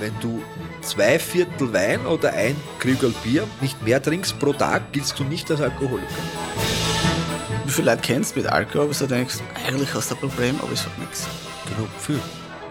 wenn 0.00 0.18
du 0.20 0.42
zwei 0.80 1.18
Viertel 1.18 1.72
Wein 1.72 2.06
oder 2.06 2.32
ein 2.32 2.56
Krügel 2.78 3.14
Bier 3.22 3.46
nicht 3.60 3.82
mehr 3.82 4.02
trinkst 4.02 4.38
pro 4.38 4.52
Tag, 4.52 4.92
giltst 4.92 5.18
du 5.18 5.24
nicht 5.24 5.50
als 5.50 5.60
Alkoholiker. 5.60 6.08
Wie 7.64 7.70
viele 7.70 7.90
Leute 7.90 8.02
kennst 8.02 8.34
du 8.34 8.40
mit 8.40 8.48
Alkohol, 8.50 8.88
wo 8.88 8.92
du 8.92 9.06
denkst, 9.06 9.36
eigentlich 9.66 9.94
hast 9.94 10.10
du 10.10 10.14
ein 10.16 10.20
Problem, 10.20 10.58
aber 10.60 10.72
es 10.72 10.84
hat 10.84 10.98
nichts. 10.98 11.28
Genau, 11.66 11.88
viel. 11.98 12.20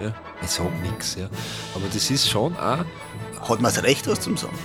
Ja, 0.02 0.13
ich 0.42 0.50
sag 0.50 0.81
nichts, 0.81 1.15
ja. 1.15 1.29
Aber 1.76 1.86
das 1.94 2.10
ist 2.10 2.29
schon 2.29 2.55
auch, 2.57 2.79
Hat 2.79 3.61
man 3.61 3.64
das 3.64 3.84
Recht, 3.84 4.07
was 4.07 4.20
zum 4.21 4.36
sagen? 4.36 4.57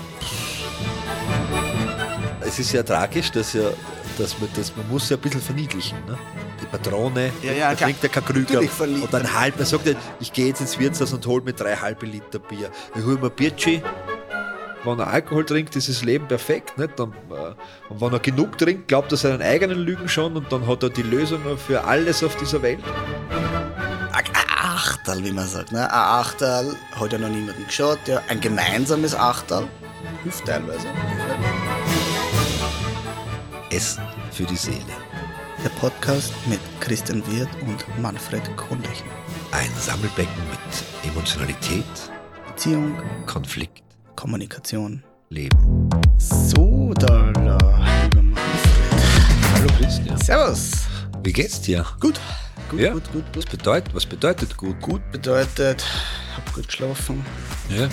es 2.41 2.59
ist 2.59 2.73
ja 2.73 2.83
tragisch, 2.83 3.31
dass 3.33 3.53
ja, 3.53 3.71
dass 4.19 4.39
man 4.39 4.49
das, 4.55 4.75
man 4.77 4.89
muss 4.89 5.09
ja 5.11 5.17
ein 5.17 5.21
bisschen 5.21 5.41
verniedlichen, 5.41 5.99
ne? 6.07 6.19
Patrone, 6.75 7.31
Ja, 7.41 7.53
ja, 7.53 7.71
da 7.71 7.85
trinkt 7.85 8.03
ja 8.03 8.09
kein 8.09 8.25
Krüger 8.25 8.59
und 8.59 9.15
ein 9.15 9.33
halb, 9.33 9.57
man 9.57 9.65
sagt 9.65 9.87
nicht, 9.87 9.97
ich 10.19 10.33
gehe 10.33 10.49
jetzt 10.49 10.61
ins 10.61 10.77
Wirtshaus 10.77 11.13
und 11.13 11.25
hol 11.25 11.41
mir 11.41 11.53
drei 11.53 11.77
halbe 11.77 12.05
Liter 12.05 12.41
Bier. 12.41 12.69
Ich 12.97 13.05
hol 13.05 13.17
mir 13.17 13.31
Bierchi. 13.31 13.81
Wenn 14.83 14.99
er 14.99 15.07
Alkohol 15.07 15.45
trinkt, 15.45 15.77
ist 15.77 15.89
das 15.89 16.03
Leben 16.03 16.27
perfekt. 16.27 16.77
Nicht? 16.77 16.99
Dann, 16.99 17.13
äh, 17.31 17.55
und 17.89 18.01
wenn 18.01 18.13
er 18.13 18.19
genug 18.19 18.59
trinkt, 18.59 18.89
glaubt 18.89 19.13
er 19.13 19.19
seinen 19.19 19.41
eigenen 19.41 19.79
Lügen 19.79 20.09
schon 20.09 20.37
und 20.37 20.53
dann 20.53 20.67
hat 20.67 20.83
er 20.83 20.91
die 20.91 21.03
Lösung 21.03 21.41
für 21.57 21.85
alles 21.85 22.25
auf 22.25 22.35
dieser 22.37 22.61
Welt. 22.61 22.81
Ein 24.13 24.25
Achterl, 24.61 25.25
wie 25.25 25.33
man 25.33 25.47
sagt. 25.47 25.71
Ne? 25.71 25.81
Ein 25.81 25.97
Achterl 25.97 26.75
hat 27.01 27.13
ja 27.13 27.19
noch 27.19 27.29
niemanden 27.29 27.65
geschaut. 27.65 28.01
Ja. 28.07 28.21
Ein 28.29 28.41
gemeinsames 28.41 29.15
Achterl 29.15 29.69
hilft 30.25 30.45
teilweise. 30.45 30.89
Essen 33.71 34.03
für 34.33 34.45
die 34.45 34.57
Seele. 34.57 35.04
Der 35.65 35.71
Podcast 35.71 36.33
mit 36.47 36.61
Christian 36.81 37.23
Wirth 37.27 37.49
und 37.63 37.85
Manfred 38.01 38.43
Kronlechner. 38.57 39.11
Ein 39.51 39.71
Sammelbecken 39.81 40.33
mit 40.51 41.11
Emotionalität, 41.11 41.85
Beziehung, 42.47 42.95
Konflikt, 43.27 43.83
Kommunikation. 44.15 45.03
Leben. 45.31 45.89
So, 46.19 46.93
da, 46.99 47.33
da, 47.33 47.59
lieber 48.03 48.23
Manfred. 48.23 49.03
Hallo 49.55 49.67
Christian. 49.79 50.19
Servus. 50.19 50.71
Wie 51.23 51.33
geht's 51.33 51.61
dir? 51.63 51.85
Gut. 51.99 52.21
Gut, 52.71 52.81
Ja? 52.81 52.93
gut, 52.93 53.11
gut, 53.13 53.25
Was 53.35 53.45
gut. 53.47 53.51
bedeutet, 53.51 53.95
was 53.95 54.07
bedeutet 54.07 54.57
gut? 54.57 54.81
Gut 54.81 55.03
bedeutet, 55.13 55.85
hab 56.37 56.53
gut 56.55 56.67
geschlafen, 56.67 57.25
Ja. 57.69 57.89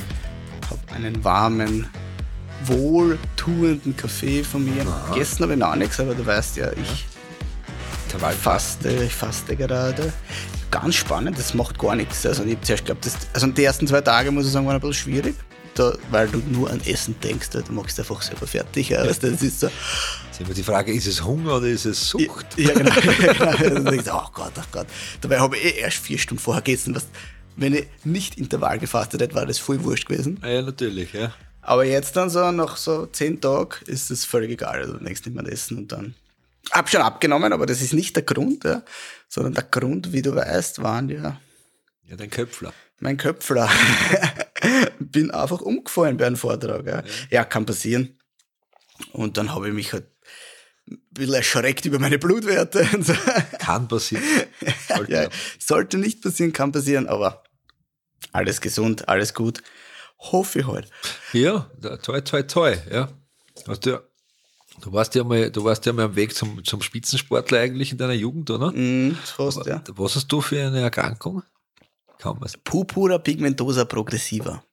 hab 0.69 0.95
einen 0.95 1.23
warmen, 1.23 1.87
wohltuenden 2.65 3.95
Kaffee 3.97 4.43
von 4.43 4.63
mir. 4.63 4.85
Gestern 5.13 5.43
habe 5.43 5.53
ich 5.53 5.59
noch 5.59 5.75
nichts, 5.75 5.99
aber 5.99 6.15
du 6.15 6.25
weißt 6.25 6.57
ja, 6.57 6.71
ich 6.73 7.05
faste, 8.19 8.89
ich 9.03 9.13
faste 9.13 9.55
gerade. 9.55 10.13
Ganz 10.69 10.95
spannend, 10.95 11.37
das 11.37 11.53
macht 11.53 11.77
gar 11.77 11.95
nichts. 11.95 12.25
Also 12.25 12.43
ich 12.43 12.59
zuerst 12.61 12.85
geglaubt, 12.85 13.05
das, 13.05 13.17
also 13.33 13.47
die 13.47 13.63
ersten 13.63 13.87
zwei 13.87 14.01
Tage, 14.01 14.31
muss 14.31 14.45
ich 14.45 14.51
sagen, 14.51 14.65
waren 14.65 14.75
ein 14.75 14.81
bisschen 14.81 15.11
schwierig. 15.11 15.35
Da, 15.75 15.93
weil 16.09 16.27
du 16.27 16.39
nur 16.51 16.69
an 16.69 16.81
Essen 16.85 17.15
denkst, 17.23 17.49
du 17.51 17.71
machst 17.71 17.97
einfach 17.97 18.21
selber 18.21 18.45
fertig. 18.45 18.89
Ja. 18.89 19.05
Weißt 19.05 19.23
du, 19.23 19.31
Das 19.31 19.41
ist 19.41 19.61
so, 19.61 19.67
Ist 19.67 20.41
immer 20.41 20.53
die 20.53 20.63
Frage, 20.63 20.91
ist 20.91 21.07
es 21.07 21.23
Hunger 21.23 21.57
oder 21.57 21.67
ist 21.67 21.85
es 21.85 22.09
Sucht? 22.09 22.45
Ja, 22.57 22.73
genau. 22.73 22.93
genau. 23.17 23.75
Dann 23.75 23.85
denkst 23.85 24.09
oh 24.11 24.27
Gott, 24.33 24.51
oh 24.57 24.63
Gott. 24.71 24.87
Dabei 25.21 25.39
habe 25.39 25.57
ich 25.57 25.63
eh 25.63 25.79
erst 25.79 25.97
vier 25.97 26.17
Stunden 26.17 26.43
vorher 26.43 26.61
gegessen. 26.61 26.93
Was, 26.93 27.07
wenn 27.55 27.73
ich 27.73 27.87
nicht 28.03 28.37
Intervall 28.37 28.79
gefastet 28.79 29.21
hätte, 29.21 29.35
war 29.35 29.45
das 29.45 29.59
voll 29.59 29.81
wurscht 29.83 30.07
gewesen. 30.07 30.41
Ja, 30.43 30.61
natürlich, 30.61 31.13
ja. 31.13 31.33
Aber 31.61 31.85
jetzt 31.85 32.15
dann 32.17 32.29
so, 32.29 32.51
nach 32.51 32.75
so 32.75 33.05
zehn 33.05 33.39
Tagen, 33.39 33.85
ist 33.85 34.11
es 34.11 34.25
völlig 34.25 34.51
egal. 34.51 34.79
Also 34.79 34.93
du 34.93 35.03
denkst 35.03 35.25
nicht 35.25 35.35
mehr 35.35 35.45
an 35.45 35.49
Essen 35.51 35.77
und 35.77 35.91
dann. 35.91 36.15
Hab 36.71 36.89
schon 36.89 37.01
abgenommen, 37.01 37.51
aber 37.53 37.65
das 37.65 37.81
ist 37.81 37.93
nicht 37.93 38.15
der 38.15 38.23
Grund, 38.23 38.63
ja, 38.63 38.83
sondern 39.27 39.53
der 39.53 39.63
Grund, 39.63 40.13
wie 40.13 40.21
du 40.21 40.35
weißt, 40.35 40.81
waren 40.83 41.09
ja 41.09 41.41
Ja, 42.05 42.15
dein 42.15 42.29
Köpfler. 42.29 42.73
mein 42.99 43.17
Köpfler. 43.17 43.69
Bin 44.99 45.31
einfach 45.31 45.61
umgefallen 45.61 46.17
bei 46.17 46.27
einem 46.27 46.37
Vortrag. 46.37 46.85
Ja, 46.85 47.03
ja 47.29 47.43
kann 47.43 47.65
passieren. 47.65 48.17
Und 49.13 49.37
dann 49.37 49.53
habe 49.53 49.69
ich 49.69 49.73
mich 49.73 49.91
halt 49.93 50.05
ein 50.89 50.99
bisschen 51.11 51.33
erschreckt 51.33 51.85
über 51.85 51.99
meine 51.99 52.19
Blutwerte. 52.19 52.87
So. 53.01 53.13
Kann 53.59 53.87
passieren. 53.87 54.23
Sollte 54.87 55.11
ja, 55.11 55.23
ja. 55.23 55.29
sollte 55.59 55.97
nicht 55.97 56.21
passieren, 56.21 56.53
kann 56.53 56.71
passieren, 56.71 57.07
aber 57.07 57.43
alles 58.31 58.61
gesund, 58.61 59.09
alles 59.09 59.33
gut. 59.33 59.63
Hoffe 60.19 60.59
ich 60.59 60.67
halt. 60.67 60.89
Ja, 61.33 61.69
toi, 62.03 62.21
toi, 62.21 62.43
toi, 62.43 62.77
ja. 62.91 63.09
Hast 63.67 63.85
du, 63.85 63.89
ja- 63.91 64.01
du 64.79 64.93
warst 64.93 65.15
ja 65.15 65.23
mal, 65.23 65.51
du 65.51 65.63
warst 65.63 65.85
ja 65.85 65.93
mal 65.93 66.05
am 66.05 66.15
Weg 66.15 66.33
zum, 66.33 66.63
zum 66.63 66.81
Spitzensportler 66.81 67.59
eigentlich 67.59 67.91
in 67.91 67.97
deiner 67.97 68.13
Jugend, 68.13 68.49
oder? 68.49 68.71
Mhm, 68.71 69.15
fast, 69.23 69.65
ja. 69.65 69.83
Was 69.95 70.15
hast 70.15 70.27
du 70.27 70.41
für 70.41 70.65
eine 70.65 70.81
Erkrankung? 70.81 71.43
Kaum 72.19 72.37
was. 72.39 72.55
Purpura 72.57 73.17
pigmentosa 73.17 73.85
progressiva. 73.85 74.63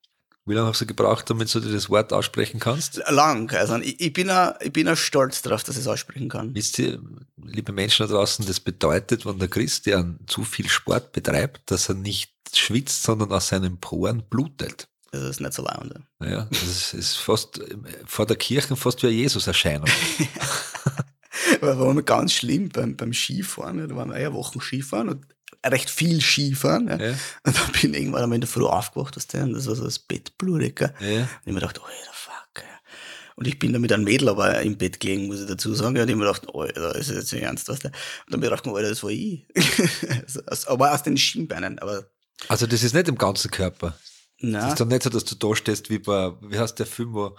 Wie 0.48 0.54
lange 0.54 0.69
hast 0.69 0.81
du 0.81 0.86
gebraucht, 0.86 1.28
damit 1.28 1.54
du 1.54 1.60
dir 1.60 1.72
das 1.72 1.91
Wort 1.91 2.10
aussprechen 2.10 2.59
kannst? 2.59 3.03
Lang, 3.09 3.50
also 3.53 3.76
ich, 3.76 4.00
ich 4.00 4.12
bin 4.14 4.31
auch, 4.31 4.54
ich 4.60 4.72
bin 4.72 4.88
auch 4.88 4.97
stolz 4.97 5.42
darauf, 5.42 5.62
dass 5.62 5.76
ich 5.76 5.82
es 5.82 5.88
aussprechen 5.88 6.30
kann. 6.30 6.54
Wisst 6.54 6.78
ihr, 6.78 7.03
liebe 7.44 7.72
Menschen 7.72 8.06
da 8.06 8.15
draußen, 8.15 8.47
das 8.47 8.59
bedeutet, 8.59 9.26
wenn 9.26 9.38
der 9.38 9.48
Christ, 9.48 9.84
der 9.84 10.15
zu 10.26 10.44
viel 10.44 10.69
Sport 10.69 11.12
betreibt, 11.12 11.70
dass 11.70 11.91
er 11.91 11.97
nicht 11.97 12.32
schwitzt, 12.54 13.03
sondern 13.03 13.30
aus 13.30 13.48
seinen 13.48 13.78
Poren 13.78 14.22
blutet. 14.22 14.88
Das 15.10 15.22
ist 15.22 15.41
nicht 15.41 15.54
so 15.54 15.64
ja. 15.64 15.82
Naja, 16.19 16.46
das 16.50 16.62
ist, 16.62 16.94
ist 16.94 17.16
fast 17.16 17.60
vor 18.04 18.26
der 18.26 18.36
Kirche 18.36 18.76
fast 18.76 19.02
wie 19.02 19.06
eine 19.06 19.16
Jesus-Erscheinung. 19.16 19.88
Aber 21.60 21.78
war 21.78 21.94
mir 21.94 22.02
ganz 22.02 22.32
schlimm 22.32 22.69
beim, 22.69 22.96
beim 22.96 23.12
Skifahren. 23.12 23.88
Da 23.88 23.97
waren 23.97 24.10
wir 24.10 24.20
ja 24.20 24.32
Wochen 24.32 24.60
Skifahren 24.60 25.08
und 25.08 25.26
recht 25.64 25.91
viel 25.91 26.20
Skifahren. 26.20 26.88
Ja. 26.88 26.97
Ja. 26.97 27.14
Und 27.44 27.56
dann 27.56 27.72
bin 27.72 27.94
ich 27.94 28.00
irgendwann 28.00 28.22
einmal 28.22 28.36
in 28.36 28.42
der 28.42 28.48
Früh 28.48 28.64
aufgewacht, 28.64 29.16
das, 29.16 29.26
und 29.34 29.54
das 29.54 29.66
war 29.66 29.74
so 29.74 29.84
das 29.84 29.98
Bett 29.98 30.36
blutig. 30.38 30.80
Ja. 30.80 30.88
Und 30.88 31.28
ich 31.44 31.52
mir 31.52 31.54
gedacht, 31.54 31.80
Alter, 31.80 32.12
fuck. 32.12 32.62
Ja. 32.62 32.78
Und 33.36 33.47
ich 33.47 33.58
bin 33.58 33.72
da 33.72 33.78
mit 33.78 33.92
einem 33.92 34.04
Mädel 34.04 34.28
aber 34.28 34.60
im 34.60 34.76
Bett 34.76 35.00
gelegen, 35.00 35.26
muss 35.26 35.41
ich 35.41 35.47
dazu 35.47 35.74
sagen. 35.74 35.98
Und 35.98 36.08
ich 36.08 36.16
mir 36.16 36.26
gedacht, 36.26 36.47
Alter, 36.52 36.94
ist 36.97 37.10
das 37.10 37.16
jetzt 37.16 37.32
nicht 37.32 37.42
ernst, 37.42 37.68
was 37.68 37.78
der? 37.80 37.92
Und 38.26 38.32
dann 38.34 38.41
bin 38.41 38.50
ich 38.52 38.56
gedacht, 38.56 38.76
Alter, 38.76 38.88
das 38.91 39.02
war 39.02 39.10
ich. 39.10 39.47
Also, 40.47 40.70
aber 40.70 40.92
aus 40.92 41.02
den 41.02 41.16
Schienbeinen. 41.16 41.78
Aber 41.78 42.04
Also 42.48 42.66
das 42.66 42.82
ist 42.82 42.94
nicht 42.94 43.08
im 43.08 43.16
ganzen 43.16 43.50
Körper. 43.50 43.97
Es 44.38 44.44
na, 44.44 44.69
ist 44.69 44.81
doch 44.81 44.87
nicht 44.87 45.03
so, 45.03 45.10
dass 45.10 45.25
du 45.25 45.34
da 45.34 45.54
stehst 45.54 45.91
wie 45.91 45.99
bei, 45.99 46.32
wie 46.43 46.59
heißt 46.59 46.78
der 46.78 46.87
Film, 46.87 47.12
wo, 47.12 47.37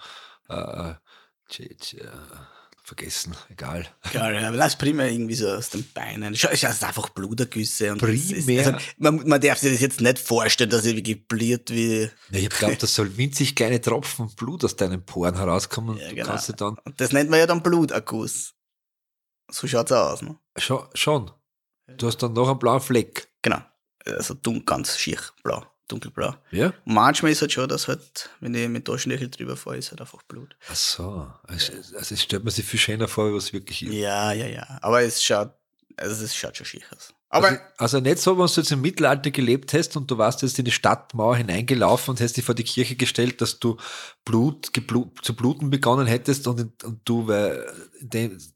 äh, 0.48 0.94
J- 1.50 1.94
äh, 1.94 2.08
vergessen, 2.84 3.34
egal. 3.48 3.86
Ja, 4.12 4.30
ja, 4.30 4.48
aber 4.48 4.56
lass 4.56 4.76
primär 4.76 5.10
irgendwie 5.10 5.34
so 5.36 5.48
aus 5.48 5.70
den 5.70 5.88
Beinen. 5.92 6.34
Schau, 6.34 6.48
es 6.48 6.62
ist 6.62 6.84
einfach 6.84 7.08
Blutergüsse. 7.10 7.92
Und 7.92 7.98
Primär? 7.98 8.60
Ist, 8.62 8.74
also, 8.74 8.86
man, 8.98 9.28
man 9.28 9.40
darf 9.40 9.58
sich 9.58 9.72
das 9.72 9.80
jetzt 9.80 10.00
nicht 10.00 10.18
vorstellen, 10.18 10.70
dass 10.70 10.84
ich 10.84 10.96
wirklich 10.96 11.26
bliert 11.28 11.70
wie. 11.70 12.10
Ja, 12.30 12.38
ich 12.38 12.48
glaube, 12.50 12.76
das 12.76 12.94
soll 12.94 13.16
winzig 13.16 13.54
kleine 13.54 13.80
Tropfen 13.80 14.34
Blut 14.34 14.64
aus 14.64 14.74
deinen 14.76 15.04
Poren 15.04 15.36
herauskommen. 15.36 15.98
Ja, 15.98 16.10
genau. 16.12 16.26
kannst 16.26 16.48
du 16.48 16.52
dann, 16.52 16.76
Und 16.84 17.00
das 17.00 17.12
nennt 17.12 17.30
man 17.30 17.38
ja 17.38 17.46
dann 17.46 17.62
Bluterguss. 17.62 18.54
So 19.50 19.66
schaut's 19.66 19.92
aus, 19.92 20.22
ne? 20.22 20.38
schon, 20.56 20.86
schon. 20.94 21.30
Du 21.96 22.06
hast 22.06 22.18
dann 22.18 22.32
noch 22.34 22.48
einen 22.48 22.58
blauen 22.58 22.80
Fleck. 22.80 23.32
Genau. 23.42 23.60
Also 24.04 24.34
dun 24.34 24.64
ganz 24.64 24.96
schier 24.98 25.18
blau, 25.42 25.64
dunkelblau. 25.90 26.34
Ja? 26.50 26.72
Und 26.84 26.94
manchmal 26.94 27.32
ist 27.32 27.40
halt 27.40 27.52
schon, 27.52 27.68
dass 27.68 27.88
halt, 27.88 28.30
wenn 28.40 28.54
ich 28.54 28.68
mit 28.68 28.86
Taschenlächel 28.86 29.28
drüber 29.28 29.56
fahre, 29.56 29.78
ist 29.78 29.90
halt 29.90 30.00
einfach 30.00 30.22
Blut. 30.22 30.56
Ach 30.68 30.74
so. 30.74 31.30
Also, 31.44 31.72
also 31.96 32.14
es 32.14 32.22
stellt 32.22 32.44
man 32.44 32.52
sich 32.52 32.64
viel 32.64 32.80
schöner 32.80 33.08
vor, 33.08 33.30
wie 33.30 33.36
was 33.36 33.52
wirklich 33.52 33.82
ist. 33.82 33.92
Ja, 33.92 34.32
ja, 34.32 34.46
ja. 34.46 34.78
Aber 34.82 35.02
es 35.02 35.22
schaut, 35.22 35.52
also 35.96 36.24
es 36.24 36.34
schaut 36.34 36.56
schon 36.56 36.66
schier 36.66 36.82
aus. 36.94 37.12
Aber 37.32 37.46
also, 37.46 37.60
also 37.78 38.00
nicht 38.00 38.18
so, 38.18 38.36
wenn 38.36 38.46
du 38.46 38.52
jetzt 38.52 38.72
im 38.72 38.80
Mittelalter 38.80 39.30
gelebt 39.30 39.72
hast 39.72 39.96
und 39.96 40.10
du 40.10 40.18
warst 40.18 40.42
jetzt 40.42 40.58
in 40.58 40.64
die 40.64 40.72
Stadtmauer 40.72 41.36
hineingelaufen 41.36 42.10
und 42.10 42.20
hast 42.20 42.36
dich 42.36 42.44
vor 42.44 42.56
die 42.56 42.64
Kirche 42.64 42.96
gestellt, 42.96 43.40
dass 43.40 43.60
du 43.60 43.76
Blut, 44.24 44.72
geblut, 44.72 45.16
zu 45.22 45.36
bluten 45.36 45.70
begonnen 45.70 46.08
hättest 46.08 46.48
und, 46.48 46.82
und 46.82 47.00
du, 47.04 47.28
weil 47.28 47.64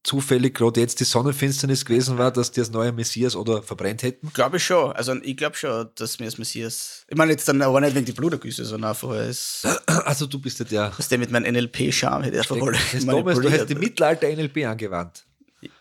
zufällig 0.03 0.55
gerade 0.55 0.81
jetzt 0.81 0.99
die 0.99 1.05
Sonnenfinsternis 1.05 1.85
gewesen 1.85 2.19
war, 2.19 2.33
dass 2.33 2.51
die 2.51 2.61
das 2.61 2.73
neue 2.73 2.91
Messias 2.91 3.37
oder 3.37 3.63
verbrennt 3.63 4.03
hätten. 4.03 4.33
glaube 4.33 4.57
ich 4.57 4.65
schon. 4.65 4.91
Also 4.91 5.15
ich 5.23 5.37
glaube 5.37 5.55
schon, 5.55 5.91
dass 5.95 6.19
mir 6.19 6.27
das 6.27 6.39
Messias. 6.39 7.05
Ich 7.07 7.17
meine 7.17 7.31
jetzt 7.31 7.47
dann 7.47 7.63
aber 7.63 7.81
nicht 7.81 7.95
wegen 7.95 8.07
die 8.07 8.13
Blutergüsse, 8.13 8.65
sondern 8.65 8.91
einfach 8.91 9.11
als. 9.11 9.63
Also 10.05 10.27
du 10.27 10.41
bist 10.41 10.59
ja 10.59 10.65
der. 10.65 10.93
Was 10.97 11.09
der 11.09 11.19
mit 11.19 11.31
meinem 11.31 11.53
NLP-Charme 11.53 12.25
hätte 12.25 12.39
einfach 12.39 12.57
Das 12.93 13.07
damals, 13.07 13.39
du 13.39 13.45
hast 13.45 13.71
die 13.71 13.75
manipuliert. 13.75 13.79
Mittelalter-NLP 13.79 14.67
angewandt. 14.67 15.25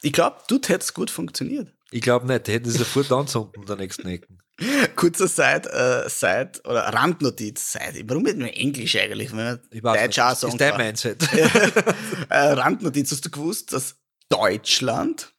Ich 0.01 0.13
glaube, 0.13 0.37
dort 0.47 0.69
hätte 0.69 0.83
es 0.83 0.93
gut 0.93 1.09
funktioniert. 1.09 1.73
Ich 1.93 2.01
glaube 2.01 2.25
nicht, 2.25 2.47
die 2.47 2.53
hätten 2.53 2.69
sie 2.69 2.79
sofort 2.79 3.11
anzünden, 3.11 3.65
der 3.67 3.75
nächsten 3.75 4.07
Ecken. 4.07 4.39
Kurzer 4.95 5.27
Side, 5.27 5.71
äh, 5.71 6.09
Side 6.09 6.53
oder 6.65 6.81
Randnotiz, 6.91 7.71
Side. 7.71 8.03
Warum 8.07 8.23
mit 8.23 8.37
mir 8.37 8.51
Englisch 8.51 8.95
eigentlich? 8.95 9.29
Wenn 9.31 9.37
man 9.37 9.59
Ich 9.69 9.83
weiß 9.83 10.01
Deutsch 10.01 10.43
nicht, 10.43 10.53
ist 10.53 10.61
dein. 10.61 10.77
Mindset. 10.77 11.21
äh, 12.29 12.35
Randnotiz, 12.35 13.11
hast 13.11 13.25
du 13.25 13.29
gewusst, 13.29 13.73
dass 13.73 13.95
Deutschland 14.29 15.33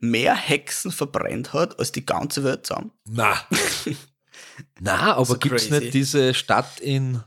mehr 0.00 0.34
Hexen 0.34 0.90
verbrennt 0.90 1.52
hat 1.52 1.78
als 1.78 1.92
die 1.92 2.04
ganze 2.04 2.42
Welt 2.42 2.66
zusammen? 2.66 2.90
Na. 3.04 3.40
Na, 4.80 5.14
aber 5.14 5.24
So 5.24 5.38
gibt 5.38 5.54
es 5.54 5.70
nicht 5.70 5.94
diese 5.94 6.34
Stadt 6.34 6.80
in 6.80 7.22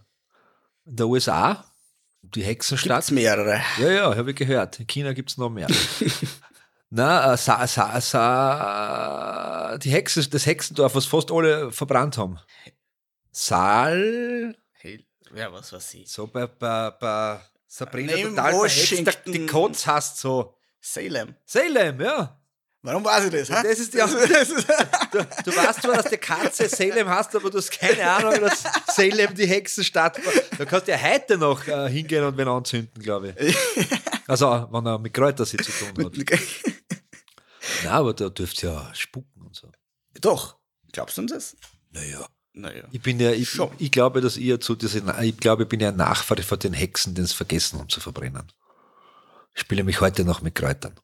der 0.84 1.08
USA? 1.08 1.66
Die 2.22 2.44
Hexenstadt? 2.44 3.06
Gibt's 3.06 3.12
mehrere. 3.12 3.62
Ja, 3.80 3.90
ja, 3.90 4.16
habe 4.16 4.32
ich 4.32 4.36
gehört. 4.36 4.82
In 4.82 4.88
China 4.88 5.14
gibt 5.14 5.30
es 5.30 5.38
noch 5.38 5.50
mehr. 5.50 5.68
Na, 6.90 7.34
äh, 7.34 7.38
sa, 7.38 7.68
sa, 7.68 8.00
sa, 8.00 9.78
die 9.78 9.90
Hexe, 9.92 10.28
das 10.30 10.46
Hexendorf, 10.46 10.96
was 10.96 11.06
fast 11.06 11.32
alle 11.32 11.72
verbrannt 11.72 12.18
haben. 12.18 12.40
Saal. 13.32 14.56
Hey, 14.80 15.06
ja, 15.36 15.52
was 15.52 15.72
weiß 15.74 15.94
ich. 15.96 16.10
So 16.12 16.28
bei, 16.28 16.48
bei, 16.48 16.92
bei 16.92 17.40
Sabrina 17.68 18.14
Neben 18.16 18.36
total 18.36 18.70
verhext, 18.70 19.20
die 19.26 19.46
Codes 19.46 19.86
hast 19.86 20.18
so. 20.20 20.56
Salem. 20.80 21.36
Salem, 21.46 22.00
ja. 22.02 22.40
Warum 22.84 23.04
weiß 23.04 23.26
ich 23.26 23.32
das? 23.32 23.48
Das 23.50 23.66
ist 23.80 23.94
die- 23.94 23.98
das 23.98 24.14
ist, 24.14 24.68
Du, 25.12 25.20
du 25.46 25.56
weißt 25.58 25.82
zwar, 25.82 25.96
dass 25.98 26.10
die 26.10 26.18
Katze 26.18 26.70
Salem 26.70 27.10
hast, 27.10 27.36
aber 27.36 27.50
du 27.50 27.58
hast 27.58 27.70
keine 27.72 28.10
Ahnung, 28.10 28.40
dass 28.40 28.64
Salem 28.96 29.34
die 29.36 29.46
Hexenstadt 29.48 30.26
war. 30.26 30.34
Da 30.58 30.64
kannst 30.66 30.88
du 30.88 30.92
ja 30.94 30.98
heute 31.02 31.38
noch 31.38 31.68
äh, 31.68 31.90
hingehen 31.90 32.24
und 32.24 32.38
wen 32.38 32.48
anzünden, 32.48 33.02
glaube 33.04 33.34
ich. 33.38 33.58
Also, 34.30 34.68
wenn 34.72 34.86
er 34.86 35.00
mit 35.00 35.14
Kräutersee 35.14 35.56
zu 35.56 35.72
tun 35.72 36.06
hat. 36.06 36.14
Nein, 37.84 37.92
aber 37.94 38.14
da 38.14 38.30
dürft 38.30 38.64
ihr 38.64 38.70
ja 38.72 38.94
spucken 38.94 39.42
und 39.42 39.56
so. 39.56 39.72
Doch. 40.22 40.58
Glaubst 40.92 41.18
du 41.18 41.22
uns 41.22 41.32
das? 41.32 41.58
Naja. 41.92 42.28
Naja. 42.54 42.86
Ich 42.92 43.02
bin 43.02 43.20
ja, 43.20 43.32
ich, 43.32 43.50
Schon. 43.50 43.70
ich 43.78 43.92
glaube, 43.92 44.20
dass 44.22 44.36
ihr 44.38 44.60
zu 44.60 44.76
diesen, 44.76 45.12
ich 45.22 45.38
glaube, 45.38 45.64
ich 45.64 45.70
bin 45.70 45.80
ja 45.80 45.90
ein 45.90 45.96
Nachfahre 45.96 46.42
von 46.42 46.58
den 46.58 46.74
Hexen, 46.74 47.14
die 47.14 47.22
es 47.22 47.34
vergessen 47.34 47.80
haben 47.80 47.90
zu 47.90 48.00
verbrennen. 48.00 48.52
Ich 49.54 49.62
spiele 49.62 49.84
mich 49.84 50.02
heute 50.02 50.26
noch 50.26 50.42
mit 50.42 50.56
Kräutern. 50.56 50.96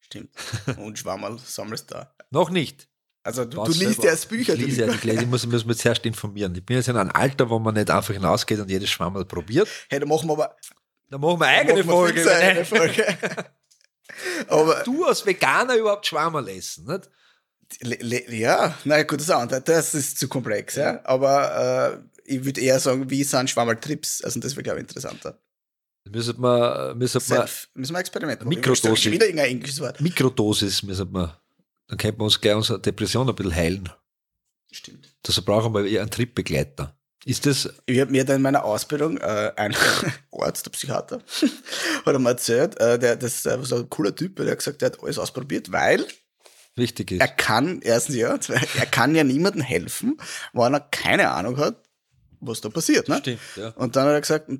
Stimmt. 0.00 0.30
Und 0.78 0.98
Schwammerl 0.98 1.38
sammelst 1.38 1.90
da. 1.90 2.14
Noch 2.30 2.50
nicht. 2.50 2.88
Also 3.22 3.44
du, 3.44 3.64
du 3.64 3.72
liest 3.72 3.80
selber. 3.96 4.04
erst 4.08 4.28
Bücher. 4.28 4.54
Ich 4.54 4.60
lese 4.60 4.86
ja, 4.86 4.92
ich, 4.92 5.02
lese, 5.04 5.22
ich 5.22 5.26
muss, 5.26 5.46
muss 5.46 5.64
mich 5.64 5.78
zuerst 5.78 6.04
informieren. 6.04 6.54
Ich 6.54 6.64
bin 6.64 6.76
jetzt 6.76 6.88
in 6.88 6.96
einem 6.96 7.10
Alter, 7.10 7.48
wo 7.48 7.58
man 7.58 7.74
nicht 7.74 7.90
einfach 7.90 8.12
hinausgeht 8.12 8.60
und 8.60 8.70
jedes 8.70 8.90
Schwammerl 8.90 9.24
probiert. 9.24 9.68
hey, 9.88 10.00
da 10.00 10.06
machen 10.06 10.28
wir 10.28 10.34
aber 10.34 10.56
Da 11.08 11.18
machen 11.18 11.40
wir 11.40 11.46
eigene 11.46 11.84
machen 11.84 11.86
wir 11.86 11.92
Folge. 11.92 12.30
eine 12.30 12.42
eigene 12.48 12.64
Folge. 12.64 13.18
aber 14.48 14.82
Du 14.84 15.04
als 15.04 15.24
Veganer 15.24 15.76
überhaupt 15.76 16.06
Schwammerl 16.06 16.48
essen, 16.48 16.86
nicht? 16.86 17.10
le, 17.80 17.96
le, 18.00 18.34
ja, 18.34 18.78
na 18.84 19.02
gut, 19.02 19.20
das 19.20 19.28
ist 19.28 19.34
anders. 19.34 19.64
Das 19.64 19.94
ist 19.94 20.18
zu 20.18 20.28
komplex, 20.28 20.76
ja. 20.76 21.00
Aber 21.04 22.02
äh, 22.26 22.32
ich 22.32 22.44
würde 22.44 22.60
eher 22.60 22.78
sagen, 22.80 23.08
wie 23.10 23.24
sind 23.24 23.50
Schwammerl-Trips? 23.50 24.22
Also 24.22 24.40
das 24.40 24.54
wäre, 24.54 24.62
glaube 24.62 24.78
ich, 24.78 24.82
interessanter. 24.84 25.38
Müssen 26.04 26.38
wir, 26.40 26.94
müssen 26.96 27.14
wir 27.14 27.20
Self. 27.20 27.68
Müssen 27.74 27.94
wir 27.94 28.00
Experiment. 28.00 28.44
Mikrodosis. 28.44 29.10
Wieder 29.10 29.26
irgendein 29.26 29.50
englisches 29.50 29.80
Wort. 29.80 30.00
Mikrodosis 30.00 30.82
müssen 30.82 31.12
wir, 31.12 31.40
dann 31.88 31.98
könnten 31.98 32.20
wir 32.20 32.24
uns 32.24 32.40
gleich 32.40 32.54
unsere 32.54 32.80
Depression 32.80 33.28
ein 33.28 33.34
bisschen 33.34 33.54
heilen. 33.54 33.88
Stimmt. 34.70 35.08
Dazu 35.22 35.42
brauchen 35.44 35.72
wir 35.72 35.86
eher 35.86 36.02
einen 36.02 36.10
Tripbegleiter. 36.10 36.94
Ist 37.24 37.46
das, 37.46 37.72
Ich 37.86 38.00
habe 38.00 38.10
mir 38.10 38.24
da 38.24 38.34
in 38.34 38.42
meiner 38.42 38.64
Ausbildung 38.64 39.16
äh, 39.18 39.52
ein 39.56 39.74
Arzt, 40.32 40.66
der 40.66 40.70
Psychiater, 40.70 41.20
hat 42.06 42.12
er 42.12 42.18
mir 42.18 42.30
erzählt, 42.30 42.78
äh, 42.80 42.98
der, 42.98 43.16
das 43.16 43.36
ist 43.36 43.48
einfach 43.48 43.66
so 43.66 43.76
ein 43.76 43.90
cooler 43.90 44.14
Typ, 44.14 44.36
der 44.36 44.50
hat 44.50 44.58
gesagt, 44.58 44.82
der 44.82 44.92
hat 44.92 45.02
alles 45.02 45.18
ausprobiert, 45.18 45.72
weil 45.72 46.06
wichtig 46.76 47.12
ist? 47.12 47.20
er 47.20 47.28
kann, 47.28 47.80
erstens 47.82 48.16
ja, 48.16 48.38
er 48.48 48.86
kann 48.86 49.14
ja 49.14 49.24
niemandem 49.24 49.62
helfen, 49.62 50.18
wenn 50.52 50.74
er 50.74 50.80
keine 50.80 51.30
Ahnung 51.30 51.56
hat, 51.56 51.82
was 52.40 52.60
da 52.60 52.68
passiert. 52.68 53.08
Ne? 53.08 53.18
Stimmt, 53.18 53.40
ja. 53.56 53.68
Und 53.70 53.96
dann 53.96 54.06
hat 54.06 54.14
er 54.14 54.20
gesagt, 54.20 54.50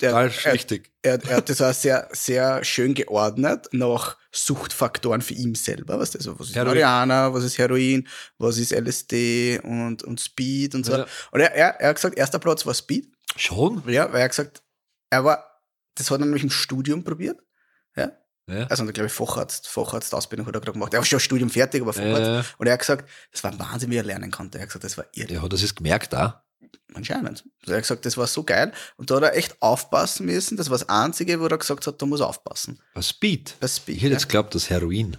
der, 0.00 0.10
Total 0.10 0.32
er, 0.44 0.52
wichtig. 0.54 0.90
er, 1.02 1.24
er 1.24 1.36
hat 1.36 1.48
das 1.48 1.62
auch 1.62 1.72
sehr, 1.72 2.08
sehr 2.12 2.64
schön 2.64 2.94
geordnet 2.94 3.68
nach 3.72 4.16
Suchtfaktoren 4.32 5.22
für 5.22 5.34
ihn 5.34 5.54
selber. 5.54 5.98
Was, 5.98 6.16
also, 6.16 6.38
was 6.38 6.48
ist 6.48 6.56
Heroin. 6.56 6.74
Marihuana, 6.74 7.32
was 7.32 7.44
ist 7.44 7.58
Heroin, 7.58 8.08
was 8.38 8.58
ist 8.58 8.72
LSD 8.72 9.60
und, 9.62 10.02
und 10.02 10.20
Speed 10.20 10.74
und 10.74 10.84
so. 10.84 10.92
Ja. 10.92 11.06
Und 11.30 11.40
er, 11.40 11.54
er, 11.54 11.80
er 11.80 11.88
hat 11.90 11.96
gesagt, 11.96 12.18
erster 12.18 12.38
Platz 12.38 12.66
war 12.66 12.74
Speed. 12.74 13.08
Schon? 13.36 13.82
Ja, 13.86 14.12
weil 14.12 14.20
er 14.20 14.24
hat 14.24 14.30
gesagt, 14.30 14.62
er 15.10 15.24
war, 15.24 15.44
das 15.94 16.10
hat 16.10 16.20
er 16.20 16.24
nämlich 16.24 16.42
im 16.42 16.50
Studium 16.50 17.04
probiert. 17.04 17.38
Ja. 17.96 18.12
Ja. 18.48 18.66
Also, 18.66 18.84
glaube 18.86 19.06
ich, 19.06 19.12
Facharzt, 19.12 19.68
Facharztausbildung 19.68 20.46
hat 20.46 20.54
er 20.54 20.60
gerade 20.60 20.72
gemacht. 20.72 20.94
Er 20.94 20.98
war 20.98 21.04
schon 21.04 21.20
Studium 21.20 21.50
fertig, 21.50 21.82
aber 21.82 21.92
Facharzt. 21.92 22.48
Ja. 22.48 22.54
Und 22.56 22.66
er 22.66 22.72
hat 22.72 22.80
gesagt, 22.80 23.08
das 23.30 23.44
war 23.44 23.56
Wahnsinn, 23.58 23.90
wie 23.90 23.96
er 23.96 24.04
lernen 24.04 24.30
konnte. 24.30 24.58
Er 24.58 24.62
hat 24.62 24.68
gesagt, 24.68 24.84
das 24.84 24.96
war 24.96 25.04
irre. 25.12 25.34
Ja, 25.34 25.42
hat 25.42 25.52
er 25.52 25.62
es 25.62 25.74
gemerkt 25.74 26.14
auch? 26.14 26.34
Anscheinend. 26.94 27.44
Also 27.60 27.72
er 27.72 27.76
hat 27.76 27.82
gesagt, 27.82 28.06
das 28.06 28.16
war 28.16 28.26
so 28.26 28.42
geil. 28.44 28.72
Und 28.96 29.10
da 29.10 29.16
hat 29.16 29.22
er 29.22 29.36
echt 29.36 29.60
aufpassen 29.60 30.26
müssen. 30.26 30.56
Das 30.56 30.70
war 30.70 30.78
das 30.78 30.88
Einzige, 30.88 31.40
wo 31.40 31.46
er 31.46 31.58
gesagt 31.58 31.86
hat, 31.86 32.00
da 32.00 32.06
muss 32.06 32.20
er 32.20 32.28
aufpassen. 32.28 32.80
Bei 32.94 33.02
Speed? 33.02 33.56
Bei 33.60 33.68
Speed, 33.68 33.96
Ich 33.96 34.02
hätte 34.02 34.12
ja. 34.12 34.18
jetzt 34.18 34.28
geglaubt, 34.28 34.54
das 34.54 34.70
Heroin. 34.70 35.16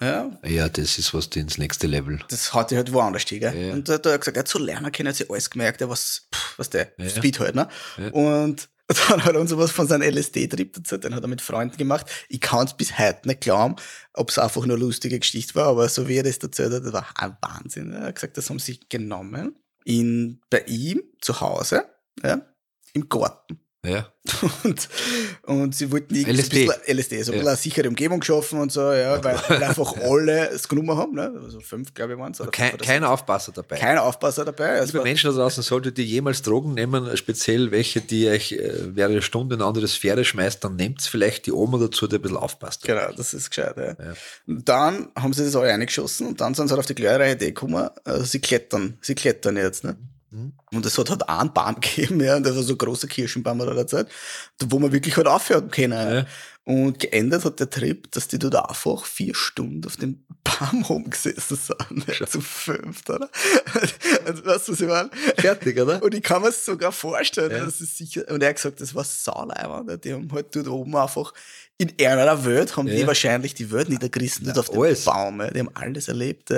Ja, 0.00 0.30
Ja, 0.44 0.68
das 0.68 0.98
ist 0.98 1.14
was 1.14 1.26
ins 1.28 1.56
nächste 1.58 1.86
Level. 1.86 2.20
das 2.28 2.52
hat 2.52 2.70
er 2.70 2.78
halt 2.78 2.92
woanders 2.92 3.22
stehen. 3.22 3.40
Gell? 3.40 3.68
Ja. 3.68 3.72
Und 3.72 3.88
da 3.88 3.94
hat 3.94 4.06
er 4.06 4.18
gesagt, 4.18 4.36
er 4.36 4.40
hat 4.40 4.48
so 4.48 4.58
lernen 4.58 4.92
können, 4.92 5.08
hat 5.08 5.16
sich 5.16 5.30
alles 5.30 5.48
gemerkt, 5.48 5.80
er 5.80 5.88
was, 5.88 6.28
pff, 6.34 6.58
was 6.58 6.68
der, 6.70 6.92
Ja. 6.98 7.08
Speed 7.08 7.40
halt, 7.40 7.54
ne? 7.54 7.68
Ja. 7.96 8.08
Und 8.10 8.68
dann 9.08 9.24
hat 9.24 9.34
er 9.34 9.40
uns 9.40 9.56
was 9.56 9.70
von 9.72 9.88
seinem 9.88 10.08
LSD-Trip 10.14 10.76
erzählt, 10.76 11.02
den 11.04 11.14
hat 11.14 11.22
er 11.24 11.28
mit 11.28 11.40
Freunden 11.40 11.76
gemacht. 11.76 12.06
Ich 12.28 12.40
kann 12.40 12.66
es 12.66 12.74
bis 12.74 12.96
heute 12.98 13.26
nicht 13.26 13.40
glauben, 13.40 13.74
ob 14.12 14.30
es 14.30 14.38
einfach 14.38 14.64
nur 14.66 14.78
lustige 14.78 15.18
Geschichte 15.18 15.54
war, 15.56 15.66
aber 15.68 15.88
so 15.88 16.06
wie 16.08 16.16
er 16.18 16.22
das 16.22 16.36
erzählt 16.38 16.72
hat, 16.72 16.84
das 16.84 16.92
war 16.92 17.06
ein 17.16 17.36
Wahnsinn. 17.40 17.92
Er 17.92 18.08
hat 18.08 18.14
gesagt, 18.16 18.36
das 18.36 18.48
haben 18.50 18.58
sie 18.60 18.78
genommen, 18.88 19.56
in, 19.86 20.40
bei 20.50 20.64
ihm 20.66 21.02
zu 21.20 21.40
Hause, 21.40 21.84
ja, 22.22 22.42
im 22.92 23.08
Garten. 23.08 23.60
Ja. 23.86 24.10
Und, 24.64 24.88
und 25.44 25.74
sie 25.76 25.92
wollten 25.92 26.12
irgendwie 26.12 26.40
LSD. 26.40 26.66
so 26.66 26.72
ein 26.72 26.78
bisschen 26.80 26.98
LSD, 26.98 27.22
so 27.22 27.32
ein 27.32 27.38
Ja. 27.38 27.46
eine 27.46 27.56
sichere 27.56 27.88
Umgebung 27.88 28.18
geschaffen 28.18 28.58
und 28.58 28.72
so, 28.72 28.92
ja, 28.92 29.22
weil, 29.24 29.38
weil 29.48 29.62
einfach 29.62 29.94
alle 30.02 30.48
es 30.48 30.66
genommen 30.66 30.96
haben, 30.98 31.14
ne? 31.14 31.32
Also 31.44 31.60
fünf, 31.60 31.94
glaube 31.94 32.14
ich, 32.14 32.18
waren 32.18 32.32
es. 32.32 32.42
Kein, 32.50 32.76
kein 32.78 33.04
Aufpasser 33.04 33.52
dabei. 33.52 33.76
kein 33.78 33.98
Aufpasser 33.98 34.44
dabei. 34.44 34.78
Es 34.78 34.92
Liebe 34.92 35.04
Menschen 35.04 35.30
da 35.30 35.36
draußen, 35.36 35.62
solltet 35.62 35.96
ihr 36.00 36.04
jemals 36.04 36.42
Drogen 36.42 36.74
nehmen, 36.74 37.16
speziell 37.16 37.70
welche, 37.70 38.00
die 38.00 38.28
euch 38.28 38.50
äh, 38.50 38.72
während 38.96 39.14
der 39.14 39.20
Stunde 39.22 39.54
in 39.54 39.60
eine 39.60 39.68
andere 39.68 39.86
Sphäre 39.86 40.24
schmeißt, 40.24 40.64
dann 40.64 40.74
nehmt 40.74 41.02
vielleicht 41.02 41.46
die 41.46 41.52
Oma 41.52 41.78
dazu, 41.78 42.08
die 42.08 42.16
ein 42.16 42.22
bisschen 42.22 42.36
aufpasst. 42.38 42.82
genau, 42.82 43.12
das 43.16 43.32
ist 43.32 43.50
gescheit, 43.50 43.76
ja. 43.76 43.84
Ja. 43.90 44.14
Und 44.48 44.68
dann 44.68 45.08
haben 45.14 45.32
sie 45.32 45.44
das 45.44 45.54
alle 45.54 45.72
eingeschossen 45.72 46.26
und 46.26 46.40
dann 46.40 46.52
sind 46.54 46.66
sie 46.66 46.72
halt 46.72 46.80
auf 46.80 46.86
die 46.86 46.96
glorreiche 46.96 47.36
Idee 47.36 47.46
gekommen, 47.52 47.88
also 48.02 48.24
sie 48.24 48.40
klettern, 48.40 48.98
sie 49.02 49.14
klettern 49.14 49.56
jetzt, 49.56 49.84
ne? 49.84 49.96
Mhm. 50.36 50.52
Und 50.72 50.86
es 50.86 50.98
hat 50.98 51.10
halt 51.10 51.28
einen 51.28 51.52
Baum 51.52 51.74
gegeben, 51.80 52.20
ja, 52.20 52.36
und 52.36 52.44
das 52.46 52.56
war 52.56 52.62
so 52.62 52.74
ein 52.74 52.78
großer 52.78 53.08
Kirschenbaum 53.08 53.60
an 53.60 53.74
der 53.74 53.86
Zeit, 53.86 54.08
wo 54.64 54.78
man 54.78 54.92
wirklich 54.92 55.16
halt 55.16 55.26
aufhören 55.26 55.70
können. 55.70 56.14
Ja. 56.16 56.26
Und 56.64 56.98
geendet 56.98 57.44
hat 57.44 57.60
der 57.60 57.70
Trip, 57.70 58.10
dass 58.10 58.26
die 58.26 58.40
dort 58.40 58.56
einfach 58.56 59.04
vier 59.04 59.36
Stunden 59.36 59.86
auf 59.86 59.96
dem 59.96 60.24
Baum 60.44 60.82
rumgesessen 60.82 61.56
sind. 61.56 62.18
Ja, 62.18 62.26
zu 62.26 62.40
fünft, 62.40 63.08
oder? 63.08 63.30
Also, 64.26 64.44
weißt 64.44 64.68
du, 64.68 64.72
was 64.72 64.80
ich 64.80 64.88
meine? 64.88 65.10
Fertig, 65.38 65.78
oder? 65.80 66.02
Und 66.02 66.12
ich 66.12 66.22
kann 66.24 66.42
mir 66.42 66.48
es 66.48 66.64
sogar 66.64 66.90
vorstellen, 66.90 67.52
Ja. 67.52 67.64
das 67.64 67.80
ist 67.80 67.96
sicher, 67.96 68.24
und 68.28 68.42
er 68.42 68.48
hat 68.48 68.56
gesagt, 68.56 68.80
das 68.80 68.94
war 68.96 69.04
sauleibend. 69.04 70.04
Die 70.04 70.12
haben 70.12 70.28
halt 70.32 70.54
dort 70.56 70.66
oben 70.66 70.96
einfach, 70.96 71.32
in 71.78 71.92
einer 72.04 72.44
Welt 72.44 72.76
haben 72.76 72.86
die 72.88 72.94
Ja. 72.94 73.06
wahrscheinlich 73.06 73.54
die 73.54 73.70
Welt 73.70 73.88
niedergerissen, 73.88 74.44
dort 74.46 74.58
auf 74.58 74.70
dem 74.70 74.82
alles. 74.82 75.04
Baum. 75.04 75.42
Die 75.54 75.60
haben 75.60 75.70
alles 75.74 76.08
erlebt. 76.08 76.52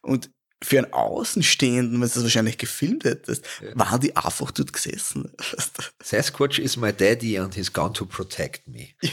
Und 0.00 0.30
für 0.62 0.78
einen 0.78 0.92
Außenstehenden, 0.92 1.92
wenn 2.00 2.08
du 2.08 2.14
das 2.14 2.22
wahrscheinlich 2.22 2.58
gefilmt 2.58 3.04
hättest, 3.04 3.44
waren 3.74 4.00
die 4.00 4.14
einfach 4.14 4.50
dort 4.50 4.72
gesessen. 4.74 5.32
Sasquatch 6.02 6.58
is 6.58 6.76
my 6.76 6.92
daddy 6.92 7.38
and 7.38 7.54
he's 7.54 7.72
gone 7.72 7.92
to 7.94 8.04
protect 8.04 8.68
me. 8.68 8.88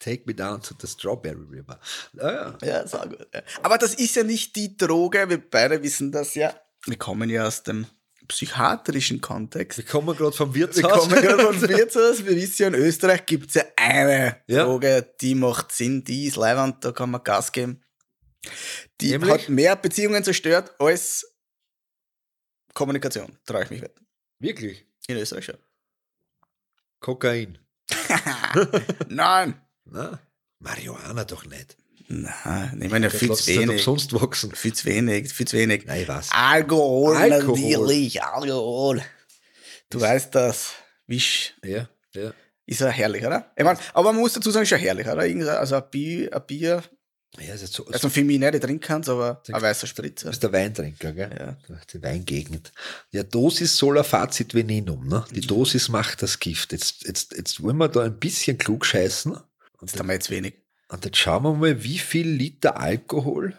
Take 0.00 0.22
me 0.26 0.34
down 0.34 0.60
to 0.62 0.74
the 0.80 0.86
Strawberry 0.86 1.44
River. 1.50 1.78
Ah, 2.18 2.30
ja. 2.30 2.58
Ja, 2.66 2.86
sehr 2.86 3.06
gut. 3.06 3.26
ja. 3.32 3.42
Aber 3.62 3.78
das 3.78 3.94
ist 3.94 4.16
ja 4.16 4.24
nicht 4.24 4.56
die 4.56 4.76
Droge, 4.76 5.28
wir 5.28 5.38
beide 5.50 5.82
wissen 5.82 6.10
das 6.12 6.34
ja. 6.34 6.52
Wir 6.86 6.96
kommen 6.96 7.30
ja 7.30 7.46
aus 7.46 7.62
dem 7.62 7.86
psychiatrischen 8.28 9.20
Kontext. 9.20 9.78
Wir 9.78 9.84
kommen 9.84 10.16
gerade 10.16 10.32
vom 10.36 10.54
Wir 10.54 10.62
Wirtshaus. 10.66 11.08
kommen 11.08 11.22
gerade 11.22 11.42
vom 11.44 11.60
Wirtshaus. 11.68 12.24
Wir 12.24 12.36
wissen 12.36 12.62
ja, 12.62 12.68
in 12.68 12.74
Österreich 12.74 13.24
gibt 13.26 13.48
es 13.48 13.54
ja 13.54 13.62
eine 13.76 14.36
Ja. 14.46 14.64
Droge, 14.64 15.14
die 15.20 15.34
macht 15.34 15.72
Sinn, 15.72 16.04
die 16.04 16.26
ist 16.26 16.36
leibend, 16.36 16.84
da 16.84 16.92
kann 16.92 17.10
man 17.10 17.22
Gas 17.24 17.52
geben. 17.52 17.82
Die 19.00 19.10
Nämlich? 19.10 19.30
hat 19.30 19.48
mehr 19.48 19.76
Beziehungen 19.76 20.22
zerstört 20.24 20.72
als 20.80 21.26
Kommunikation, 22.74 23.36
traue 23.44 23.64
ich 23.64 23.70
mich 23.70 23.82
wetten. 23.82 24.06
Wirklich? 24.38 24.86
In 25.08 25.16
Österreich 25.16 25.46
schon. 25.46 25.58
Kokain. 27.00 27.58
Nein. 29.08 29.60
Na? 29.84 30.20
Marihuana 30.58 31.24
doch 31.24 31.44
nicht. 31.46 31.76
Nein, 32.08 32.80
ich 32.82 32.90
meine, 32.90 33.08
Das 33.08 33.18
viel 33.18 33.32
zu 33.34 33.46
wenig. 33.48 33.86
umsonst 33.86 34.12
wachsen. 34.14 34.54
Viel 34.54 34.72
zu 34.72 34.86
wenig, 34.86 35.32
viel 35.32 35.46
zu 35.46 35.56
wenig. 35.58 35.84
Nein, 35.86 36.08
was? 36.08 36.30
Alkohol, 36.32 37.16
Alkohol. 37.16 37.58
natürlich, 37.60 38.22
Alkohol. 38.22 39.02
Du 39.90 40.00
weißt 40.00 40.34
das. 40.34 40.72
Wisch 41.06 41.54
Ja, 41.64 41.88
ja. 42.14 42.32
ist 42.66 42.80
ja 42.80 42.88
herrlich, 42.88 43.24
oder? 43.26 43.50
Ich 43.56 43.64
mein, 43.64 43.78
aber 43.94 44.12
man 44.12 44.20
muss 44.20 44.32
dazu 44.34 44.50
sagen, 44.50 44.64
ist 44.64 44.70
ja 44.70 44.76
herrlich, 44.76 45.06
oder? 45.06 45.58
Also 45.58 45.76
ein 45.76 45.90
Bier, 45.90 46.34
ein 46.34 46.46
Bier 46.46 46.82
Ja, 47.36 47.54
ist 47.54 47.60
jetzt 47.60 47.74
so. 47.74 47.86
also 47.86 48.08
für 48.08 48.24
mich 48.24 48.38
nicht, 48.38 48.54
ich 48.54 48.60
trinke 48.60 48.86
keins, 48.86 49.08
aber 49.08 49.42
ein 49.52 49.62
weißer 49.62 49.86
Spritzer. 49.86 50.24
Du 50.24 50.30
bist 50.30 50.42
der 50.42 50.52
Weintrinker, 50.52 51.12
gell? 51.12 51.56
Ja. 51.68 51.76
Die 51.92 52.02
Weingegend. 52.02 52.72
Ja, 53.10 53.22
Dosis 53.22 53.76
sola 53.76 54.02
facit 54.02 54.54
venenum, 54.54 55.06
ne? 55.06 55.24
Die 55.30 55.42
Dosis 55.42 55.88
macht 55.88 56.22
das 56.22 56.38
Gift. 56.38 56.72
Jetzt, 56.72 57.06
jetzt, 57.06 57.36
jetzt 57.36 57.62
wollen 57.62 57.76
wir 57.76 57.88
da 57.88 58.02
ein 58.02 58.18
bisschen 58.18 58.56
klug 58.56 58.86
scheißen. 58.86 59.32
Und 59.32 59.92
Das 59.92 59.98
haben 59.98 60.08
wir 60.08 60.14
jetzt 60.14 60.30
wenig. 60.30 60.54
Und 60.88 61.04
jetzt 61.04 61.18
schauen 61.18 61.42
wir 61.44 61.52
mal, 61.54 61.82
wie 61.84 61.98
viel 61.98 62.26
Liter 62.28 62.78
Alkohol 62.78 63.54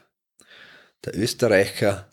der 1.05 1.15
Österreicher 1.15 2.09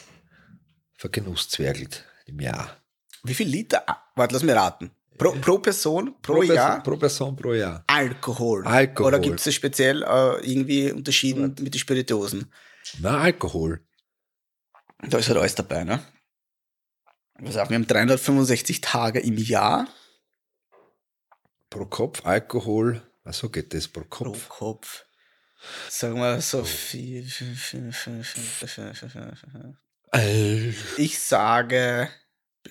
vergenusszwergelt 0.95 2.05
im 2.27 2.39
Jahr. 2.41 2.77
Wie 3.25 3.35
viel 3.35 3.49
Liter? 3.49 3.85
Warte, 4.15 4.35
lass 4.35 4.43
mich 4.43 4.55
raten. 4.55 4.91
Pro, 5.19 5.33
pro 5.33 5.59
Person, 5.59 6.15
pro, 6.23 6.35
Person- 6.41 6.55
Jahr 6.57 6.83
Pro 6.83 6.97
Person 6.97 7.37
pro 7.37 7.55
Jahr. 7.55 7.85
Alkohol. 7.87 8.67
Alkohol. 8.67 9.09
Oder 9.09 9.19
gibt 9.21 9.45
es 9.45 9.55
speziell 9.55 10.03
äh, 10.03 10.51
irgendwie 10.51 10.93
unterschieden 10.93 11.55
mit 11.61 11.75
den 11.75 11.79
Spirituosen? 11.79 12.53
Na, 13.01 13.19
Alkohol. 13.19 13.81
Da 15.09 15.19
ist 15.19 15.29
halt 15.29 15.39
alles 15.39 15.55
dabei, 15.55 15.85
ne? 15.85 16.03
Was 17.39 17.57
auch, 17.57 17.69
wir 17.69 17.75
haben 17.75 17.87
365 17.87 18.81
Tage 18.81 19.21
im 19.21 19.37
Jahr. 19.37 19.89
Pro 21.69 21.85
Kopf 21.87 22.25
Alkohol, 22.25 23.03
so 23.27 23.51
geht 23.51 23.75
das 23.75 23.89
pro 23.89 24.05
Kopf. 24.05 24.49
Pro 24.49 24.55
Kopf. 24.55 25.05
Sagen 25.89 26.17
wir 26.17 26.41
so 26.41 26.65
viel. 26.65 27.27
Ich 30.97 31.19
sage. 31.19 32.09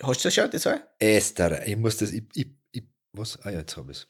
Hast 0.02 0.24
du 0.24 0.28
das 0.28 0.34
schon, 0.34 0.52
Zahl? 0.60 0.88
Österreich. 1.02 1.68
Ich 1.68 1.78
muss 1.78 1.98
das. 1.98 2.12
Ich, 2.12 2.24
ich, 2.34 2.48
ich, 2.72 2.84
was? 3.14 3.40
Ah 3.44 3.50
ja, 3.50 3.60
jetzt 3.60 3.78
habe 3.78 3.92
ich 3.92 4.00
es. 4.00 4.08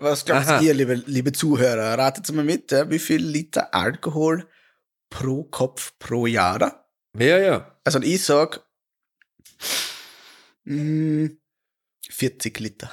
Was 0.00 0.24
glaubt 0.24 0.62
ihr, 0.62 0.74
liebe, 0.74 0.94
liebe 0.94 1.32
Zuhörer? 1.32 1.96
Ratet 1.96 2.30
mal 2.32 2.44
mit, 2.44 2.72
wie 2.72 2.98
viel 2.98 3.24
Liter 3.24 3.72
Alkohol 3.72 4.48
pro 5.08 5.44
Kopf 5.44 5.92
pro 5.98 6.26
Jahr? 6.26 6.90
Ja, 7.16 7.38
ja. 7.38 7.78
Also 7.84 8.00
ich 8.02 8.22
sage 8.24 8.60
40 10.66 12.60
Liter. 12.60 12.92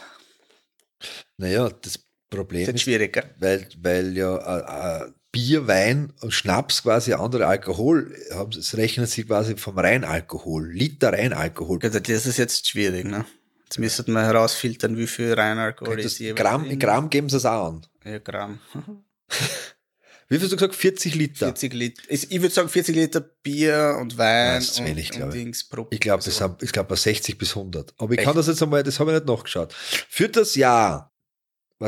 Naja, 1.37 1.69
das 1.69 1.99
Problem 2.29 2.65
das 2.65 2.75
ist, 2.75 2.81
schwieriger. 2.81 3.29
Weil, 3.39 3.67
weil 3.77 4.15
ja 4.15 4.37
äh, 4.37 5.05
äh, 5.05 5.11
Bier, 5.31 5.67
Wein 5.67 6.13
und 6.21 6.33
Schnaps 6.33 6.83
quasi 6.83 7.13
andere 7.13 7.47
Alkohol 7.47 8.13
haben, 8.33 8.51
es 8.57 8.75
rechnen 8.75 9.05
sie 9.05 9.23
quasi 9.23 9.55
vom 9.55 9.77
Reinalkohol, 9.77 10.71
Liter 10.71 11.13
Reinalkohol. 11.13 11.79
Das 11.79 11.95
ist 11.95 12.37
jetzt 12.37 12.67
schwierig, 12.67 13.05
ne? 13.05 13.25
Jetzt 13.63 13.79
müsste 13.79 14.11
man 14.11 14.25
herausfiltern, 14.25 14.97
wie 14.97 15.07
viel 15.07 15.33
Reinalkohol 15.33 15.99
ist 15.99 16.19
jeweils. 16.19 16.41
Gramm, 16.41 16.65
in 16.65 16.77
Gramm 16.79 17.09
geben 17.09 17.29
sie 17.29 17.37
es 17.37 17.45
auch 17.45 17.67
an. 17.67 17.87
Ja, 18.03 18.19
Gramm. 18.19 18.59
wie 20.27 20.35
viel 20.35 20.41
hast 20.41 20.51
du 20.51 20.57
gesagt? 20.57 20.75
40 20.75 21.15
Liter? 21.15 21.45
40 21.45 21.73
Liter. 21.73 22.03
Ich 22.09 22.29
würde 22.29 22.49
sagen 22.49 22.67
40 22.67 22.93
Liter 22.93 23.21
Bier 23.21 23.97
und 24.01 24.17
Wein 24.17 24.55
das 24.55 24.71
ist 24.71 24.83
wenig, 24.83 25.11
und, 25.11 25.17
glaube 25.17 25.31
Dings 25.31 25.63
pro 25.63 25.87
Ich 25.91 26.01
glaube, 26.01 26.21
so. 26.21 26.57
ich 26.61 26.71
glaube 26.73 26.97
60 26.97 27.37
bis 27.37 27.55
100. 27.55 27.93
Aber 27.97 28.11
ich 28.11 28.19
Echt? 28.19 28.27
kann 28.27 28.35
das 28.35 28.47
jetzt 28.47 28.61
einmal, 28.61 28.83
das 28.83 28.99
habe 28.99 29.11
ich 29.11 29.15
nicht 29.15 29.27
nachgeschaut. 29.27 29.73
Für 29.73 30.27
das 30.27 30.55
Jahr 30.55 31.11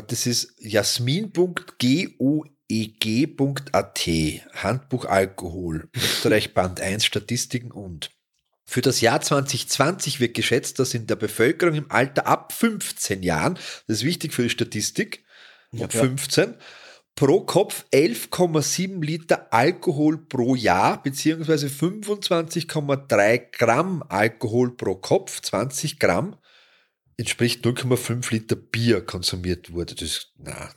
das 0.02 0.26
ist 0.26 0.54
jasmin.goeg.at, 2.74 4.08
Handbuch 4.56 5.06
Alkohol, 5.06 5.90
Österreich 5.96 6.54
Band 6.54 6.82
1, 6.82 7.06
Statistiken 7.06 7.72
und. 7.72 8.12
Für 8.66 8.82
das 8.82 9.02
Jahr 9.02 9.22
2020 9.22 10.20
wird 10.20 10.34
geschätzt, 10.34 10.80
dass 10.80 10.94
in 10.94 11.06
der 11.06 11.18
Bevölkerung 11.18 11.76
im 11.76 11.92
Alter 11.92 12.28
ab 12.28 12.54
15 12.54 13.22
Jahren, 13.22 13.56
das 13.88 13.98
ist 13.98 14.04
wichtig 14.04 14.34
für 14.34 14.44
die 14.44 14.50
Statistik, 14.50 15.26
ab 15.80 15.92
15, 15.92 16.56
pro 17.16 17.42
Kopf 17.42 17.86
11,7 17.94 19.04
Liter 19.04 19.54
Alkohol 19.54 20.18
pro 20.18 20.56
Jahr, 20.56 21.04
beziehungsweise 21.04 21.68
25,3 21.68 23.52
Gramm 23.52 24.04
Alkohol 24.08 24.76
pro 24.76 24.96
Kopf, 24.96 25.42
20 25.42 26.00
Gramm, 26.00 26.38
entspricht 27.18 27.66
0,5 27.66 28.32
Liter 28.32 28.56
Bier 28.56 29.06
konsumiert 29.06 29.74
wurde. 29.74 29.94
Das, 29.94 30.32
na, 30.38 30.74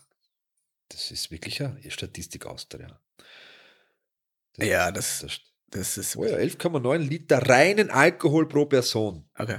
das 0.89 1.11
ist 1.11 1.31
wirklich 1.31 1.63
eine 1.63 1.91
Statistik 1.91 2.47
Austria. 2.47 3.01
Das, 4.57 4.69
ja, 4.69 4.91
das, 4.91 5.21
das, 5.21 5.41
das 5.71 5.99
ist. 5.99 6.17
Oh 6.17 6.25
ja, 6.25 6.37
11,9 6.37 6.99
Liter 6.99 7.39
reinen 7.49 7.91
Alkohol 7.91 8.49
pro 8.49 8.67
Person. 8.67 9.29
Okay. 9.37 9.59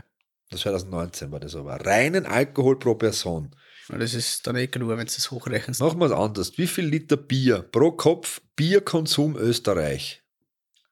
Das 0.49 0.61
2019 0.61 1.31
war 1.31 1.39
das 1.39 1.55
aber. 1.55 1.85
Reinen 1.85 2.25
Alkohol 2.25 2.79
pro 2.79 2.95
Person. 2.95 3.53
Das 3.89 4.13
ist 4.13 4.45
dann 4.45 4.57
eh 4.57 4.67
genug, 4.67 4.89
wenn 4.89 4.97
du 4.99 5.05
das 5.05 5.31
hochrechnest. 5.31 5.81
Es 5.81 6.11
anders. 6.11 6.57
Wie 6.57 6.67
viel 6.67 6.85
Liter 6.85 7.15
Bier 7.15 7.61
pro 7.61 7.91
Kopf 7.91 8.41
Bierkonsum 8.55 9.37
Österreich? 9.37 10.23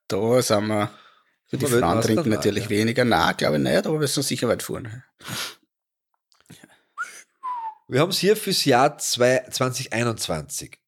Da 0.08 0.42
sind 0.42 0.68
wir. 0.68 0.92
Für 1.48 1.58
die 1.58 1.66
Frauen 1.68 2.02
trinken 2.02 2.30
natürlich 2.30 2.66
ja. 2.66 2.70
weniger. 2.70 3.06
Nein, 3.06 3.36
glaube 3.38 3.58
ich 3.58 3.64
nicht, 3.64 3.86
aber 3.86 4.00
wir 4.00 4.08
sind 4.08 4.24
sicher 4.24 4.48
weit 4.48 4.64
vorne. 4.64 5.04
Wir 7.88 8.00
haben 8.00 8.10
es 8.10 8.18
hier 8.18 8.36
fürs 8.36 8.66
Jahr 8.66 8.98
2021. 8.98 10.80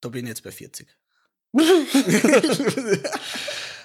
Da 0.00 0.10
bin 0.10 0.26
ich 0.26 0.28
jetzt 0.28 0.42
bei 0.42 0.52
40. 0.52 0.88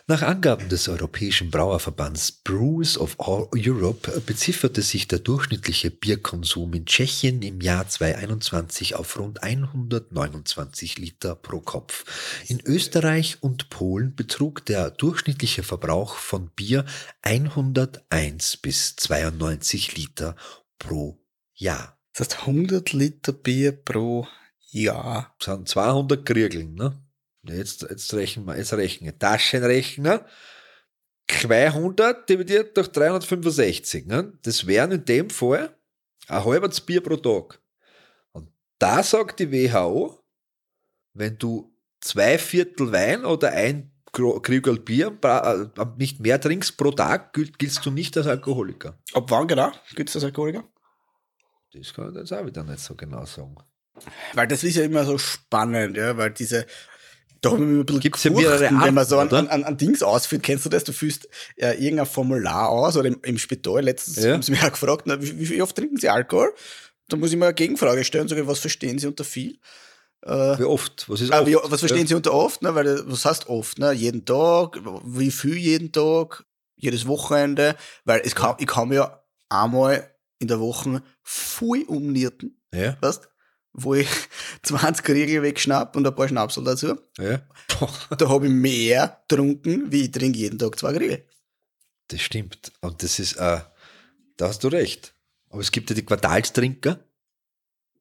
Nach 0.07 0.23
Angaben 0.23 0.67
des 0.69 0.89
Europäischen 0.89 1.51
Brauerverbands 1.51 2.31
Brews 2.31 2.97
of 2.97 3.15
Europe 3.19 4.21
bezifferte 4.25 4.81
sich 4.81 5.07
der 5.07 5.19
durchschnittliche 5.19 5.91
Bierkonsum 5.91 6.73
in 6.73 6.87
Tschechien 6.87 7.43
im 7.43 7.61
Jahr 7.61 7.87
2021 7.87 8.95
auf 8.95 9.19
rund 9.19 9.43
129 9.43 10.97
Liter 10.97 11.35
pro 11.35 11.59
Kopf. 11.59 12.43
In 12.47 12.59
Österreich 12.65 13.37
und 13.41 13.69
Polen 13.69 14.15
betrug 14.15 14.65
der 14.65 14.89
durchschnittliche 14.89 15.61
Verbrauch 15.61 16.15
von 16.15 16.49
Bier 16.49 16.85
101 17.21 18.57
bis 18.57 18.95
92 18.95 19.95
Liter 19.95 20.35
pro 20.79 21.23
Jahr. 21.53 21.98
Das 22.19 22.31
heißt 22.31 22.47
100 22.47 22.91
Liter 22.91 23.31
Bier 23.31 23.71
pro 23.71 24.27
Jahr. 24.71 25.33
Das 25.39 25.55
sind 25.55 25.69
200 25.69 26.25
Kriegeln, 26.25 26.75
ne? 26.75 27.01
Jetzt, 27.43 27.83
jetzt 27.89 28.13
rechnen 28.13 28.45
wir, 28.45 28.57
jetzt 28.57 28.73
rechnen. 28.73 29.17
Taschenrechner. 29.17 30.25
200 31.29 32.29
dividiert 32.29 32.75
durch 32.75 32.89
365. 32.89 34.05
Ne? 34.05 34.33
Das 34.41 34.67
wären 34.67 34.91
in 34.91 35.05
dem 35.05 35.29
Fall 35.29 35.73
ein 36.27 36.43
halbes 36.43 36.81
Bier 36.81 37.01
pro 37.01 37.15
Tag. 37.15 37.61
Und 38.33 38.49
da 38.79 39.01
sagt 39.01 39.39
die 39.39 39.49
WHO, 39.49 40.19
wenn 41.13 41.37
du 41.37 41.73
zwei 42.01 42.37
Viertel 42.37 42.91
Wein 42.91 43.23
oder 43.23 43.53
ein 43.53 43.93
Krügel 44.11 44.79
Bier 44.79 45.17
äh, 45.23 45.85
nicht 45.97 46.19
mehr 46.19 46.41
trinkst 46.41 46.75
pro 46.75 46.91
Tag, 46.91 47.31
giltst 47.31 47.85
du 47.85 47.91
nicht 47.91 48.17
als 48.17 48.27
Alkoholiker. 48.27 48.99
Ab 49.13 49.31
wann 49.31 49.47
genau 49.47 49.71
gilt 49.95 50.09
es 50.09 50.15
als 50.15 50.25
Alkoholiker? 50.25 50.67
Das 51.73 51.93
kann 51.93 52.09
ich 52.09 52.15
jetzt 52.15 52.33
auch 52.33 52.45
wieder 52.45 52.63
nicht 52.63 52.79
so 52.79 52.95
genau 52.95 53.25
sagen. 53.25 53.55
Weil 54.33 54.47
das 54.47 54.63
ist 54.63 54.75
ja 54.75 54.83
immer 54.83 55.05
so 55.05 55.17
spannend, 55.17 55.97
ja, 55.97 56.15
weil 56.17 56.31
diese, 56.31 56.65
wir 57.41 57.51
ein 57.51 57.85
bisschen 57.85 57.99
Gibt's 57.99 58.23
ja 58.23 58.31
mehrere 58.31 58.65
Arten, 58.65 58.81
wenn 58.81 58.93
man 58.93 59.05
so 59.05 59.17
ein, 59.17 59.31
ein, 59.31 59.63
ein, 59.63 59.77
Dings 59.77 60.03
ausführt, 60.03 60.43
kennst 60.43 60.65
du 60.65 60.69
das? 60.69 60.83
Du 60.83 60.91
fühlst 60.91 61.27
ja, 61.57 61.73
irgendein 61.73 62.05
Formular 62.05 62.69
aus 62.69 62.97
oder 62.97 63.07
im, 63.07 63.19
im 63.23 63.37
Spital, 63.37 63.81
letztens 63.81 64.23
ja. 64.23 64.33
haben 64.33 64.41
sie 64.41 64.51
mich 64.51 64.63
auch 64.63 64.71
gefragt, 64.71 65.03
na, 65.05 65.21
wie, 65.21 65.49
wie, 65.49 65.61
oft 65.61 65.75
trinken 65.75 65.97
sie 65.97 66.09
Alkohol? 66.09 66.53
Da 67.07 67.17
muss 67.17 67.31
ich 67.31 67.37
mal 67.37 67.47
eine 67.47 67.55
Gegenfrage 67.55 68.03
stellen, 68.03 68.27
sagen, 68.27 68.47
was 68.47 68.59
verstehen 68.59 68.99
sie 68.99 69.07
unter 69.07 69.23
viel? 69.23 69.57
Äh, 70.21 70.59
wie 70.59 70.63
oft? 70.63 71.09
Was 71.09 71.21
ist 71.21 71.31
oft? 71.31 71.41
Äh, 71.41 71.47
wie, 71.47 71.55
was 71.55 71.79
verstehen 71.79 72.01
ja. 72.01 72.07
sie 72.07 72.15
unter 72.15 72.33
oft? 72.33 72.61
Ne? 72.61 72.75
Weil, 72.75 73.09
was 73.09 73.25
heißt 73.25 73.47
oft? 73.47 73.79
Ne? 73.79 73.93
Jeden 73.93 74.25
Tag? 74.25 74.79
Wie 75.05 75.31
viel 75.31 75.57
jeden 75.57 75.91
Tag? 75.91 76.45
Jedes 76.75 77.07
Wochenende? 77.07 77.75
Weil 78.05 78.21
es 78.23 78.35
kann, 78.35 78.55
ich 78.59 78.67
kann 78.67 78.89
mir 78.89 78.95
ja 78.95 79.23
einmal 79.49 80.09
in 80.39 80.47
der 80.47 80.59
Woche 80.59 81.03
voll 81.21 81.83
umnierten. 81.83 82.59
Ja. 82.73 82.97
Weißt 83.01 83.29
Wo 83.73 83.93
ich 83.93 84.07
20 84.63 85.07
Riegel 85.09 85.43
wegschnapp 85.43 85.95
und 85.95 86.07
ein 86.07 86.15
paar 86.15 86.27
Schnapsel 86.27 86.63
dazu. 86.63 86.97
Ja. 87.17 87.41
da 88.17 88.29
habe 88.29 88.47
ich 88.47 88.51
mehr 88.51 89.21
getrunken, 89.27 89.91
wie 89.91 90.03
ich 90.03 90.11
trinke 90.11 90.39
jeden 90.39 90.57
Tag 90.57 90.79
zwei 90.79 90.97
Riegel. 90.97 91.25
Das 92.07 92.21
stimmt. 92.21 92.71
Und 92.81 93.03
das 93.03 93.19
ist, 93.19 93.33
äh, 93.33 93.61
da 94.37 94.47
hast 94.47 94.63
du 94.63 94.69
recht. 94.69 95.13
Aber 95.49 95.61
es 95.61 95.71
gibt 95.71 95.89
ja 95.89 95.95
die 95.95 96.05
Quartalstrinker. 96.05 96.99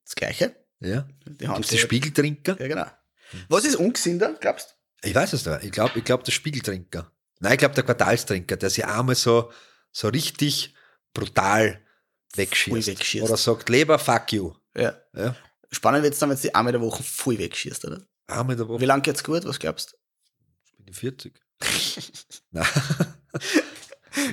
Das 0.04 0.14
Gleiche. 0.14 0.56
Ja. 0.80 1.06
Die, 1.26 1.48
haben 1.48 1.62
die 1.62 1.78
Spiegeltrinker. 1.78 2.58
Ja, 2.60 2.68
genau. 2.68 2.86
Was 3.48 3.64
ist 3.64 3.76
ungesünder, 3.76 4.34
glaubst 4.40 4.70
du? 5.02 5.08
Ich 5.08 5.14
weiß 5.14 5.32
es 5.34 5.42
da. 5.42 5.60
Ich 5.60 5.70
glaube, 5.70 5.98
ich 5.98 6.04
glaub, 6.04 6.24
der 6.24 6.32
Spiegeltrinker. 6.32 7.10
Nein, 7.40 7.52
ich 7.52 7.58
glaube, 7.58 7.74
der 7.74 7.84
Quartalstrinker, 7.84 8.56
der 8.56 8.70
sich 8.70 8.84
einmal 8.84 9.14
so, 9.14 9.52
so 9.92 10.08
richtig 10.08 10.74
brutal 11.12 11.80
wegschießt. 12.34 12.86
wegschießt. 12.86 13.24
Oder 13.24 13.36
sagt, 13.36 13.68
Leber, 13.68 13.98
fuck 13.98 14.32
you. 14.32 14.52
Ja. 14.76 14.96
ja. 15.14 15.36
Spannend 15.70 16.02
wird 16.02 16.14
es 16.14 16.20
dann, 16.20 16.30
wenn 16.30 16.36
du 16.36 16.42
die 16.42 16.54
einmal 16.54 16.72
der 16.72 16.80
Woche 16.80 17.02
voll 17.02 17.38
wegschießt, 17.38 17.84
oder? 17.84 18.06
Einmal 18.26 18.56
der 18.56 18.68
Woche. 18.68 18.80
Wie 18.80 18.86
lange 18.86 19.02
geht's 19.02 19.24
gut? 19.24 19.44
Was 19.44 19.58
glaubst 19.58 19.92
du? 19.92 19.96
Ich 20.78 20.84
bin 20.84 20.94
40. 20.94 21.40
Nein. 22.50 22.66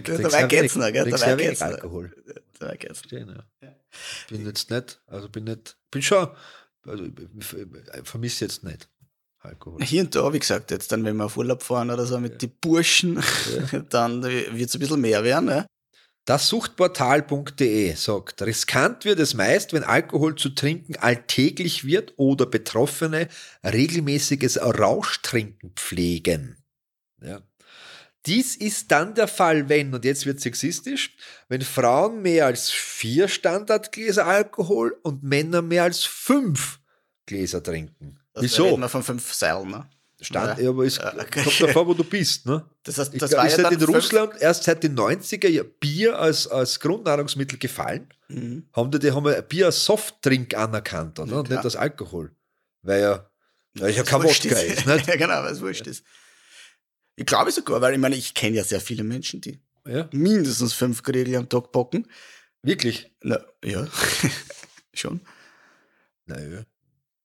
Dabei 0.03 0.47
geht's 0.47 0.75
noch, 0.75 0.91
gell? 0.91 1.09
Dabei 1.09 1.35
geht's 1.35 1.59
noch. 1.59 1.67
Alkohol. 1.67 2.15
Dabei 2.59 2.77
geht's. 2.77 3.01
Ja. 3.09 3.25
Bin 4.29 4.45
jetzt 4.45 4.69
nicht, 4.69 5.01
also 5.07 5.29
bin 5.29 5.45
nicht, 5.45 5.77
bin 5.91 6.01
schon, 6.01 6.29
also 6.85 7.03
ich 7.05 8.09
vermisse 8.09 8.45
jetzt 8.45 8.63
nicht. 8.63 8.89
Alkohol. 9.39 9.83
Hier 9.83 10.01
und 10.01 10.15
da, 10.15 10.33
wie 10.33 10.39
gesagt, 10.39 10.71
jetzt 10.71 10.91
dann, 10.91 11.05
wenn 11.05 11.15
wir 11.17 11.25
auf 11.25 11.37
Urlaub 11.37 11.61
fahren 11.61 11.91
oder 11.91 12.05
so 12.05 12.19
mit 12.19 12.33
ja. 12.33 12.37
den 12.39 12.57
Burschen, 12.59 13.21
ja. 13.71 13.79
dann 13.89 14.23
wird 14.23 14.69
es 14.69 14.75
ein 14.75 14.79
bisschen 14.79 15.01
mehr 15.01 15.23
werden. 15.23 15.45
Ne? 15.45 15.67
Das 16.25 16.47
Suchtportal.de 16.47 17.93
sagt, 17.93 18.41
riskant 18.41 19.05
wird 19.05 19.19
es 19.19 19.35
meist, 19.35 19.73
wenn 19.73 19.83
Alkohol 19.83 20.35
zu 20.35 20.49
trinken 20.49 20.95
alltäglich 20.95 21.85
wird 21.85 22.13
oder 22.17 22.47
Betroffene 22.47 23.27
regelmäßiges 23.63 24.59
Rauschtrinken 24.59 25.73
pflegen. 25.75 26.57
Ja. 27.21 27.41
Dies 28.25 28.55
ist 28.55 28.91
dann 28.91 29.13
der 29.13 29.27
Fall, 29.27 29.69
wenn, 29.69 29.93
und 29.93 30.03
jetzt 30.03 30.25
wird 30.25 30.39
sexistisch, 30.39 31.15
wenn 31.47 31.61
Frauen 31.61 32.23
mehr 32.23 32.47
als 32.47 32.71
vier 32.71 33.27
Standardgläser 33.27 34.25
Alkohol 34.25 34.97
und 35.03 35.21
Männer 35.21 35.61
mehr 35.61 35.83
als 35.83 36.05
fünf 36.05 36.79
Gläser 37.27 37.61
trinken. 37.61 38.19
Das 38.33 38.43
Wieso? 38.43 38.65
Reden 38.65 38.81
wir 38.81 38.89
von 38.89 39.03
fünf 39.03 39.31
Seilen, 39.31 39.69
ne? 39.69 39.87
Stand, 40.25 40.59
ja, 40.59 40.69
aber 40.69 40.85
es 40.85 40.97
äh, 40.97 41.25
kommt 41.31 41.61
davor, 41.61 41.87
wo 41.87 41.93
du 41.93 42.03
bist. 42.03 42.45
Ne? 42.45 42.65
Das 42.83 42.97
heißt, 42.97 43.13
ich 43.13 43.19
das 43.19 43.29
glaub, 43.29 43.41
war 43.41 43.47
ist 43.47 43.57
ja 43.57 43.63
halt 43.63 43.81
in 43.81 43.83
Russland 43.83 44.33
erst 44.41 44.63
seit 44.63 44.83
den 44.83 44.95
90er 44.97 45.47
Jahren 45.47 45.69
Bier 45.79 46.17
als, 46.19 46.47
als 46.47 46.79
Grundnahrungsmittel 46.79 47.57
gefallen. 47.59 48.09
Mhm. 48.27 48.67
Haben 48.73 48.91
die, 48.91 48.99
die 48.99 49.11
haben 49.11 49.25
ja 49.25 49.39
Bier 49.41 49.67
als 49.67 49.85
Softdrink 49.85 50.55
anerkannt, 50.55 51.19
oder? 51.19 51.31
Ja, 51.31 51.39
und 51.39 51.49
nicht 51.49 51.63
als 51.63 51.75
Alkohol. 51.75 52.31
Weil 52.81 53.01
ja, 53.01 53.29
weil 53.75 53.93
ja 53.93 54.03
kein 54.03 54.23
Wodka 54.23 54.59
ist. 54.59 54.85
Nicht? 54.85 55.07
ja, 55.07 55.15
genau, 55.15 55.43
es 55.45 55.61
wurscht 55.61 55.87
ist. 55.87 56.03
Ich 57.15 57.25
glaube 57.25 57.51
sogar, 57.51 57.79
weil 57.81 57.93
ich 57.93 57.99
meine, 57.99 58.15
ich 58.15 58.33
kenne 58.33 58.57
ja 58.57 58.63
sehr 58.63 58.81
viele 58.81 59.03
Menschen, 59.03 59.41
die 59.41 59.59
Ja, 59.87 60.09
mindestens 60.11 60.73
fünf 60.73 61.01
Grille 61.03 61.37
am 61.37 61.47
Tag 61.47 61.71
bocken. 61.71 62.07
wirklich. 62.61 63.11
Na, 63.21 63.39
ja, 63.63 63.87
schon. 64.93 65.21
Naja. 66.25 66.63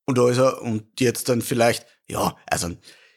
Und 0.07 0.19
also, 0.19 0.61
und 0.61 1.01
jetzt 1.01 1.29
dann 1.29 1.41
vielleicht, 1.41 1.87
ja, 2.11 2.37
also, 2.47 2.71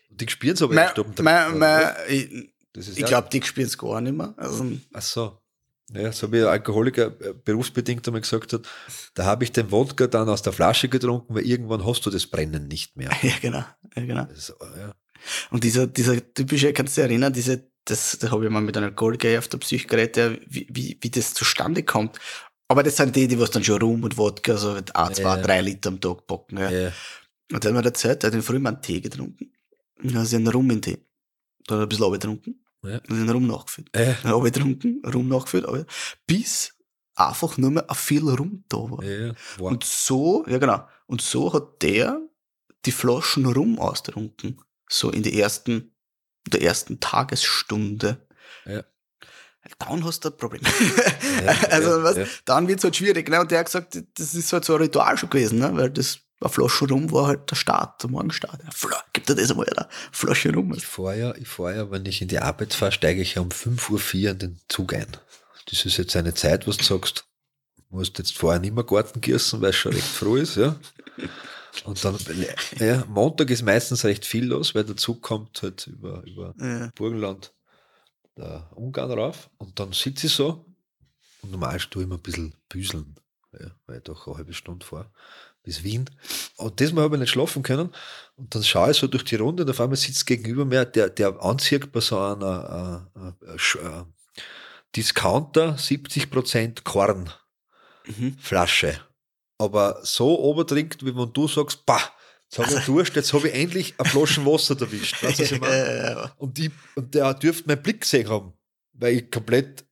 Die 0.09 0.29
spielen 0.29 0.55
so 0.55 0.67
mein, 0.67 0.89
stoppen. 0.89 1.23
mein, 1.23 1.57
mein, 1.57 1.93
ich, 2.07 2.29
ich 2.75 3.05
glaube, 3.05 3.29
die 3.31 3.41
spielen 3.43 3.67
es 3.67 3.77
gar 3.77 4.01
nicht 4.01 4.15
mehr. 4.15 4.33
Also, 4.37 4.65
Ach 4.93 5.01
so. 5.01 5.39
Ja, 5.93 6.11
so 6.11 6.31
wie 6.31 6.39
ein 6.39 6.47
Alkoholiker 6.47 7.07
äh, 7.21 7.33
berufsbedingt 7.33 8.07
einmal 8.07 8.21
gesagt 8.21 8.53
hat, 8.53 8.61
da 9.13 9.25
habe 9.25 9.43
ich 9.43 9.51
den 9.51 9.69
Wodka 9.69 10.07
dann 10.07 10.29
aus 10.29 10.41
der 10.41 10.53
Flasche 10.53 10.87
getrunken, 10.89 11.35
weil 11.35 11.45
irgendwann 11.45 11.85
hast 11.85 12.05
du 12.05 12.09
das 12.09 12.25
Brennen 12.25 12.67
nicht 12.67 12.95
mehr. 12.95 13.11
ja, 13.21 13.33
genau, 13.41 13.63
ja, 13.95 14.05
genau. 14.05 14.23
Ist, 14.25 14.53
ja. 14.77 14.93
Und 15.51 15.63
dieser, 15.63 15.85
dieser 15.87 16.33
typische, 16.33 16.73
kannst 16.73 16.97
du 16.97 17.01
dich 17.01 17.09
erinnern, 17.09 17.33
diese, 17.33 17.69
das, 17.85 18.17
das 18.17 18.31
habe 18.31 18.45
ich 18.45 18.49
mal 18.51 18.61
mit 18.61 18.75
einem 18.77 18.87
Alkoholiker 18.87 19.37
auf 19.37 19.49
der 19.49 19.57
Psych 19.59 19.87
geredet, 19.87 20.15
der, 20.15 20.37
wie, 20.47 20.67
wie, 20.71 20.97
wie 21.01 21.09
das 21.11 21.33
zustande 21.33 21.83
kommt. 21.83 22.17
Aber 22.69 22.81
das 22.81 22.95
sind 22.95 23.15
die, 23.15 23.27
die 23.27 23.39
was 23.39 23.51
dann 23.51 23.63
schon 23.63 23.81
Rum 23.81 24.03
und 24.03 24.17
Wodka, 24.17 24.57
so 24.57 24.71
ein, 24.71 24.85
zwei, 25.13 25.21
Ja. 25.21 25.41
drei 25.41 25.61
Liter 25.61 25.89
am 25.89 25.99
Tag 25.99 26.25
bocken. 26.25 26.57
Ja. 26.57 26.71
Ja. 26.71 26.91
Und 27.53 27.63
dann 27.63 27.75
hat 27.75 27.83
mir 27.83 27.89
erzählt, 27.89 28.23
er 28.23 28.27
hat 28.27 28.33
in 28.33 28.41
früh 28.41 28.59
mal 28.59 28.69
einen 28.69 28.81
Tee 28.81 28.99
getrunken. 28.99 29.51
Und 30.01 30.13
dann 30.13 30.21
hat 30.21 30.27
sie 30.27 30.35
einen 30.35 30.47
Rum 30.47 30.69
in 30.71 30.81
den 30.81 30.81
Tee. 30.81 31.05
Dann 31.67 31.77
hat 31.77 31.81
er 31.81 31.85
ein 31.85 31.89
bisschen 31.89 32.11
getrunken. 32.11 32.63
Ja. 32.83 32.99
Und 33.07 33.09
den 33.09 33.29
Rum 33.29 33.47
nachgefüllt. 33.47 33.89
Ja. 33.95 34.15
Dann 34.23 34.43
getrunken, 34.43 35.01
Rum 35.05 35.29
nachgefüllt, 35.29 35.65
aber 35.65 35.85
bis 36.27 36.73
einfach 37.15 37.57
nur 37.57 37.71
mehr 37.71 37.85
viel 37.93 38.27
Rum 38.27 38.63
da 38.67 38.77
war. 38.77 39.03
Ja. 39.03 39.33
Wow. 39.57 39.71
Und 39.71 39.83
so, 39.83 40.45
ja 40.47 40.57
genau, 40.57 40.85
und 41.05 41.21
so 41.21 41.53
hat 41.53 41.81
der 41.81 42.19
die 42.85 42.91
Flaschen 42.91 43.45
Rum 43.45 43.79
austrunken. 43.79 44.59
So 44.89 45.09
in 45.09 45.23
die 45.23 45.39
ersten, 45.39 45.95
der 46.47 46.61
ersten 46.61 46.99
Tagesstunde. 46.99 48.27
Ja. 48.65 48.83
Dann 49.79 50.03
hast 50.03 50.25
du 50.25 50.29
ein 50.29 50.37
Problem. 50.37 50.61
Ja, 51.45 51.55
also, 51.69 51.89
ja, 51.91 52.03
was, 52.03 52.43
dann 52.43 52.67
wird's 52.67 52.83
halt 52.83 52.97
schwierig. 52.97 53.29
Ne? 53.29 53.39
Und 53.39 53.49
der 53.49 53.59
hat 53.59 53.67
gesagt, 53.67 54.03
das 54.15 54.33
ist 54.33 54.51
halt 54.51 54.65
so 54.65 54.75
ein 54.75 54.81
Ritual 54.81 55.17
schon 55.17 55.29
gewesen, 55.29 55.59
ne? 55.59 55.71
weil 55.73 55.89
das 55.89 56.19
eine 56.43 56.53
Flasche 56.53 56.87
Rum 56.87 57.11
war 57.11 57.27
halt 57.27 57.49
der 57.51 57.55
Start, 57.55 58.03
der 58.03 58.09
Morgenstart. 58.09 58.61
Ja, 58.63 58.69
Fla- 58.71 59.03
Gib 59.13 59.25
dir 59.25 59.35
das 59.35 59.51
einmal, 59.51 59.67
eine 59.69 59.87
Flasche 60.11 60.53
Rum. 60.53 60.73
Ich 60.75 60.85
fahre 60.85 61.17
ja, 61.19 61.35
ich 61.35 61.47
fahr 61.47 61.73
ja, 61.73 61.89
wenn 61.91 62.05
ich 62.05 62.21
in 62.21 62.27
die 62.27 62.39
Arbeit 62.39 62.73
fahre, 62.73 62.91
steige 62.91 63.21
ich 63.21 63.35
ja 63.35 63.41
um 63.41 63.49
5.04 63.49 64.25
Uhr 64.25 64.31
in 64.31 64.39
den 64.39 64.59
Zug 64.67 64.93
ein. 64.93 65.07
Das 65.69 65.85
ist 65.85 65.97
jetzt 65.97 66.15
eine 66.15 66.33
Zeit, 66.33 66.67
was 66.67 66.77
du 66.77 66.83
sagst, 66.83 67.25
du 67.77 67.83
musst 67.97 68.17
jetzt 68.17 68.37
vorher 68.37 68.59
nicht 68.59 68.73
mehr 68.75 68.83
Garten 68.83 69.21
gießen, 69.21 69.61
weil 69.61 69.69
es 69.69 69.75
schon 69.77 69.93
recht 69.93 70.05
früh 70.07 70.41
ist, 70.41 70.55
ja. 70.57 70.75
Und 71.85 72.03
dann, 72.05 72.17
ja, 72.79 73.03
Montag 73.07 73.49
ist 73.49 73.63
meistens 73.63 74.03
recht 74.05 74.25
viel 74.25 74.45
los, 74.45 74.75
weil 74.75 74.83
der 74.83 74.95
Zug 74.97 75.21
kommt 75.21 75.61
halt 75.63 75.87
über, 75.87 76.21
über 76.23 76.53
Ja. 76.59 76.91
Burgenland, 76.95 77.53
der 78.37 78.69
Ungarn 78.75 79.11
rauf. 79.11 79.49
Und 79.57 79.79
dann 79.79 79.91
sitze 79.93 80.27
ich 80.27 80.33
so 80.33 80.65
und 81.41 81.51
normal 81.51 81.79
tue 81.79 82.03
ich 82.03 82.07
immer 82.07 82.15
ein 82.17 82.21
bisschen 82.21 82.53
büseln, 82.69 83.15
ja, 83.59 83.71
weil 83.87 83.97
ich 83.97 84.03
doch 84.03 84.27
eine 84.27 84.37
halbe 84.37 84.53
Stunde 84.53 84.85
fahre 84.85 85.11
bis 85.63 85.83
Wien. 85.83 86.09
Und 86.57 86.79
das 86.79 86.91
Mal 86.91 87.03
habe 87.03 87.15
ich 87.15 87.21
nicht 87.21 87.31
schlafen 87.31 87.63
können. 87.63 87.89
Und 88.35 88.53
dann 88.53 88.63
schaue 88.63 88.91
ich 88.91 88.97
so 88.97 89.07
durch 89.07 89.23
die 89.23 89.35
Runde 89.35 89.63
und 89.63 89.69
auf 89.69 89.79
einmal 89.79 89.97
sitzt 89.97 90.25
gegenüber 90.25 90.65
mir, 90.65 90.85
der, 90.85 91.09
der 91.09 91.41
anzieht 91.41 91.91
bei 91.91 92.01
so 92.01 92.19
einer 92.19 93.09
äh, 93.15 93.47
äh, 93.47 93.55
äh, 93.55 94.03
Discounter 94.95 95.75
70% 95.75 96.83
Kornflasche. 96.83 98.87
Mhm. 98.87 98.93
Aber 99.57 99.99
so 100.03 100.39
obertrinkt, 100.39 101.03
wie 101.05 101.15
wenn 101.15 101.33
du 101.33 101.47
sagst, 101.47 101.85
bah, 101.85 102.11
jetzt 102.43 102.59
habe 102.59 102.79
ich 102.79 102.85
Durst, 102.85 103.15
jetzt 103.15 103.33
habe 103.33 103.47
ich 103.47 103.55
endlich 103.55 103.95
eine 103.97 104.09
Flasche 104.09 104.45
Wasser 104.45 104.79
erwischt. 104.79 105.23
Weißt 105.23 105.39
ich 105.39 105.59
Und, 106.37 106.59
ich, 106.59 106.71
und 106.95 107.15
der 107.15 107.33
dürfte 107.33 107.67
meinen 107.67 107.81
Blick 107.81 108.01
gesehen 108.01 108.29
haben, 108.29 108.53
weil 108.93 109.15
ich 109.15 109.31
komplett, 109.31 109.85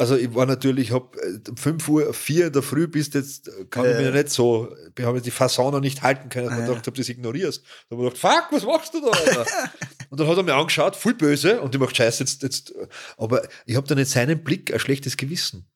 also 0.00 0.16
ich 0.16 0.34
war 0.34 0.46
natürlich, 0.46 0.92
habe 0.92 1.10
um 1.48 1.56
5 1.56 1.88
Uhr, 1.88 2.14
4 2.14 2.46
in 2.46 2.52
der 2.54 2.62
Früh 2.62 2.88
bist 2.88 3.12
jetzt, 3.14 3.48
äh, 3.48 3.66
kann 3.66 3.84
ich 3.84 3.92
Ja. 3.92 4.00
mir 4.00 4.10
nicht 4.12 4.30
so, 4.30 4.74
ich 4.96 5.04
habe 5.04 5.20
die 5.20 5.30
noch 5.30 5.80
nicht 5.80 6.02
halten 6.02 6.30
können, 6.30 6.46
dass 6.46 6.54
Ja. 6.54 6.60
man 6.60 6.68
gedacht, 6.68 6.88
ob 6.88 6.94
du 6.94 7.00
das 7.02 7.08
ignorierst. 7.10 7.62
Da 7.88 7.96
habe 7.96 8.06
ich 8.08 8.14
gedacht, 8.14 8.34
fuck, 8.34 8.52
was 8.52 8.64
machst 8.64 8.94
du 8.94 9.00
da? 9.02 9.10
Und 10.10 10.18
dann 10.18 10.26
hat 10.26 10.36
er 10.38 10.42
mir 10.42 10.54
angeschaut, 10.54 10.96
voll 10.96 11.14
böse, 11.14 11.60
und 11.60 11.72
ich 11.74 11.80
mach 11.80 11.94
scheiße, 11.94 12.24
jetzt, 12.24 12.42
jetzt, 12.42 12.74
aber 13.16 13.42
ich 13.64 13.76
habe 13.76 13.86
dann 13.86 13.98
in 13.98 14.04
seinem 14.06 14.42
Blick 14.42 14.72
ein 14.74 14.80
schlechtes 14.80 15.16
Gewissen. 15.16 15.68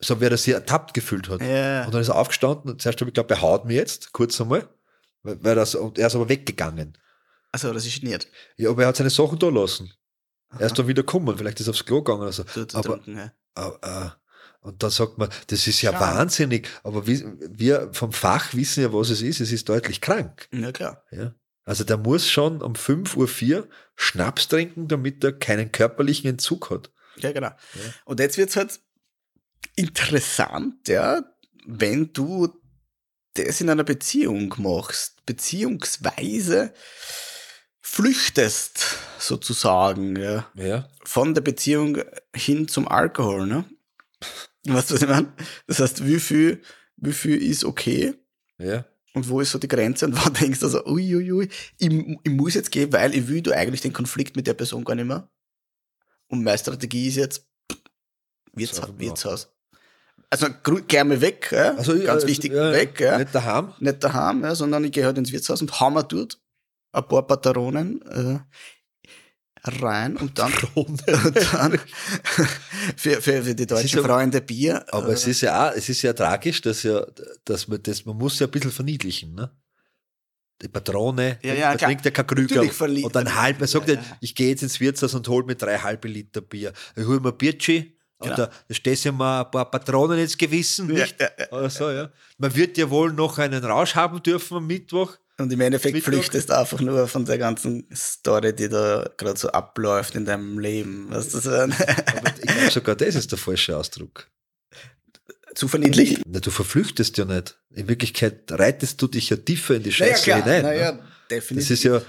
So 0.00 0.20
wie 0.20 0.26
er 0.26 0.36
sich 0.36 0.52
ertappt 0.52 0.92
gefühlt 0.92 1.28
hat. 1.30 1.40
ja. 1.40 1.86
Und 1.86 1.94
dann 1.94 2.02
ist 2.02 2.08
er 2.08 2.16
aufgestanden 2.16 2.70
und 2.70 2.82
zuerst 2.82 3.00
habe 3.00 3.08
ich 3.10 3.14
geglaubt, 3.14 3.30
er 3.30 3.40
haut 3.40 3.64
mir 3.64 3.76
jetzt, 3.76 4.12
kurz 4.12 4.38
einmal, 4.40 4.68
weil, 5.22 5.42
weil 5.42 5.54
das, 5.54 5.74
und 5.74 5.98
er 5.98 6.08
ist 6.08 6.14
aber 6.16 6.28
weggegangen. 6.28 6.98
Also, 7.50 7.72
das 7.72 7.86
ist 7.86 8.02
nicht. 8.02 8.28
Ja, 8.56 8.70
aber 8.70 8.82
er 8.82 8.88
hat 8.88 8.96
seine 8.96 9.08
Sachen 9.10 9.38
da 9.38 9.48
lassen. 9.48 9.90
Er 10.58 10.66
ist 10.66 10.78
dann 10.78 10.86
wieder 10.88 11.02
gekommen, 11.02 11.36
vielleicht 11.38 11.60
ist 11.60 11.66
er 11.68 11.70
aufs 11.70 11.84
Klo 11.84 12.02
gegangen 12.02 12.22
oder 12.22 12.32
so. 12.32 12.42
Du, 12.42 12.64
du 12.66 12.76
Aber, 12.76 12.88
trunken, 12.88 13.16
ja. 13.16 13.32
Und 14.60 14.82
dann 14.82 14.90
sagt 14.90 15.18
man, 15.18 15.30
das 15.46 15.66
ist 15.66 15.82
ja 15.82 15.92
Schade. 15.92 16.18
wahnsinnig, 16.18 16.68
aber 16.82 17.06
wir, 17.06 17.90
vom 17.92 18.12
Fach 18.12 18.54
wissen 18.54 18.82
ja, 18.82 18.92
was 18.92 19.10
es 19.10 19.22
ist. 19.22 19.40
Es 19.40 19.52
ist 19.52 19.68
deutlich 19.68 20.00
krank. 20.00 20.48
ja, 20.52 20.72
klar. 20.72 21.04
Ja. 21.10 21.34
Also 21.64 21.84
der 21.84 21.98
muss 21.98 22.30
schon 22.30 22.62
um 22.62 22.72
5.04 22.72 23.56
Uhr 23.56 23.68
Schnaps 23.94 24.48
trinken, 24.48 24.88
damit 24.88 25.22
er 25.22 25.32
keinen 25.32 25.70
körperlichen 25.70 26.30
Entzug 26.30 26.70
hat. 26.70 26.90
Ja, 27.18 27.32
genau. 27.32 27.50
Und 28.04 28.20
jetzt 28.20 28.38
wird's 28.38 28.56
halt 28.56 28.80
interessant, 29.76 30.88
ja, 30.88 31.22
wenn 31.66 32.12
du 32.12 32.48
das 33.34 33.60
in 33.60 33.70
einer 33.70 33.84
Beziehung 33.84 34.54
machst, 34.58 35.24
beziehungsweise 35.26 36.72
flüchtest 37.80 38.96
sozusagen, 39.18 40.16
ja, 40.16 40.46
Ja. 40.54 40.88
von 41.04 41.34
der 41.34 41.40
Beziehung 41.42 41.98
hin 42.34 42.68
zum 42.68 42.88
Alkohol, 42.88 43.46
ne? 43.46 43.64
Weißt 44.66 44.90
du, 44.90 44.94
was 44.94 45.02
ich 45.02 45.08
meine? 45.08 45.32
Das 45.66 45.80
heißt, 45.80 46.06
wie 46.06 46.20
viel, 46.20 46.62
wie 46.96 47.12
viel 47.12 47.40
ist 47.42 47.64
okay 47.64 48.14
Ja. 48.58 48.84
und 49.14 49.28
wo 49.28 49.40
ist 49.40 49.52
so 49.52 49.58
die 49.58 49.68
Grenze 49.68 50.06
und 50.06 50.12
wann 50.24 50.34
denkst 50.34 50.60
du 50.60 50.68
so, 50.68 50.84
uiuiui, 50.84 51.32
ui, 51.32 51.48
ich, 51.78 51.88
ich 52.24 52.30
muss 52.32 52.54
jetzt 52.54 52.70
gehen, 52.70 52.92
weil 52.92 53.14
ich 53.14 53.28
will 53.28 53.40
du 53.42 53.52
eigentlich 53.52 53.80
den 53.80 53.92
Konflikt 53.92 54.36
mit 54.36 54.46
der 54.46 54.54
Person 54.54 54.84
gar 54.84 54.94
nicht 54.94 55.06
mehr. 55.06 55.28
Und 56.28 56.42
meine 56.44 56.58
Strategie 56.58 57.08
ist 57.08 57.16
jetzt, 57.16 57.46
Wirtshaus. 58.52 58.90
Wirtshaus. 58.98 59.48
Also 60.30 60.48
mal 60.48 61.20
weg, 61.20 61.48
ja? 61.52 61.74
Also, 61.76 61.98
ganz 62.02 62.24
äh, 62.24 62.26
wichtig, 62.26 62.52
ja, 62.52 62.72
weg, 62.72 63.00
ja? 63.00 63.16
Nicht 63.18 63.34
daheim. 63.34 63.72
nicht 63.80 64.04
daheim, 64.04 64.42
ja, 64.42 64.54
sondern 64.54 64.84
ich 64.84 64.92
gehe 64.92 65.06
halt 65.06 65.16
ins 65.16 65.32
Wirtshaus 65.32 65.62
und 65.62 65.80
hau 65.80 65.90
mir 65.90 66.02
dort 66.04 66.38
ein 66.92 67.06
paar 67.06 67.26
Patronen 67.26 68.02
äh, 68.02 68.38
rein 69.82 70.16
und 70.16 70.38
dann, 70.38 70.52
und 70.74 71.02
dann 71.06 71.78
für, 72.96 73.20
für, 73.20 73.42
für 73.42 73.54
die 73.54 73.66
deutschen 73.66 74.02
Freunde 74.02 74.40
Bier. 74.40 74.84
Aber 74.92 75.08
äh, 75.08 75.12
es 75.12 75.26
ist 75.26 75.40
ja 75.42 75.68
auch, 75.70 75.74
es 75.74 75.88
ist 75.88 76.02
ja 76.02 76.12
tragisch, 76.12 76.60
dass 76.62 76.82
ja, 76.84 77.04
dass 77.44 77.68
man 77.68 77.82
das, 77.82 78.04
man 78.06 78.16
muss 78.16 78.38
ja 78.38 78.46
ein 78.46 78.50
bisschen 78.50 78.70
verniedlichen, 78.72 79.34
ne? 79.34 79.50
Die 80.60 80.66
Patrone, 80.68 81.38
Ja, 81.44 81.54
ja, 81.54 81.74
klar. 81.76 81.88
trinkt 81.88 82.04
ja 82.04 82.10
kein 82.10 82.26
Krüger 82.26 82.62
und 82.62 83.16
ein 83.16 83.34
halb, 83.36 83.60
man 83.60 83.68
sagt 83.68 83.88
Ja, 83.88 83.94
ja, 83.94 84.00
ja. 84.00 84.16
ich 84.20 84.34
gehe 84.34 84.48
jetzt 84.48 84.62
ins 84.64 84.80
Wirtshaus 84.80 85.14
und 85.14 85.28
hol 85.28 85.44
mir 85.44 85.54
drei 85.54 85.78
halbe 85.78 86.08
Liter 86.08 86.40
Bier. 86.40 86.72
Ich 86.96 87.04
hole 87.06 87.20
mir 87.20 87.32
Biertschi 87.32 87.94
Genau. 88.20 88.32
und 88.32 88.38
da, 88.40 88.50
da 88.66 88.74
stehst 88.74 89.04
du 89.04 89.12
mal 89.12 89.44
ein 89.44 89.50
paar 89.52 89.70
Patronen 89.70 90.18
ins 90.18 90.36
Gewissen, 90.36 90.88
Ja, 90.92 91.02
nicht? 91.04 91.20
ja, 91.20 91.28
ja. 91.38 91.52
Oder 91.52 91.70
so, 91.70 91.88
ja. 91.92 92.10
Man 92.38 92.52
wird 92.56 92.76
ja 92.76 92.90
wohl 92.90 93.12
noch 93.12 93.38
einen 93.38 93.64
Rausch 93.64 93.94
haben 93.94 94.20
dürfen 94.20 94.56
am 94.56 94.66
Mittwoch. 94.66 95.16
Und 95.40 95.52
im 95.52 95.60
Endeffekt 95.60 95.94
Mittwoch. 95.94 96.12
flüchtest 96.12 96.48
du 96.50 96.58
einfach 96.58 96.80
nur 96.80 97.06
von 97.06 97.24
der 97.24 97.38
ganzen 97.38 97.86
Story, 97.94 98.54
die 98.54 98.68
da 98.68 99.08
gerade 99.16 99.38
so 99.38 99.48
abläuft 99.48 100.16
in 100.16 100.24
deinem 100.24 100.58
Leben. 100.58 101.10
Weißt 101.10 101.32
du, 101.34 101.38
so 101.38 101.50
Aber 101.52 101.68
ich 101.68 102.42
glaube 102.42 102.70
sogar, 102.72 102.96
das 102.96 103.14
ist 103.14 103.30
der 103.30 103.38
falsche 103.38 103.76
Ausdruck. 103.76 104.28
zu 105.54 105.68
verniedlichen. 105.68 106.22
Na, 106.26 106.40
du 106.40 106.50
verflüchtest 106.50 107.16
ja 107.18 107.24
nicht. 107.24 107.56
In 107.70 107.88
Wirklichkeit 107.88 108.50
reitest 108.50 109.00
du 109.00 109.06
dich 109.06 109.30
ja 109.30 109.36
tiefer 109.36 109.76
in 109.76 109.84
die 109.84 109.90
Naja, 109.90 110.06
Scheiße 110.14 110.24
klar, 110.24 110.42
hinein. 110.42 110.62
naja, 110.62 110.92
ne? 110.92 111.02
definitiv. 111.30 111.68
Das 111.68 111.78
ist 111.78 111.84
ja, 111.84 112.02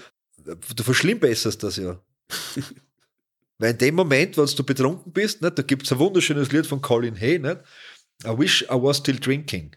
du 0.75 0.83
verschlimmbesserst 0.83 1.61
das 1.63 1.77
ja. 1.77 2.01
Weil 3.59 3.71
in 3.71 3.77
dem 3.77 3.95
Moment, 3.95 4.37
wenn 4.37 4.45
du 4.45 4.63
betrunken 4.63 5.11
bist, 5.11 5.41
nicht, 5.41 5.57
da 5.57 5.61
gibt 5.63 5.83
es 5.85 5.91
ein 5.91 5.99
wunderschönes 5.99 6.51
Lied 6.51 6.65
von 6.65 6.81
Colin 6.81 7.15
Hay, 7.19 7.37
nicht? 7.39 7.57
I 8.25 8.29
wish 8.37 8.63
I 8.63 8.67
was 8.75 8.97
still 8.97 9.19
drinking. 9.19 9.75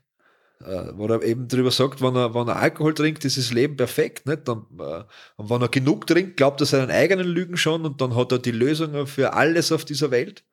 Äh, 0.65 0.97
wo 0.97 1.07
er 1.07 1.23
eben 1.23 1.49
darüber 1.49 1.71
sagt, 1.71 2.01
wenn 2.01 2.15
er, 2.15 2.35
wenn 2.35 2.49
er 2.49 2.57
Alkohol 2.57 2.95
trinkt, 2.95 3.25
ist 3.25 3.37
das 3.37 3.53
Leben 3.53 3.77
perfekt. 3.77 4.27
Nicht? 4.27 4.47
Dann, 4.47 4.67
äh, 4.79 5.05
und 5.37 5.51
wenn 5.51 5.63
er 5.63 5.69
genug 5.69 6.07
trinkt, 6.07 6.37
glaubt 6.37 6.61
er 6.61 6.67
seinen 6.67 6.91
eigenen 6.91 7.27
Lügen 7.27 7.57
schon 7.57 7.85
und 7.85 8.01
dann 8.01 8.15
hat 8.15 8.33
er 8.33 8.39
die 8.39 8.53
Lösung 8.53 9.07
für 9.07 9.33
alles 9.33 9.73
auf 9.73 9.85
dieser 9.85 10.11
Welt. 10.11 10.45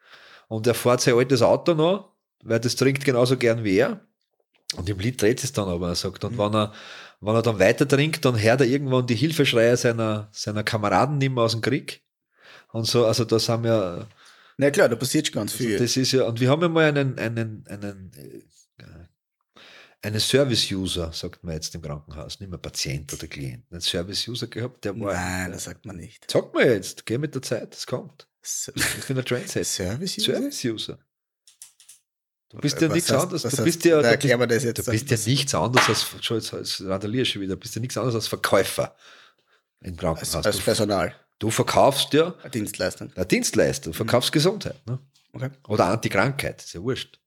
Und 0.48 0.66
er 0.68 0.74
fährt 0.74 1.02
sein 1.02 1.16
altes 1.16 1.42
Auto 1.42 1.74
noch, 1.74 2.14
weil 2.44 2.60
das 2.60 2.76
trinkt 2.76 3.06
genauso 3.06 3.38
gern 3.38 3.64
wie 3.64 3.78
er. 3.78 4.02
Und 4.76 4.90
im 4.90 5.00
Lied 5.00 5.22
dreht 5.22 5.44
es 5.44 5.52
dann 5.52 5.68
aber, 5.68 5.90
er 5.90 5.96
sagt, 5.96 6.24
und 6.24 6.34
mhm. 6.34 6.38
wenn 6.38 6.56
er, 6.56 6.74
wenn 7.22 7.36
er 7.36 7.42
dann 7.42 7.60
weiter 7.60 7.88
trinkt, 7.88 8.24
dann 8.26 8.42
hört 8.42 8.62
er 8.62 8.68
irgendwann 8.68 9.08
die 9.08 9.16
Hilfeschreie 9.16 9.76
seiner, 9.78 10.30
seiner 10.32 10.64
Kameraden 10.64 11.18
nicht 11.18 11.34
mehr 11.34 11.44
aus 11.44 11.52
dem 11.52 11.62
Krieg. 11.62 12.02
Und 12.72 12.86
so, 12.86 13.06
also 13.06 13.26
da 13.26 13.40
sind 13.40 13.64
wir. 13.64 14.08
Na 14.58 14.72
klar, 14.72 14.90
da 14.90 14.96
passiert 14.96 15.32
ganz 15.32 15.52
also 15.54 15.64
viel. 15.64 15.74
Also 15.74 15.84
das 15.84 15.98
ist 15.98 16.12
ja, 16.12 16.26
und 16.26 16.40
wir 16.40 16.50
haben 16.50 16.62
ja 16.62 16.70
mal 16.70 16.86
einen, 16.86 17.18
einen, 17.18 17.66
einen, 17.68 18.12
äh, 18.16 18.42
einen 20.02 20.20
Service-User, 20.20 21.12
sagt 21.12 21.44
man 21.44 21.56
jetzt 21.56 21.76
im 21.76 21.82
Krankenhaus, 21.82 22.40
nicht 22.40 22.50
mehr 22.50 22.60
Patient 22.60 23.14
oder 23.14 23.28
Klient, 23.28 23.66
einen 23.72 23.82
Service-User 23.82 24.48
gehabt, 24.48 24.86
der 24.86 25.00
war. 25.00 25.14
Nein, 25.14 25.52
das 25.52 25.66
sagt 25.66 25.86
man 25.86 25.98
nicht. 25.98 26.30
Sagt 26.32 26.54
man 26.54 26.66
jetzt, 26.66 27.06
geh 27.06 27.18
mit 27.18 27.36
der 27.36 27.42
Zeit, 27.42 27.74
das 27.74 27.86
kommt. 27.86 28.28
Ich 28.42 29.06
bin 29.08 29.18
ein 29.18 29.26
Trendset. 29.26 29.66
Service-User? 29.66 30.34
Service-User. 30.34 31.00
Du 32.50 32.58
bist 32.58 32.82
ja 32.82 32.88
nichts 32.88 33.12
anderes. 33.12 33.44
Du 33.44 33.64
bist 33.64 33.86
ja, 33.86 34.02
da 34.02 34.16
du 34.16 34.48
bist, 34.48 34.66
jetzt 34.66 34.88
du 34.88 34.92
bist 34.92 35.12
ja 35.12 35.18
nichts 35.28 35.54
anderes 35.54 35.88
als, 35.88 36.26
schon 36.26 36.38
jetzt, 36.38 36.54
als 36.54 36.84
randalier 36.84 37.24
schon 37.24 37.44
wieder, 37.44 37.56
bist 37.56 37.76
ja 37.76 37.82
nichts 37.82 37.96
anderes 37.96 38.16
als 38.16 38.28
Verkäufer 38.28 38.96
im 39.82 39.96
Krankenhaus. 39.96 40.36
Als, 40.36 40.46
als 40.48 40.60
Personal. 40.60 41.16
Du 41.38 41.52
verkaufst 41.52 42.12
ja. 42.14 42.34
Eine 42.42 42.50
Dienstleistung. 42.50 43.12
Eine 43.14 43.26
Dienstleistung. 43.26 43.94
Du 43.94 43.98
verkaufst 43.98 44.32
mhm. 44.32 44.34
Gesundheit. 44.34 44.88
Ne? 44.88 45.00
Okay. 45.32 45.52
Oder 45.68 45.86
Antikrankheit, 45.86 46.64
ist 46.64 46.74
ja 46.74 46.82
wurscht. 46.82 47.20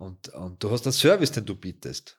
Und, 0.00 0.30
und 0.30 0.62
du 0.64 0.70
hast 0.70 0.86
einen 0.86 0.94
Service, 0.94 1.30
den 1.30 1.44
du 1.44 1.54
bietest. 1.54 2.18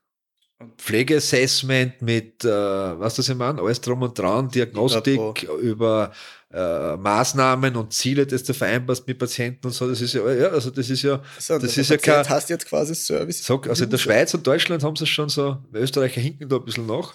Pflegeassessment 0.77 2.01
mit, 2.01 2.43
äh, 2.43 2.49
was 2.49 3.15
das 3.15 3.29
ich 3.29 3.35
meine, 3.35 3.61
alles 3.61 3.81
drum 3.81 4.01
und 4.01 4.17
dran, 4.17 4.49
Diagnostik 4.49 5.43
über 5.61 6.11
äh, 6.53 6.97
Maßnahmen 6.97 7.75
und 7.75 7.93
Ziele, 7.93 8.25
das 8.27 8.43
du 8.43 8.53
vereinbarst 8.53 9.07
mit 9.07 9.17
Patienten 9.17 9.67
und 9.67 9.73
so, 9.73 9.87
das 9.87 10.01
ist 10.01 10.13
ja, 10.13 10.29
ja 10.31 10.47
also 10.49 10.69
das 10.69 10.89
ist 10.89 11.01
ja, 11.01 11.21
so, 11.39 11.57
das 11.57 11.77
ist 11.77 11.89
ja 11.89 11.97
kein. 11.97 12.27
hast 12.27 12.49
jetzt 12.49 12.65
quasi 12.67 12.93
Service. 12.93 13.43
Sag, 13.43 13.67
also 13.69 13.83
in 13.83 13.89
der 13.89 13.97
Schweiz 13.97 14.33
und 14.33 14.45
Deutschland 14.45 14.83
haben 14.83 14.95
sie 14.95 15.05
es 15.05 15.09
schon 15.09 15.29
so, 15.29 15.57
Österreicher 15.73 16.21
hinken 16.21 16.49
da 16.49 16.57
ein 16.57 16.65
bisschen 16.65 16.85
nach. 16.85 17.13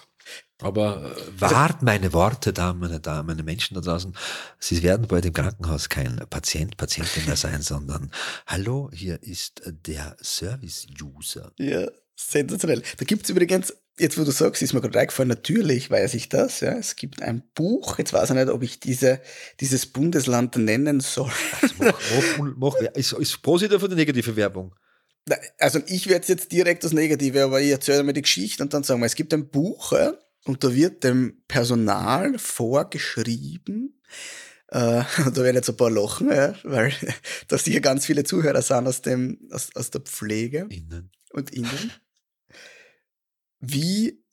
Aber 0.61 1.11
äh, 1.15 1.41
wart 1.41 1.83
meine 1.83 2.13
Worte, 2.13 2.51
Damen, 2.51 2.79
meine 2.79 2.99
Damen, 2.99 3.27
meine 3.27 3.43
Menschen 3.43 3.75
da 3.75 3.81
draußen. 3.81 4.15
Sie 4.59 4.81
werden 4.83 5.07
bald 5.07 5.25
im 5.25 5.33
Krankenhaus 5.33 5.87
kein 5.87 6.17
Patient, 6.29 6.75
Patientin 6.77 7.25
mehr 7.25 7.35
sein, 7.35 7.61
sondern 7.61 8.11
hallo, 8.47 8.89
hier 8.91 9.21
ist 9.21 9.61
der 9.65 10.17
Service-User. 10.21 11.51
Ja. 11.59 11.87
Sensationell. 12.19 12.81
Da 12.97 13.05
gibt 13.05 13.23
es 13.23 13.29
übrigens, 13.29 13.73
jetzt 13.99 14.17
wo 14.17 14.23
du 14.23 14.31
sagst, 14.31 14.61
ist 14.63 14.73
mir 14.73 14.81
gerade 14.81 14.99
eingefallen, 14.99 15.29
natürlich 15.29 15.91
weiß 15.91 16.15
ich 16.15 16.29
das. 16.29 16.61
Ja. 16.61 16.73
Es 16.73 16.95
gibt 16.95 17.21
ein 17.21 17.43
Buch, 17.53 17.99
jetzt 17.99 18.11
weiß 18.11 18.31
ich 18.31 18.35
nicht, 18.35 18.49
ob 18.49 18.63
ich 18.63 18.79
diese, 18.79 19.21
dieses 19.59 19.85
Bundesland 19.85 20.55
nennen 20.55 20.99
soll. 20.99 21.31
Also 21.61 21.75
mach, 21.77 21.99
mach, 22.37 22.55
mach, 22.57 22.75
ist, 22.95 23.13
ist 23.13 23.41
positive 23.43 23.83
oder 23.83 23.95
negative 23.95 24.35
Werbung? 24.35 24.73
Also 25.59 25.79
ich 25.87 26.07
werde 26.07 26.27
jetzt 26.27 26.51
direkt 26.51 26.83
das 26.83 26.93
Negative, 26.93 27.43
aber 27.43 27.61
ich 27.61 27.71
erzähle 27.71 28.03
mir 28.03 28.13
die 28.13 28.21
Geschichte 28.21 28.63
und 28.63 28.73
dann 28.73 28.83
sagen 28.83 29.01
wir, 29.01 29.05
es 29.05 29.15
gibt 29.15 29.33
ein 29.33 29.49
Buch 29.49 29.91
ja, 29.91 30.13
und 30.45 30.63
da 30.63 30.73
wird 30.73 31.03
dem 31.03 31.43
Personal 31.47 32.39
vorgeschrieben, 32.39 34.01
äh, 34.69 35.03
da 35.33 35.35
werden 35.35 35.57
jetzt 35.57 35.69
ein 35.69 35.77
paar 35.77 35.91
lachen, 35.91 36.29
ja, 36.29 36.55
weil 36.63 36.93
da 37.47 37.57
sicher 37.57 37.81
ganz 37.81 38.05
viele 38.05 38.23
Zuhörer 38.23 38.61
sind 38.61 38.87
aus, 38.87 39.01
dem, 39.01 39.49
aus, 39.51 39.69
aus 39.75 39.91
der 39.91 40.01
Pflege 40.01 40.67
innen. 40.69 41.11
und 41.33 41.53
innen 41.53 41.91
wie 43.59 44.23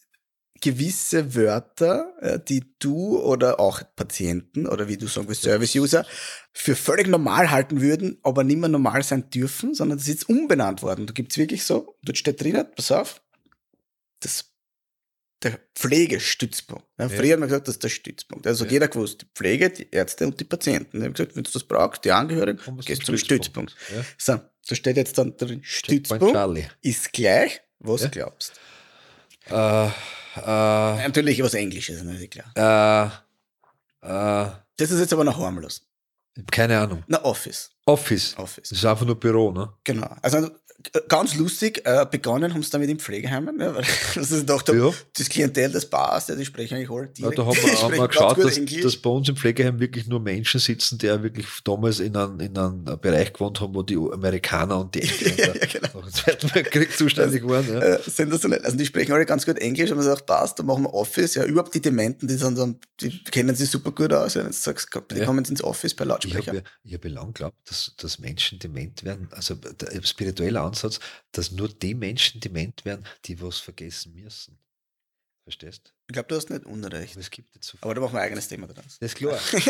gewisse 0.61 1.35
Wörter, 1.35 2.41
die 2.49 2.65
du 2.79 3.19
oder 3.21 3.61
auch 3.61 3.83
Patienten 3.97 4.67
oder 4.67 4.89
wie 4.89 4.97
du 4.97 5.07
sagen 5.09 5.29
willst, 5.29 5.43
Service-User, 5.43 6.07
für 6.53 6.75
völlig 6.75 7.07
normal 7.07 7.51
halten 7.51 7.83
würden, 7.83 8.19
aber 8.23 8.45
nicht 8.45 8.59
mehr 8.59 8.71
normal 8.71 9.03
sein 9.03 9.29
dürfen, 9.29 9.75
sondern 9.75 9.99
das 9.99 10.09
ist 10.09 10.15
jetzt 10.15 10.29
umbenannt 10.29 10.83
worden. 10.83 11.07
Da 11.07 11.13
gibt 11.13 11.33
es 11.33 11.39
wirklich 11.39 11.65
so, 11.65 11.99
dort 12.03 12.17
steht 12.17 12.41
drin, 12.43 12.65
pass 12.75 12.93
auf, 12.93 13.23
das 14.21 14.55
der 15.45 15.61
Pflegestützpunkt. 15.75 16.87
Ja, 16.99 17.09
früher 17.09 17.25
ja. 17.27 17.33
hat 17.35 17.41
man 17.41 17.49
gesagt, 17.49 17.69
das 17.69 17.75
ist 17.75 17.83
der 17.83 17.89
Stützpunkt. 17.91 18.47
Also 18.47 18.65
ja. 18.65 18.73
jeder 18.73 18.89
gewusst, 18.89 19.23
die 19.23 19.27
Pflege, 19.35 19.71
die 19.71 19.91
Ärzte 19.91 20.27
und 20.27 20.41
die 20.41 20.45
Patienten. 20.45 21.01
Die 21.01 21.05
haben 21.05 21.13
gesagt, 21.13 21.37
wenn 21.37 21.43
du 21.43 21.51
das 21.51 21.65
brauchst, 21.65 22.05
die 22.05 22.13
Angehörigen, 22.13 22.59
gehst 22.85 23.05
zum 23.05 23.19
Stützpunkt. 23.19 23.73
Stützpunkt. 23.73 23.77
Ja. 23.95 24.05
So, 24.17 24.41
so 24.63 24.75
steht 24.75 24.97
jetzt 24.97 25.19
dann 25.19 25.37
drin, 25.37 25.61
Stützpunkt 25.63 26.71
ist 26.81 27.13
gleich, 27.13 27.61
was 27.79 28.11
glaubst. 28.11 28.59
Äh, 29.51 29.87
äh, 29.87 29.91
Natürlich 30.37 31.43
was 31.43 31.55
Englisches, 31.55 32.03
ist 32.03 32.31
klar. 32.31 33.23
Äh, 34.03 34.07
äh, 34.07 34.51
das 34.77 34.91
ist 34.91 35.01
jetzt 35.01 35.13
aber 35.13 35.25
noch 35.25 35.39
harmlos. 35.39 35.87
Keine 36.51 36.79
Ahnung. 36.81 37.05
Na, 37.07 37.23
Office. 37.25 37.71
Office. 37.87 38.37
Office. 38.39 38.71
Das 38.71 38.79
ist 38.79 38.85
einfach 38.85 39.07
nur 39.07 39.19
Büro, 39.21 39.53
ne? 39.53 39.73
Genau. 39.85 40.09
Also 40.21 40.51
ganz 41.09 41.35
lustig, 41.37 41.83
äh, 41.85 42.07
begonnen 42.11 42.53
haben 42.53 42.63
sie 42.63 42.71
damit 42.71 42.91
in 42.91 42.99
Pflegeheimen, 42.99 43.57
ne, 43.57 43.75
weil 43.75 43.85
das 44.15 44.31
ist 44.31 44.49
doch 44.49 44.67
ja. 44.69 44.91
das 45.17 45.29
Klientel, 45.29 45.71
das 45.71 45.87
passt, 45.87 46.29
ja, 46.29 46.35
die 46.35 46.45
sprechen 46.45 46.77
eigentlich 46.77 46.91
alle 46.91 47.07
direkt. 47.07 47.39
Ja, 47.39 47.45
da 47.45 47.49
haben 47.49 47.57
wir, 47.57 47.83
haben 47.83 47.95
wir 47.95 48.09
geschaut, 48.09 48.39
dass, 48.39 48.61
dass, 48.83 48.97
bei 48.97 49.11
uns 49.11 49.29
im 49.29 49.37
Pflegeheim 49.37 49.81
wirklich 49.81 50.07
nur 50.07 50.21
Menschen 50.21 50.61
sitzen, 50.61 50.99
die 50.99 51.07
ja 51.07 51.23
wirklich 51.23 51.47
damals 51.65 52.01
in 52.01 52.17
einem, 52.17 52.41
in 52.41 52.57
einem 52.57 52.85
Bereich 53.01 53.33
gewohnt 53.33 53.61
haben, 53.61 53.75
wo 53.75 53.83
die 53.83 53.97
Amerikaner 53.97 54.81
und 54.81 54.95
die 54.95 55.03
Engländer 55.03 55.57
ja, 55.57 55.67
genau. 55.73 55.89
nach 55.95 56.03
dem 56.03 56.13
Zweiten 56.13 56.55
Weltkrieg 56.55 56.97
zuständig 56.97 57.47
waren. 57.47 57.67
Ja. 57.69 57.81
Äh, 57.81 58.01
sensationell. 58.07 58.61
Also 58.61 58.77
die 58.77 58.87
sprechen 58.87 59.13
alle 59.13 59.27
ganz 59.27 59.47
gut 59.47 59.59
Englisch 59.59 59.91
und 59.91 59.97
man 59.97 60.05
sagt, 60.07 60.27
passt, 60.27 60.59
da 60.59 60.63
machen 60.63 60.85
wir 60.85 60.95
Office. 60.95 61.35
Ja, 61.35 61.45
überhaupt 61.45 61.75
die 61.75 61.81
Dementen, 61.81 62.29
die, 62.29 62.35
sind 62.35 62.59
dann, 62.59 62.79
die 63.01 63.23
kennen 63.25 63.55
sich 63.55 63.71
super 63.71 63.93
gut 63.93 64.13
aus. 64.13 64.35
Ja, 64.35 64.43
jetzt 64.43 64.63
sagst, 64.63 64.89
die 65.11 65.17
ja. 65.17 65.25
kommen 65.25 65.45
ins 65.45 65.63
Office 65.63 65.95
bei 65.95 66.05
Lautsprecher. 66.05 66.41
Ich 66.41 66.49
habe 66.49 66.63
ja, 66.85 66.99
hab 66.99 67.05
lang 67.05 67.27
geglaubt, 67.33 67.57
dass, 67.67 67.93
dass 67.97 68.19
Menschen 68.19 68.59
dement 68.59 69.05
werden, 69.05 69.29
also 69.31 69.55
der 69.55 70.03
spirituelle 70.03 70.61
Ansatz, 70.65 71.01
dass 71.33 71.51
nur 71.51 71.69
die 71.69 71.95
Menschen 71.95 72.41
dement 72.41 72.85
werden, 72.85 73.05
die 73.25 73.41
was 73.41 73.59
vergessen 73.59 74.15
müssen. 74.15 74.59
Verstehst? 75.45 75.93
Ich 76.09 76.15
glaube, 76.15 76.29
du 76.29 76.37
hast 76.37 76.49
nicht 76.49 76.65
Unrecht. 76.65 77.13
Aber, 77.13 77.21
es 77.21 77.31
gibt 77.31 77.55
jetzt 77.55 77.67
so 77.67 77.77
aber 77.83 77.95
da 77.95 78.01
machen 78.01 78.15
wir 78.15 78.21
ein 78.21 78.27
eigenes 78.27 78.49
Thema 78.49 78.67
draus. 78.67 78.97
Das 78.99 79.13
ist 79.13 79.15
klar. 79.15 79.39
das 79.53 79.67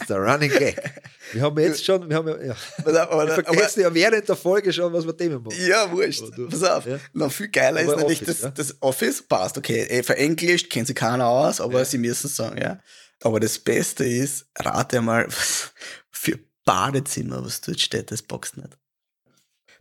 ist 0.00 0.08
der 0.08 0.18
Running 0.18 0.50
Gag. 0.50 1.02
Wir 1.32 1.42
haben 1.42 1.58
jetzt 1.58 1.84
schon, 1.84 2.08
wir 2.08 2.16
haben 2.16 2.28
ja, 2.28 2.40
ja. 2.42 2.56
Aber, 3.08 3.26
wir 3.26 3.34
vergessen 3.34 3.84
aber, 3.84 3.96
ja 3.96 4.04
während 4.10 4.28
der 4.28 4.36
Folge 4.36 4.72
schon, 4.72 4.92
was 4.92 5.04
wir 5.04 5.16
Themen 5.16 5.42
machen. 5.42 5.56
Ja, 5.66 5.90
wurscht. 5.90 6.22
Pass 6.48 6.62
auf. 6.62 6.86
Ja? 6.86 7.00
Noch 7.12 7.32
viel 7.32 7.48
geiler 7.48 7.80
aber 7.80 7.94
ist 7.94 7.98
nämlich, 7.98 8.22
Office, 8.22 8.40
das, 8.40 8.42
ja? 8.42 8.50
das 8.50 8.76
Office 8.80 9.22
passt. 9.22 9.58
Okay, 9.58 9.82
eh, 9.82 10.04
verenglischt, 10.04 10.70
kennt 10.70 10.86
sich 10.86 10.96
keiner 10.96 11.26
aus, 11.26 11.60
aber 11.60 11.80
ja. 11.80 11.84
sie 11.84 11.98
müssen 11.98 12.28
sagen, 12.28 12.60
ja. 12.60 12.80
Aber 13.22 13.40
das 13.40 13.58
Beste 13.58 14.04
ist, 14.04 14.46
rate 14.58 15.00
mal, 15.00 15.26
was 15.26 15.72
für 16.10 16.38
Badezimmer, 16.64 17.44
was 17.44 17.60
dort 17.60 17.80
steht, 17.80 18.12
das 18.12 18.22
boxt 18.22 18.56
nicht. 18.56 18.78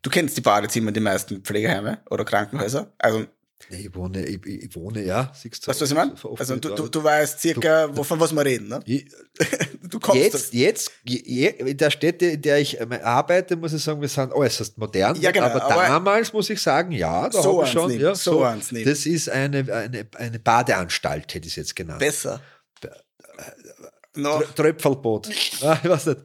Du 0.01 0.09
kennst 0.09 0.35
die 0.37 0.41
Badezimmer 0.41 0.91
den 0.91 1.03
meisten 1.03 1.41
Pflegeheime 1.41 1.99
oder 2.09 2.25
Krankenhäuser. 2.25 2.91
Also 2.97 3.25
ich 3.69 3.93
wohne, 3.95 4.25
ich, 4.25 4.45
ich 4.45 4.75
wohne, 4.75 5.03
ja, 5.03 5.31
siehst 5.33 5.65
du. 5.65 5.69
Weißt 5.69 5.79
du, 5.79 5.83
was 5.83 5.91
ich 5.91 5.95
meine? 5.95 6.15
Also 6.39 6.55
du, 6.57 6.69
du, 6.75 6.87
du 6.87 7.03
weißt 7.03 7.39
circa, 7.39 7.87
du, 7.87 7.97
wovon 7.97 8.19
was 8.19 8.33
wir 8.33 8.43
reden, 8.43 8.67
ne? 8.67 8.79
Ich, 8.85 9.05
du 9.83 9.99
kommst 9.99 10.53
jetzt, 10.53 10.53
jetzt, 10.53 10.91
in 11.05 11.77
der 11.77 11.91
Städte, 11.91 12.25
in 12.25 12.41
der 12.41 12.59
ich 12.59 12.79
äh, 12.79 12.99
arbeite, 13.03 13.55
muss 13.55 13.73
ich 13.73 13.83
sagen, 13.83 14.01
wir 14.01 14.07
sind 14.07 14.33
äußerst 14.33 14.77
modern. 14.77 15.15
Ja, 15.21 15.31
genau, 15.31 15.45
aber, 15.45 15.63
aber 15.63 15.87
damals 15.87 16.33
muss 16.33 16.49
ich 16.49 16.61
sagen, 16.61 16.91
ja, 16.91 17.29
da 17.29 17.41
so 17.41 17.65
schon. 17.65 17.91
Nehmen, 17.91 18.01
ja, 18.01 18.15
so, 18.15 18.43
so. 18.59 18.79
Das 18.83 19.05
ist 19.05 19.29
eine, 19.29 19.59
eine, 19.71 20.07
eine 20.15 20.39
Badeanstalt, 20.39 21.33
hätte 21.33 21.47
ich 21.47 21.53
es 21.53 21.57
jetzt 21.57 21.75
genannt. 21.75 21.99
Besser. 21.99 22.41
No. 24.15 24.41
Tröpfelboot. 24.55 25.29
ah, 25.61 25.79
ich 25.81 25.89
weiß 25.89 26.07
nicht. 26.07 26.21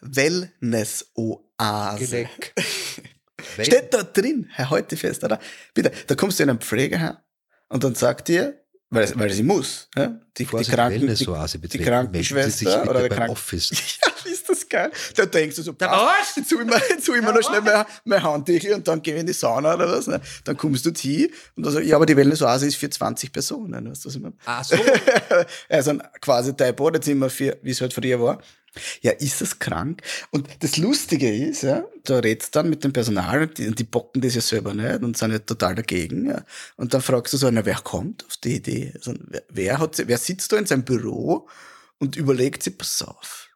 Wellness-Oase. 0.00 1.43
Steht 3.60 3.92
da 3.94 4.02
drin, 4.02 4.48
Herr 4.52 4.70
heute 4.70 4.96
fest, 4.96 5.22
oder? 5.24 5.38
Bitte, 5.74 5.92
da 6.06 6.14
kommst 6.14 6.38
du 6.38 6.42
in 6.42 6.50
ein 6.50 6.60
Pflegeheim 6.60 7.16
und 7.68 7.84
dann 7.84 7.94
sagt 7.94 8.28
dir, 8.28 8.64
weil, 8.90 9.10
weil 9.16 9.30
sie 9.32 9.42
muss, 9.42 9.88
ja? 9.96 10.20
die, 10.36 10.44
die, 10.44 10.64
Kranken, 10.64 11.08
die, 11.08 11.68
die 11.68 11.78
Krankenschwester 11.78 12.88
oder 12.88 13.00
der 13.00 13.08
Kranken 13.08 13.32
Office. 13.32 13.70
ja, 14.06 14.30
ist 14.30 14.48
das 14.48 14.68
geil. 14.68 14.90
Da 15.16 15.26
denkst 15.26 15.56
du 15.56 15.62
so, 15.62 15.72
da 15.72 15.90
was? 15.90 16.36
Jetzt 16.36 16.48
suche 16.48 16.62
ich 16.62 17.22
mir, 17.22 17.32
noch 17.32 17.42
schnell 17.42 17.60
mein, 17.62 17.84
mein 18.04 18.22
Handtüchel 18.22 18.74
und 18.74 18.86
dann 18.86 19.02
gehe 19.02 19.14
ich 19.14 19.20
in 19.20 19.26
die 19.26 19.32
Sauna 19.32 19.74
oder 19.74 19.90
was. 19.90 20.06
Ne? 20.06 20.20
Dann 20.44 20.56
kommst 20.56 20.86
du 20.86 20.92
hin 20.96 21.28
und 21.56 21.66
dann 21.66 21.72
sagst 21.72 21.88
ja, 21.88 21.96
aber 21.96 22.06
die 22.06 22.16
Wellness-Oase 22.16 22.68
ist 22.68 22.76
für 22.76 22.88
20 22.88 23.32
Personen. 23.32 23.90
Weißt 23.90 24.04
du, 24.04 24.08
was 24.08 24.14
ich 24.14 24.22
meine? 24.22 24.36
Ach 24.44 24.62
so. 24.62 24.76
also 25.68 25.98
quasi 26.20 26.54
dein 26.54 26.76
Badezimmer, 26.76 27.30
für, 27.30 27.58
wie 27.62 27.70
es 27.70 27.80
halt 27.80 27.92
früher 27.92 28.20
war. 28.20 28.38
Ja, 29.02 29.12
ist 29.12 29.40
das 29.40 29.58
krank? 29.58 30.02
Und 30.30 30.48
das 30.60 30.76
Lustige 30.76 31.34
ist, 31.34 31.62
ja, 31.62 31.84
da 32.04 32.18
redst 32.18 32.54
dann 32.56 32.70
mit 32.70 32.84
dem 32.84 32.92
Personal 32.92 33.42
und 33.42 33.58
die, 33.58 33.74
die 33.74 33.84
bocken 33.84 34.20
das 34.20 34.34
ja 34.34 34.40
selber 34.40 34.74
nicht 34.74 35.02
und 35.02 35.16
sind 35.16 35.32
ja 35.32 35.38
total 35.38 35.74
dagegen. 35.74 36.26
Ja. 36.26 36.44
Und 36.76 36.94
dann 36.94 37.02
fragst 37.02 37.32
du 37.32 37.36
so, 37.36 37.50
na, 37.50 37.64
wer 37.64 37.76
kommt 37.76 38.24
auf 38.26 38.36
die 38.38 38.56
Idee? 38.56 38.92
Also, 38.94 39.14
wer, 39.28 39.42
wer, 39.48 39.78
hat, 39.78 40.02
wer 40.06 40.18
sitzt 40.18 40.52
da 40.52 40.56
in 40.56 40.66
seinem 40.66 40.84
Büro 40.84 41.48
und 41.98 42.16
überlegt 42.16 42.62
sich, 42.62 42.76
pass 42.76 43.02
auf, 43.02 43.50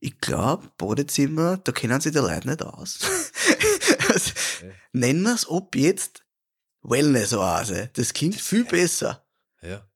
ich 0.00 0.18
glaube, 0.18 0.70
Badezimmer, 0.78 1.58
da 1.58 1.72
kennen 1.72 2.00
sich 2.00 2.12
die 2.12 2.18
Leute 2.18 2.48
nicht 2.48 2.62
aus. 2.62 2.98
also, 4.08 4.30
okay. 4.58 4.72
Nennen 4.92 5.22
wir 5.22 5.34
es 5.34 5.48
ob 5.48 5.76
jetzt 5.76 6.24
Wellness-Oase. 6.82 7.90
Das 7.92 8.12
klingt 8.14 8.40
viel 8.40 8.64
besser. 8.64 9.26
Ja. 9.62 9.86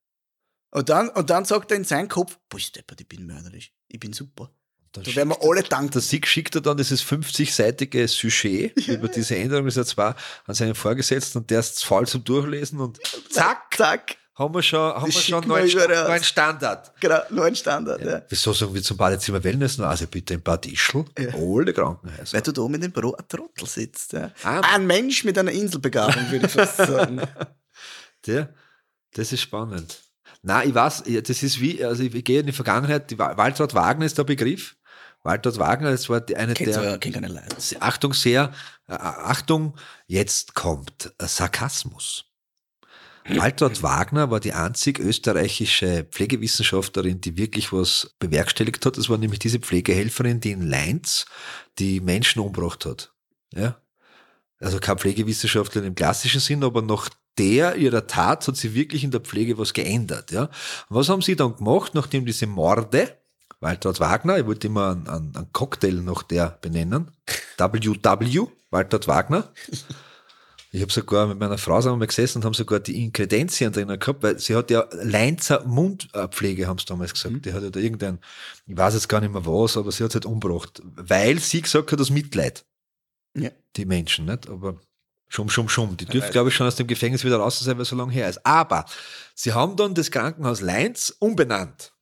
Und 0.71 0.89
dann, 0.89 1.09
und 1.11 1.31
dann 1.31 1.45
sagt 1.45 1.71
er 1.71 1.77
in 1.77 1.85
seinem 1.85 2.09
Kopf, 2.09 2.39
boah, 2.49 2.59
Stepper, 2.59 2.97
ich 2.99 3.09
bin 3.09 3.27
mörderisch. 3.27 3.73
Ich 3.95 4.01
bin 4.01 4.13
super. 4.13 4.51
da 4.91 5.07
werden 5.15 5.29
wir 5.29 5.41
alle 5.41 5.63
danken. 5.63 5.93
Der 5.93 6.01
Sieg 6.01 6.27
schickt 6.27 6.57
er 6.57 6.61
dann 6.61 6.77
dieses 6.77 7.01
50-seitige 7.05 8.09
Sujet 8.09 8.73
ja. 8.89 8.95
über 8.95 9.07
diese 9.07 9.37
Änderung, 9.37 9.67
das 9.67 9.77
er 9.77 9.87
zwar 9.87 10.17
an 10.47 10.55
seinen 10.57 10.75
Vorgesetzten 10.75 11.39
und 11.39 11.51
der 11.51 11.61
ist 11.61 11.85
faul 11.85 12.05
zum 12.09 12.25
Durchlesen 12.25 12.81
und 12.81 12.99
zack, 13.31 13.73
zack, 13.77 14.17
haben 14.35 14.53
wir 14.53 14.65
schon, 14.65 14.81
haben 14.81 15.07
wir 15.07 15.13
schon 15.13 15.47
neuen, 15.47 15.73
neuen 15.73 16.25
Standard. 16.25 16.93
Genau, 17.01 17.21
neuen 17.31 17.55
Standard, 17.55 18.01
ja. 18.01 18.11
ja. 18.15 18.23
Wieso 18.29 18.53
sagen 18.53 18.75
wir 18.75 18.83
zum 18.83 18.97
Badezimmer 18.97 19.45
Wellness 19.45 19.79
noch? 19.79 19.87
Also 19.87 20.09
bitte 20.09 20.35
ein 20.35 20.43
Bad 20.43 20.67
Ischl, 20.67 21.05
ja. 21.17 21.29
alle 21.33 21.73
Krankenhäuser. 21.73 22.33
Weil 22.33 22.43
du 22.43 22.51
da 22.51 22.67
mit 22.67 22.83
dem 22.83 22.91
Büro 22.91 23.13
ein 23.13 23.29
Trottel 23.29 23.69
sitzt. 23.69 24.13
Ja. 24.13 24.33
Ah, 24.43 24.59
ein 24.75 24.89
Mensch 24.89 25.23
mit 25.23 25.39
einer 25.39 25.53
Inselbegabung, 25.53 26.33
würde 26.33 26.47
ich 26.47 26.53
fast 26.53 26.77
sagen. 26.79 27.23
Der, 28.27 28.53
das 29.13 29.33
ist 29.33 29.43
spannend. 29.43 30.03
Na, 30.47 30.63
ich 30.63 30.75
weiß, 30.75 31.05
das 31.27 31.43
ist 31.43 31.59
wie, 31.59 31.83
also 31.83 32.03
ich 32.03 32.23
gehe 32.23 32.41
in 32.41 32.47
die 32.47 32.53
Vergangenheit, 32.53 33.11
die 33.11 33.19
Waltraud 33.19 33.73
Wagner 33.73 34.05
ist 34.05 34.19
der 34.19 34.25
Begriff. 34.25 34.77
Waltraud 35.23 35.59
Wagner, 35.59 35.91
das 35.91 36.11
war 36.11 36.23
eine 36.37 36.53
Kennt 36.53 36.77
der. 36.77 36.99
keine 36.99 37.29
Achtung 37.81 38.13
sehr, 38.13 38.53
äh, 38.87 38.93
Achtung, 38.93 39.75
jetzt 40.07 40.55
kommt 40.55 41.15
Sarkasmus. 41.19 42.27
Waltraud 43.27 43.83
Wagner 43.83 44.31
war 44.31 44.39
die 44.39 44.53
einzig 44.53 44.99
österreichische 44.99 46.05
Pflegewissenschaftlerin, 46.05 47.23
die 47.23 47.39
wirklich 47.39 47.73
was 47.73 48.15
bewerkstelligt 48.19 48.85
hat. 48.85 48.99
Das 48.99 49.09
war 49.09 49.17
nämlich 49.17 49.39
diese 49.39 49.61
Pflegehelferin, 49.61 50.41
die 50.41 50.51
in 50.51 50.69
Leinz 50.69 51.25
die 51.79 52.01
Menschen 52.01 52.41
umgebracht 52.41 52.85
hat. 52.85 53.15
Ja? 53.55 53.81
Also 54.61 54.79
keine 54.79 54.99
Pflegewissenschaftlerin 54.99 55.89
im 55.89 55.95
klassischen 55.95 56.41
Sinn, 56.41 56.63
aber 56.63 56.83
nach 56.83 57.09
der 57.39 57.77
ihrer 57.77 58.07
Tat 58.07 58.47
hat 58.47 58.57
sie 58.57 58.75
wirklich 58.75 59.05
in 59.05 59.11
der 59.11 59.21
Pflege 59.21 59.59
was 59.59 59.73
geändert. 59.73 60.31
Ja? 60.31 60.49
was 60.89 61.09
haben 61.09 61.23
sie 61.23 61.37
dann 61.37 61.57
gemacht, 61.57 61.95
nachdem 61.95 62.27
diese 62.27 62.47
Morde, 62.47 63.17
Waltraud 63.61 64.01
Wagner, 64.01 64.39
ich 64.39 64.47
wollte 64.47 64.67
immer 64.67 64.93
einen, 64.93 65.35
einen 65.35 65.53
Cocktail 65.53 65.95
nach 65.95 66.23
der 66.23 66.59
benennen, 66.61 67.11
WW, 67.57 68.47
Waltraud 68.71 69.09
Wagner, 69.09 69.51
ich 70.75 70.83
habe 70.83 70.91
sogar 70.91 71.29
mit 71.29 71.39
meiner 71.39 71.57
Frau 71.57 71.79
zusammen 71.79 72.05
gesessen 72.05 72.39
und 72.39 72.45
haben 72.45 72.55
sogar 72.55 72.81
die 72.81 73.01
Inkredenzien 73.05 73.73
drinnen 73.73 73.97
gehabt, 73.97 74.25
weil 74.25 74.41
sie 74.41 74.57
hat 74.57 74.73
ja 74.73 74.89
Leinzer 74.91 75.65
Mundpflege, 75.65 76.67
haben 76.67 76.81
sie 76.81 76.87
damals 76.87 77.15
gesagt. 77.15 77.33
Mhm. 77.33 77.43
Die 77.43 77.53
hat 77.53 77.63
ja 77.63 77.71
da 77.71 77.79
irgendein, 77.79 78.19
ich 78.67 78.77
weiß 78.77 78.95
jetzt 78.95 79.09
gar 79.09 79.21
nicht 79.21 79.33
mehr 79.33 79.47
was, 79.47 79.77
aber 79.77 79.93
sie 79.93 80.03
hat 80.03 80.11
es 80.11 80.15
halt 80.17 80.27
umgebracht. 80.27 80.83
Weil 80.83 81.39
sie 81.39 81.63
gesagt 81.63 81.93
hat, 81.93 82.01
das 82.01 82.11
Mitleid. 82.11 82.65
Ja. 83.37 83.51
Die 83.77 83.85
Menschen, 83.85 84.25
nicht? 84.25 84.49
Aber 84.49 84.81
Schum, 85.35 85.51
schum, 85.51 85.69
schum. 85.69 85.97
Die 85.97 86.05
dürfte, 86.05 86.31
glaube 86.31 86.49
ich, 86.49 86.55
schon 86.55 86.69
aus 86.69 86.77
dem 86.77 86.87
Gefängnis 86.87 87.25
wieder 87.25 87.39
raus 87.39 87.59
sein, 87.59 87.75
weil 87.75 87.83
es 87.83 87.89
so 87.89 87.97
lange 87.97 88.13
her 88.13 88.29
ist. 88.29 88.47
Aber 88.47 88.85
sie 89.35 89.53
haben 89.53 89.77
dann 89.77 89.93
das 89.93 90.13
Krankenhaus 90.13 90.61
Leinz 90.61 91.13
umbenannt 91.19 91.93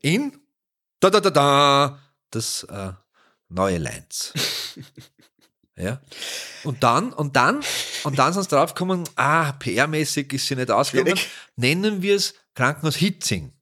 in 0.00 0.36
da 0.98 1.08
da 1.08 1.20
da 1.20 1.30
da 1.30 1.98
das 2.30 2.64
äh, 2.64 2.92
neue 3.48 3.78
Leinz. 3.78 4.32
Ja. 5.74 6.02
Und 6.64 6.82
dann, 6.82 7.14
und 7.14 7.34
dann, 7.34 7.62
und 8.04 8.18
dann 8.18 8.34
sind 8.34 8.42
sie 8.42 8.50
draufgekommen, 8.50 9.04
ah, 9.16 9.52
PR-mäßig 9.58 10.30
ist 10.34 10.46
sie 10.46 10.54
nicht 10.54 10.70
ausgegangen, 10.70 11.18
nennen 11.56 12.02
wir 12.02 12.14
es 12.14 12.34
Krankenhaus 12.54 12.96
Hitzing. 12.96 13.54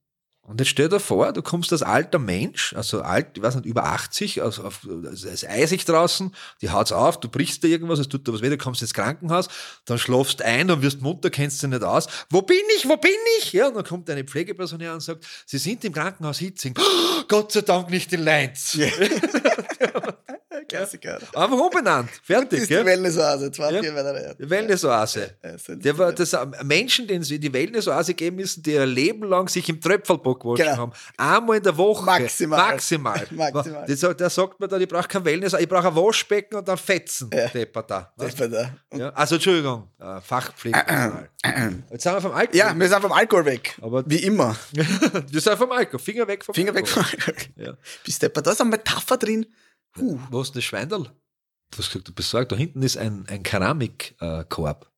Und 0.51 0.59
jetzt 0.61 0.71
stell 0.71 0.89
dir 0.89 0.99
vor, 0.99 1.33
du 1.33 1.43
kommst 1.43 1.71
als 1.71 1.85
alter 1.85 2.19
Mensch, 2.19 2.75
also 2.75 3.03
alt, 3.03 3.37
ich 3.37 3.43
weiß 3.43 3.55
nicht, 3.55 3.67
über 3.67 3.85
80, 3.85 4.43
also 4.43 4.65
auf, 4.65 4.81
also 4.85 5.29
es 5.29 5.45
ist 5.45 5.49
eisig 5.49 5.85
draußen, 5.85 6.35
die 6.61 6.71
haut's 6.71 6.91
auf, 6.91 7.21
du 7.21 7.29
brichst 7.29 7.63
da 7.63 7.69
irgendwas, 7.69 8.01
es 8.01 8.09
tut 8.09 8.27
dir 8.27 8.33
was 8.33 8.43
weh, 8.43 8.49
du 8.49 8.59
kommst 8.59 8.83
ins 8.83 8.93
Krankenhaus, 8.93 9.49
dann 9.85 9.97
schlafst 9.97 10.43
ein, 10.43 10.67
dann 10.67 10.83
wirst 10.83 11.03
munter, 11.03 11.31
kennst 11.31 11.63
du 11.63 11.69
nicht 11.69 11.85
aus. 11.85 12.09
Wo 12.31 12.43
bin 12.43 12.59
ich? 12.77 12.89
Wo 12.89 12.97
bin 12.97 13.13
ich? 13.39 13.53
Ja, 13.53 13.69
und 13.69 13.77
dann 13.77 13.85
kommt 13.85 14.11
eine 14.11 14.25
Pflegeperson 14.25 14.81
her 14.81 14.93
und 14.93 15.01
sagt, 15.01 15.25
Sie 15.47 15.59
sind 15.59 15.85
im 15.85 15.93
Krankenhaus 15.93 16.39
Hitzing. 16.39 16.75
Oh, 16.81 17.23
Gott 17.29 17.53
sei 17.53 17.61
Dank 17.61 17.91
nicht 17.91 18.13
in 18.13 18.25
Leinz. 18.25 18.75
Ja. 18.75 18.89
Klassiker. 20.70 21.18
Einfach 21.35 21.59
umbenannt. 21.59 22.11
Fertig. 22.22 22.50
Das 22.50 22.61
ist 22.61 22.70
die 22.70 22.85
Wellnessoase, 22.85 23.50
zwei, 23.50 23.72
ja. 23.72 23.83
Wellnessoase. 24.38 25.35
Der 25.68 25.98
war, 25.98 26.12
das 26.12 26.37
Menschen, 26.62 27.06
denen 27.06 27.24
sie 27.24 27.38
die 27.38 27.52
Wellnessoase 27.52 28.14
geben 28.14 28.37
müssen, 28.37 28.62
die 28.62 28.72
ihr 28.72 28.87
Leben 28.87 29.24
lang 29.24 29.48
sich 29.48 29.68
im 29.68 29.80
Tröpfelbock 29.80 30.44
waschen 30.44 30.64
genau. 30.64 30.76
haben. 30.76 30.92
Einmal 31.16 31.56
in 31.56 31.62
der 31.62 31.76
Woche. 31.76 32.04
Maximal. 32.04 32.72
Maximal. 32.72 33.26
Maximal. 33.30 33.87
Der, 33.87 34.14
der 34.14 34.30
sagt 34.30 34.61
mir 34.61 34.68
dann, 34.68 34.80
ich 34.80 34.88
brauche 34.88 35.09
kein 35.09 35.24
Wellness, 35.24 35.54
ich 35.54 35.68
brauche 35.68 35.88
ein 35.88 35.96
Waschbecken 35.96 36.56
und 36.56 36.68
dann 36.68 36.78
Fetzen. 36.78 37.30
Ja. 37.33 37.48
Depper 37.48 37.83
da. 37.83 38.12
Depper 38.18 38.48
da. 38.48 38.70
Ja. 38.96 39.11
Also 39.11 39.35
Entschuldigung, 39.35 39.88
äh, 39.98 40.20
Fachpflege. 40.20 40.78
Jetzt 41.90 42.02
sind 42.02 42.14
wir 42.14 42.20
vom 42.20 42.33
Alkohol. 42.33 42.56
Ja, 42.56 42.78
wir 42.78 42.88
sind 42.88 43.02
vom 43.02 43.12
Alkohol 43.12 43.44
weg. 43.44 43.76
Aber 43.80 44.04
Wie 44.06 44.18
immer. 44.18 44.56
wir 44.72 45.40
sind 45.40 45.59
vom 45.59 45.72
Alkohol. 45.72 45.98
Finger 46.00 46.28
weg 46.28 46.44
vom 46.44 46.54
Finger 46.54 46.74
Alkohol. 46.74 47.02
weg 47.02 47.06
vom 47.06 47.26
Alkohol. 47.26 47.66
Ja. 47.66 47.74
Bist 48.04 48.22
Depper, 48.22 48.42
da 48.42 48.52
ist 48.52 48.61
eine 48.61 48.70
Metapher 48.70 49.16
drin. 49.16 49.46
Huh. 49.96 50.18
Wo 50.31 50.40
ist 50.40 50.55
das 50.57 50.64
Schweindel? 50.64 51.11
Du 51.70 51.79
hast 51.79 51.88
gesagt, 51.90 52.09
du 52.09 52.12
besorgt, 52.12 52.53
da 52.53 52.57
hinten 52.57 52.83
ist 52.83 52.96
ein, 52.96 53.26
ein 53.29 53.42
Keramikkorb. 53.42 54.90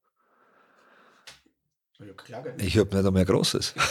Ich 2.58 2.76
habe 2.78 2.96
nicht 2.96 3.06
einmal 3.06 3.22
ein 3.22 3.26
großes. 3.26 3.74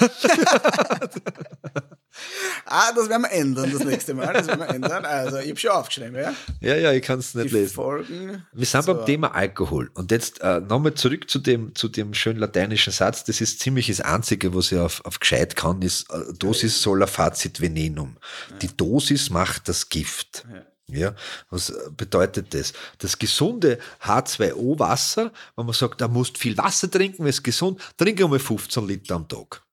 ah, 2.65 2.91
das 2.93 3.07
werden 3.09 3.21
wir 3.21 3.31
ändern 3.31 3.71
das 3.71 3.83
nächste 3.83 4.13
Mal. 4.13 4.33
Das 4.33 4.47
werden 4.47 4.59
wir 4.59 4.69
ändern. 4.69 5.05
Also, 5.05 5.37
ich 5.37 5.49
habe 5.49 5.59
schon 5.59 5.71
aufgeschrieben, 5.71 6.15
ja? 6.15 6.33
Ja, 6.59 6.75
ja, 6.75 6.91
ich 6.91 7.03
kann 7.03 7.19
es 7.19 7.33
nicht 7.35 7.51
Die 7.51 7.55
lesen. 7.55 7.73
Folgen. 7.73 8.45
Wir 8.51 8.65
sind 8.65 8.83
so. 8.83 8.93
beim 8.93 9.05
Thema 9.05 9.33
Alkohol. 9.33 9.89
Und 9.93 10.11
jetzt 10.11 10.41
äh, 10.41 10.59
nochmal 10.59 10.93
zurück 10.95 11.29
zu 11.29 11.39
dem, 11.39 11.73
zu 11.75 11.87
dem 11.87 12.13
schönen 12.13 12.39
lateinischen 12.39 12.91
Satz. 12.91 13.23
Das 13.23 13.39
ist 13.41 13.59
ziemlich 13.59 13.87
das 13.87 14.01
Einzige, 14.01 14.53
was 14.53 14.71
ich 14.71 14.79
auf, 14.79 15.05
auf 15.05 15.19
gescheit 15.19 15.55
kann, 15.55 15.81
ist 15.81 16.11
äh, 16.11 16.33
Dosis 16.37 16.81
sola 16.81 17.07
facit 17.07 17.61
venenum. 17.61 18.17
Ja. 18.49 18.57
Die 18.57 18.75
Dosis 18.75 19.29
macht 19.29 19.69
das 19.69 19.87
Gift. 19.89 20.45
Ja. 20.51 20.65
Ja, 20.91 21.15
was 21.49 21.73
bedeutet 21.95 22.53
das? 22.53 22.73
Das 22.97 23.17
gesunde 23.17 23.79
H2O-Wasser, 24.03 25.31
wenn 25.55 25.65
man 25.65 25.73
sagt, 25.73 26.01
da 26.01 26.07
musst 26.07 26.37
viel 26.37 26.57
Wasser 26.57 26.89
trinken, 26.89 27.25
es 27.25 27.41
gesund, 27.41 27.79
trinke 27.97 28.23
einmal 28.23 28.39
15 28.39 28.87
Liter 28.87 29.15
am 29.15 29.27
Tag. 29.27 29.63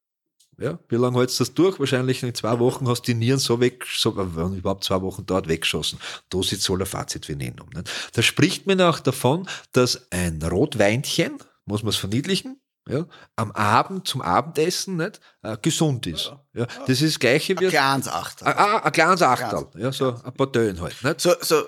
Ja, 0.60 0.76
wie 0.88 0.96
lange 0.96 1.18
hältst 1.18 1.38
du 1.38 1.44
das 1.44 1.54
durch? 1.54 1.78
Wahrscheinlich 1.78 2.22
in 2.24 2.34
zwei 2.34 2.58
Wochen 2.58 2.88
hast 2.88 3.02
du 3.02 3.12
die 3.12 3.14
Nieren 3.14 3.38
so 3.38 3.60
weg, 3.60 3.86
so, 3.86 4.16
wenn 4.16 4.56
überhaupt 4.56 4.82
zwei 4.82 5.00
Wochen 5.02 5.24
dort 5.24 5.46
weggeschossen. 5.46 6.00
Fazit 6.84 7.28
venenum. 7.28 7.68
Nicht? 7.74 7.90
Da 8.14 8.22
spricht 8.22 8.66
man 8.66 8.80
auch 8.80 8.98
davon, 8.98 9.48
dass 9.70 10.10
ein 10.10 10.42
Rotweinchen, 10.42 11.38
muss 11.64 11.84
man 11.84 11.90
es 11.90 11.96
verniedlichen, 11.96 12.60
ja, 12.88 13.06
am 13.36 13.52
Abend 13.52 14.08
zum 14.08 14.22
Abendessen 14.22 14.96
nicht, 14.96 15.20
äh, 15.42 15.56
gesund 15.60 16.06
ist. 16.06 16.26
Ja. 16.26 16.60
ja. 16.60 16.66
Das 16.86 17.02
ist 17.02 17.14
das 17.14 17.18
Gleiche 17.18 17.58
wie. 17.58 17.66
Ein 17.66 17.70
kleines 17.70 18.08
Achtel. 18.08 18.48
Ah, 18.48 18.78
ein 18.78 18.92
kleines 18.92 19.22
Achtel. 19.22 19.66
Ja, 19.76 19.92
so 19.92 20.14
ein 20.24 20.32
paar 20.32 20.50
Tönen 20.50 20.80
halt. 20.80 21.02
Nicht? 21.02 21.20
So, 21.20 21.34
so, 21.40 21.62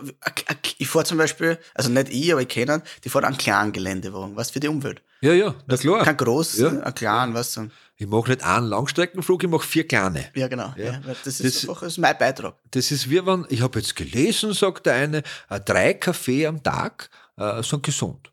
ich 0.78 0.88
fahre 0.88 1.04
zum 1.04 1.18
Beispiel, 1.18 1.58
also 1.74 1.90
nicht 1.90 2.08
ich, 2.08 2.32
aber 2.32 2.42
ich 2.42 2.48
kenne 2.48 2.82
die 3.04 3.08
fahren 3.08 3.24
einen 3.24 3.38
kleinen 3.38 3.72
Geländewagen, 3.72 4.36
was 4.36 4.50
für 4.50 4.60
die 4.60 4.68
Umwelt. 4.68 5.02
Ja, 5.20 5.34
ja, 5.34 5.54
na 5.66 5.76
klar. 5.76 6.02
Kein 6.04 6.16
großen, 6.16 6.76
ja. 6.76 6.82
ein 6.82 6.94
kleinen, 6.94 7.34
was 7.34 7.52
so. 7.52 7.66
Ich 7.96 8.06
mache 8.06 8.30
nicht 8.30 8.42
einen 8.42 8.66
Langstreckenflug, 8.66 9.42
ich 9.44 9.50
mache 9.50 9.66
vier 9.66 9.86
kleine. 9.86 10.24
Ja, 10.34 10.48
genau. 10.48 10.72
Ja. 10.76 10.92
ja 10.92 11.00
das, 11.22 11.40
ist 11.40 11.44
das, 11.44 11.68
einfach, 11.68 11.82
das 11.82 11.92
ist 11.92 11.98
mein 11.98 12.16
Beitrag. 12.16 12.54
Das 12.70 12.90
ist 12.90 13.10
wie 13.10 13.24
wenn, 13.26 13.44
ich 13.50 13.60
habe 13.60 13.78
jetzt 13.78 13.94
gelesen, 13.94 14.54
sagt 14.54 14.86
der 14.86 14.94
eine, 14.94 15.22
äh, 15.50 15.60
drei 15.60 15.92
Kaffee 15.92 16.46
am 16.46 16.62
Tag 16.62 17.10
äh, 17.36 17.62
sind 17.62 17.82
gesund. 17.82 18.29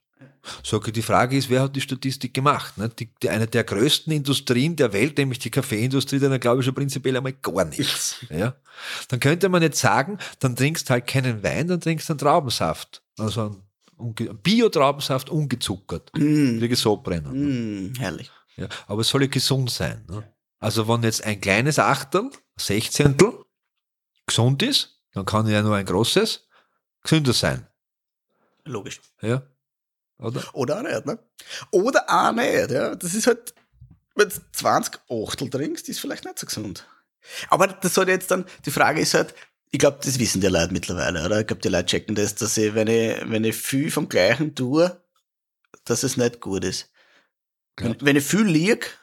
Sage, 0.63 0.91
die 0.91 1.01
Frage 1.01 1.37
ist, 1.37 1.49
wer 1.49 1.63
hat 1.63 1.75
die 1.75 1.81
Statistik 1.81 2.33
gemacht? 2.33 2.77
Ne? 2.77 2.89
Die, 2.89 3.09
die, 3.21 3.29
eine 3.29 3.47
der 3.47 3.63
größten 3.63 4.11
Industrien 4.13 4.75
der 4.75 4.93
Welt, 4.93 5.17
nämlich 5.17 5.39
die 5.39 5.49
Kaffeeindustrie, 5.49 6.19
dann 6.19 6.39
glaube 6.39 6.59
ich 6.61 6.65
schon 6.65 6.75
prinzipiell 6.75 7.17
einmal 7.17 7.33
gar 7.33 7.65
nichts. 7.65 8.17
Ja? 8.29 8.55
Dann 9.07 9.19
könnte 9.19 9.49
man 9.49 9.61
jetzt 9.61 9.79
sagen, 9.79 10.17
dann 10.39 10.55
trinkst 10.55 10.89
halt 10.89 11.07
keinen 11.07 11.43
Wein, 11.43 11.67
dann 11.67 11.81
trinkst 11.81 12.09
du 12.09 12.13
einen 12.13 12.19
Traubensaft. 12.19 13.01
Also 13.17 13.57
einen 13.99 14.37
Bio-Traubensaft 14.43 15.29
ungezuckert. 15.29 16.11
Mm. 16.15 16.61
Wie 16.61 16.75
Sodbrenner. 16.75 17.31
Mm, 17.31 17.93
herrlich. 17.97 18.31
Ja, 18.55 18.67
aber 18.87 19.01
es 19.01 19.09
soll 19.09 19.23
ja 19.23 19.27
gesund 19.27 19.69
sein. 19.69 20.03
Ne? 20.09 20.23
Also 20.59 20.87
wenn 20.87 21.03
jetzt 21.03 21.23
ein 21.23 21.39
kleines 21.39 21.79
Achtel, 21.79 22.29
Sechzehntel, 22.57 23.45
gesund 24.25 24.63
ist, 24.63 24.99
dann 25.13 25.25
kann 25.25 25.47
ja 25.47 25.61
nur 25.61 25.75
ein 25.75 25.85
großes 25.85 26.47
gesünder 27.03 27.33
sein. 27.33 27.65
Logisch. 28.65 28.99
Ja. 29.21 29.43
Oder? 30.19 30.43
Oder 30.53 30.79
auch 30.79 30.83
nicht, 30.83 31.05
ne? 31.05 31.19
Oder 31.71 32.05
auch 32.07 32.31
nicht, 32.31 32.71
ja. 32.71 32.95
Das 32.95 33.13
ist 33.13 33.27
halt, 33.27 33.53
wenn 34.15 34.29
du 34.29 34.35
20 34.53 34.99
Achtel 35.09 35.49
trinkst, 35.49 35.89
ist 35.89 35.99
vielleicht 35.99 36.25
nicht 36.25 36.39
so 36.39 36.47
gesund. 36.47 36.87
Aber 37.49 37.67
das 37.67 37.93
soll 37.93 38.09
jetzt 38.09 38.31
dann, 38.31 38.45
die 38.65 38.71
Frage 38.71 39.01
ist 39.01 39.13
halt, 39.13 39.33
ich 39.69 39.79
glaube, 39.79 39.99
das 40.01 40.17
wissen 40.17 40.41
die 40.41 40.47
Leute 40.47 40.71
mittlerweile, 40.71 41.25
oder? 41.25 41.41
Ich 41.41 41.47
glaube, 41.47 41.61
die 41.61 41.67
Leute 41.67 41.87
checken 41.87 42.15
das, 42.15 42.35
dass 42.35 42.57
ich, 42.57 42.73
wenn 42.73 42.87
ich, 42.87 43.17
wenn 43.29 43.43
ich 43.43 43.55
viel 43.55 43.91
vom 43.91 44.07
Gleichen 44.07 44.55
tue, 44.55 44.99
dass 45.83 46.03
es 46.03 46.17
nicht 46.17 46.39
gut 46.39 46.63
ist. 46.63 46.89
Wenn, 47.75 47.95
wenn 48.01 48.15
ich 48.15 48.23
viel 48.23 48.45
lieg, 48.45 48.97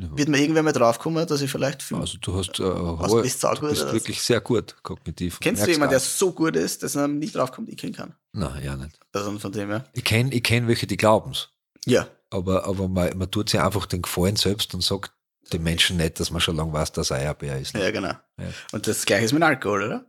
ja. 0.00 0.16
Wird 0.16 0.28
man 0.28 0.40
irgendwann 0.40 0.64
mal 0.64 0.72
draufkommen, 0.72 1.26
dass 1.26 1.42
ich 1.42 1.50
vielleicht 1.50 1.82
viel, 1.82 1.98
Also 1.98 2.16
du 2.18 2.34
hast 2.34 2.58
äh, 2.58 2.62
hohe, 2.62 3.22
bist, 3.22 3.42
du 3.42 3.60
bist 3.60 3.92
wirklich 3.92 4.22
sehr 4.22 4.40
gut 4.40 4.76
kognitiv. 4.82 5.40
Kennst 5.40 5.66
du 5.66 5.70
jemanden, 5.70 5.90
der 5.90 6.00
so 6.00 6.32
gut 6.32 6.56
ist, 6.56 6.82
dass 6.82 6.94
er 6.94 7.06
nicht 7.06 7.34
draufkommt, 7.34 7.68
ich 7.68 7.76
kennen 7.76 7.94
kann? 7.94 8.14
Nein, 8.32 8.62
ja 8.62 8.76
nicht. 8.76 8.98
Also 9.12 9.38
von 9.38 9.52
dem 9.52 9.70
her. 9.70 9.84
Ich 9.92 10.04
kenne 10.04 10.32
ich 10.32 10.42
kenn 10.42 10.68
welche, 10.68 10.86
die 10.86 10.96
glauben 10.96 11.32
es. 11.32 11.48
Ja. 11.86 12.06
Aber, 12.30 12.64
aber 12.64 12.88
man, 12.88 13.16
man 13.18 13.30
tut 13.30 13.50
sich 13.50 13.60
einfach 13.60 13.86
den 13.86 14.02
Gefallen 14.02 14.36
selbst 14.36 14.72
und 14.74 14.82
sagt, 14.82 15.12
die 15.52 15.58
Menschen 15.58 15.96
nicht, 15.96 16.20
dass 16.20 16.30
man 16.30 16.40
schon 16.40 16.56
lange 16.56 16.72
weiß, 16.72 16.92
dass 16.92 17.10
er 17.10 17.16
Eierbär 17.18 17.58
ist. 17.58 17.74
Ne? 17.74 17.82
Ja, 17.82 17.90
genau. 17.90 18.14
Ja. 18.38 18.52
Und 18.72 18.86
das 18.86 19.04
gleiche 19.04 19.24
ist 19.24 19.32
mit 19.32 19.42
Alkohol, 19.42 19.84
oder? 19.84 20.06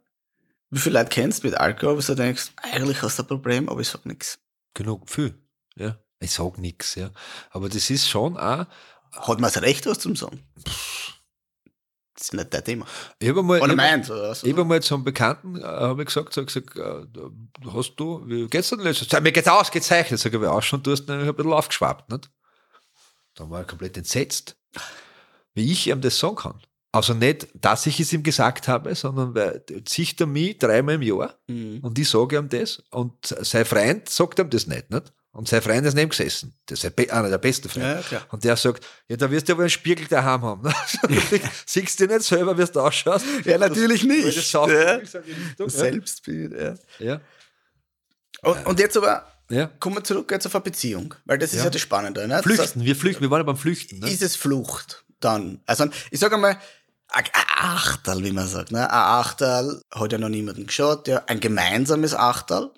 Wie 0.70 0.80
viele 0.80 1.00
Leute 1.00 1.10
kennst 1.10 1.44
du 1.44 1.48
mit 1.48 1.58
Alkohol, 1.58 1.98
wo 1.98 2.02
du 2.02 2.16
denkst, 2.16 2.52
eigentlich 2.62 3.02
hast 3.02 3.18
du 3.18 3.24
ein 3.24 3.28
Problem, 3.28 3.70
aber 3.70 3.82
ich 3.82 3.90
sag 3.90 4.06
nichts. 4.06 4.40
Genug, 4.74 5.10
viel. 5.10 5.34
Ja. 5.76 5.98
Ich 6.20 6.32
sag 6.32 6.60
nichts, 6.60 6.96
ja. 6.96 7.10
Aber 7.50 7.70
das 7.70 7.90
ist 7.90 8.08
schon 8.08 8.38
auch. 8.38 8.68
Hat 9.12 9.40
man 9.40 9.52
das 9.52 9.62
Recht, 9.62 9.86
was 9.88 10.00
zum 10.00 10.16
sagen? 10.16 10.40
Das 12.14 12.24
ist 12.24 12.34
nicht 12.34 12.54
dein 12.54 12.64
Thema. 12.64 12.86
Ich 13.20 13.30
habe 13.30 13.42
mal, 13.42 13.62
oder 13.62 13.76
meins, 13.76 14.12
oder 14.12 14.32
Ich 14.32 14.52
habe 14.52 14.66
mal 14.66 14.82
zu 14.82 14.96
einem 14.96 15.04
Bekannten, 15.04 15.58
äh, 15.58 15.64
habe 15.64 16.02
ich 16.02 16.08
gesagt, 16.08 16.34
so, 16.34 16.46
gesagt 16.46 16.76
äh, 16.76 17.72
hast 17.74 17.96
du, 17.96 18.24
wie 18.28 18.48
geht's 18.48 18.70
denn 18.70 18.80
letztes 18.80 19.12
Mir 19.22 19.32
geht's 19.32 19.48
ausgezeichnet. 19.48 20.20
Sag 20.20 20.34
ich, 20.34 20.44
auch 20.44 20.62
schon, 20.62 20.84
du 20.84 20.92
hast 20.92 21.10
ein 21.10 21.36
bisschen 21.36 21.54
aufgeschwappt, 21.54 22.12
nicht? 22.12 22.30
Dann 23.36 23.50
war 23.50 23.60
er 23.60 23.66
komplett 23.66 23.98
entsetzt, 23.98 24.58
wie 25.54 25.72
ich 25.72 25.88
ihm 25.88 26.02
das 26.02 26.20
sagen 26.20 26.36
kann. 26.36 26.62
Also 26.92 27.14
nicht, 27.14 27.48
dass 27.54 27.86
ich 27.86 28.00
es 28.02 28.12
ihm 28.12 28.24
gesagt 28.24 28.68
habe, 28.68 28.94
sondern 28.96 29.34
weil 29.34 29.64
sieht 29.88 30.20
er 30.20 30.28
mich 30.28 30.58
dreimal 30.58 30.96
im 30.96 31.02
Jahr 31.02 31.40
mhm. 31.48 31.80
und 31.82 31.98
ich 31.98 32.10
sage 32.10 32.38
ihm 32.38 32.50
das 32.50 32.84
und 32.92 33.14
sein 33.26 33.64
Freund 33.64 34.10
sagt 34.10 34.40
ihm 34.40 34.50
das 34.50 34.68
nicht, 34.68 34.90
nicht? 34.90 35.14
Und 35.34 35.48
sein 35.48 35.62
Freund 35.62 35.86
ist 35.86 35.94
neben 35.94 36.10
gesessen. 36.10 36.54
Das 36.66 36.84
ist 36.84 37.12
einer 37.12 37.30
der 37.30 37.38
besten 37.38 37.70
Freunde. 37.70 38.04
Ja, 38.12 38.22
und 38.32 38.44
der 38.44 38.58
sagt, 38.58 38.86
ja, 39.08 39.16
da 39.16 39.32
wirst 39.32 39.48
du 39.48 39.54
aber 39.54 39.62
einen 39.62 39.70
Spiegel 39.70 40.06
daheim 40.06 40.42
haben. 40.42 40.74
Siehst 41.66 42.02
du 42.02 42.08
nicht 42.08 42.24
selber, 42.24 42.58
wie 42.58 42.66
du 42.66 42.80
ausschaust? 42.82 43.26
Ja, 43.46 43.58
natürlich 43.58 44.04
nicht. 44.04 44.38
Das 44.38 44.52
ja. 44.52 45.00
Das 45.58 45.74
Selbstbild, 45.74 46.54
ja. 46.54 46.76
ja. 47.00 47.22
Und, 48.42 48.66
und 48.66 48.80
jetzt 48.80 48.98
aber, 48.98 49.26
ja. 49.50 49.68
kommen 49.80 49.98
wir 49.98 50.04
zurück 50.04 50.30
jetzt 50.32 50.48
auf 50.48 50.56
eine 50.56 50.64
Beziehung, 50.64 51.14
weil 51.26 51.38
das 51.38 51.52
ist 51.52 51.60
ja, 51.60 51.66
ja 51.66 51.70
das 51.70 51.82
Spannende. 51.82 52.28
Ne? 52.28 52.42
Flüchten, 52.44 52.58
das 52.58 52.76
heißt, 52.76 52.86
wir 52.86 52.96
flüchten, 52.96 53.22
wir 53.22 53.30
wollen 53.30 53.46
beim 53.46 53.58
Flüchten. 53.58 54.00
Ne? 54.00 54.10
Ist 54.10 54.22
es 54.22 54.36
Flucht 54.36 55.06
dann? 55.22 55.62
Also, 55.66 55.88
ich 56.10 56.20
sage 56.20 56.36
einmal, 56.36 56.58
ein 57.08 57.26
Achterl, 57.34 58.24
wie 58.24 58.32
man 58.32 58.48
sagt. 58.48 58.72
Ne? 58.72 58.82
Ein 58.82 58.96
Achterl 58.96 59.82
hat 59.92 60.12
ja 60.12 60.18
noch 60.18 60.30
niemanden 60.30 60.68
geschaut. 60.68 61.08
Ja. 61.08 61.24
Ein 61.28 61.40
gemeinsames 61.40 62.14
Achterl 62.14 62.72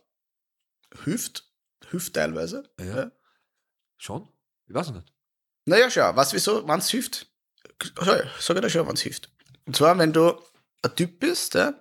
hilft 1.03 1.45
hilft 1.93 2.15
teilweise. 2.15 2.63
Ja. 2.79 2.85
ja. 2.85 3.11
Schon? 3.97 4.27
Ich 4.67 4.73
weiß 4.73 4.91
nicht. 4.91 5.13
Naja, 5.65 5.89
schau, 5.89 6.15
was 6.15 6.33
wieso, 6.33 6.67
wann 6.67 6.79
es 6.79 6.89
hilft? 6.89 7.27
Sag 8.39 8.57
ich 8.57 8.61
dir 8.61 8.69
schon, 8.69 8.87
wann 8.87 8.95
es 8.95 9.01
hilft. 9.01 9.31
Und 9.65 9.75
zwar, 9.75 9.97
wenn 9.97 10.11
du 10.11 10.41
ein 10.81 10.95
Typ 10.95 11.19
bist, 11.19 11.53
ja, 11.53 11.73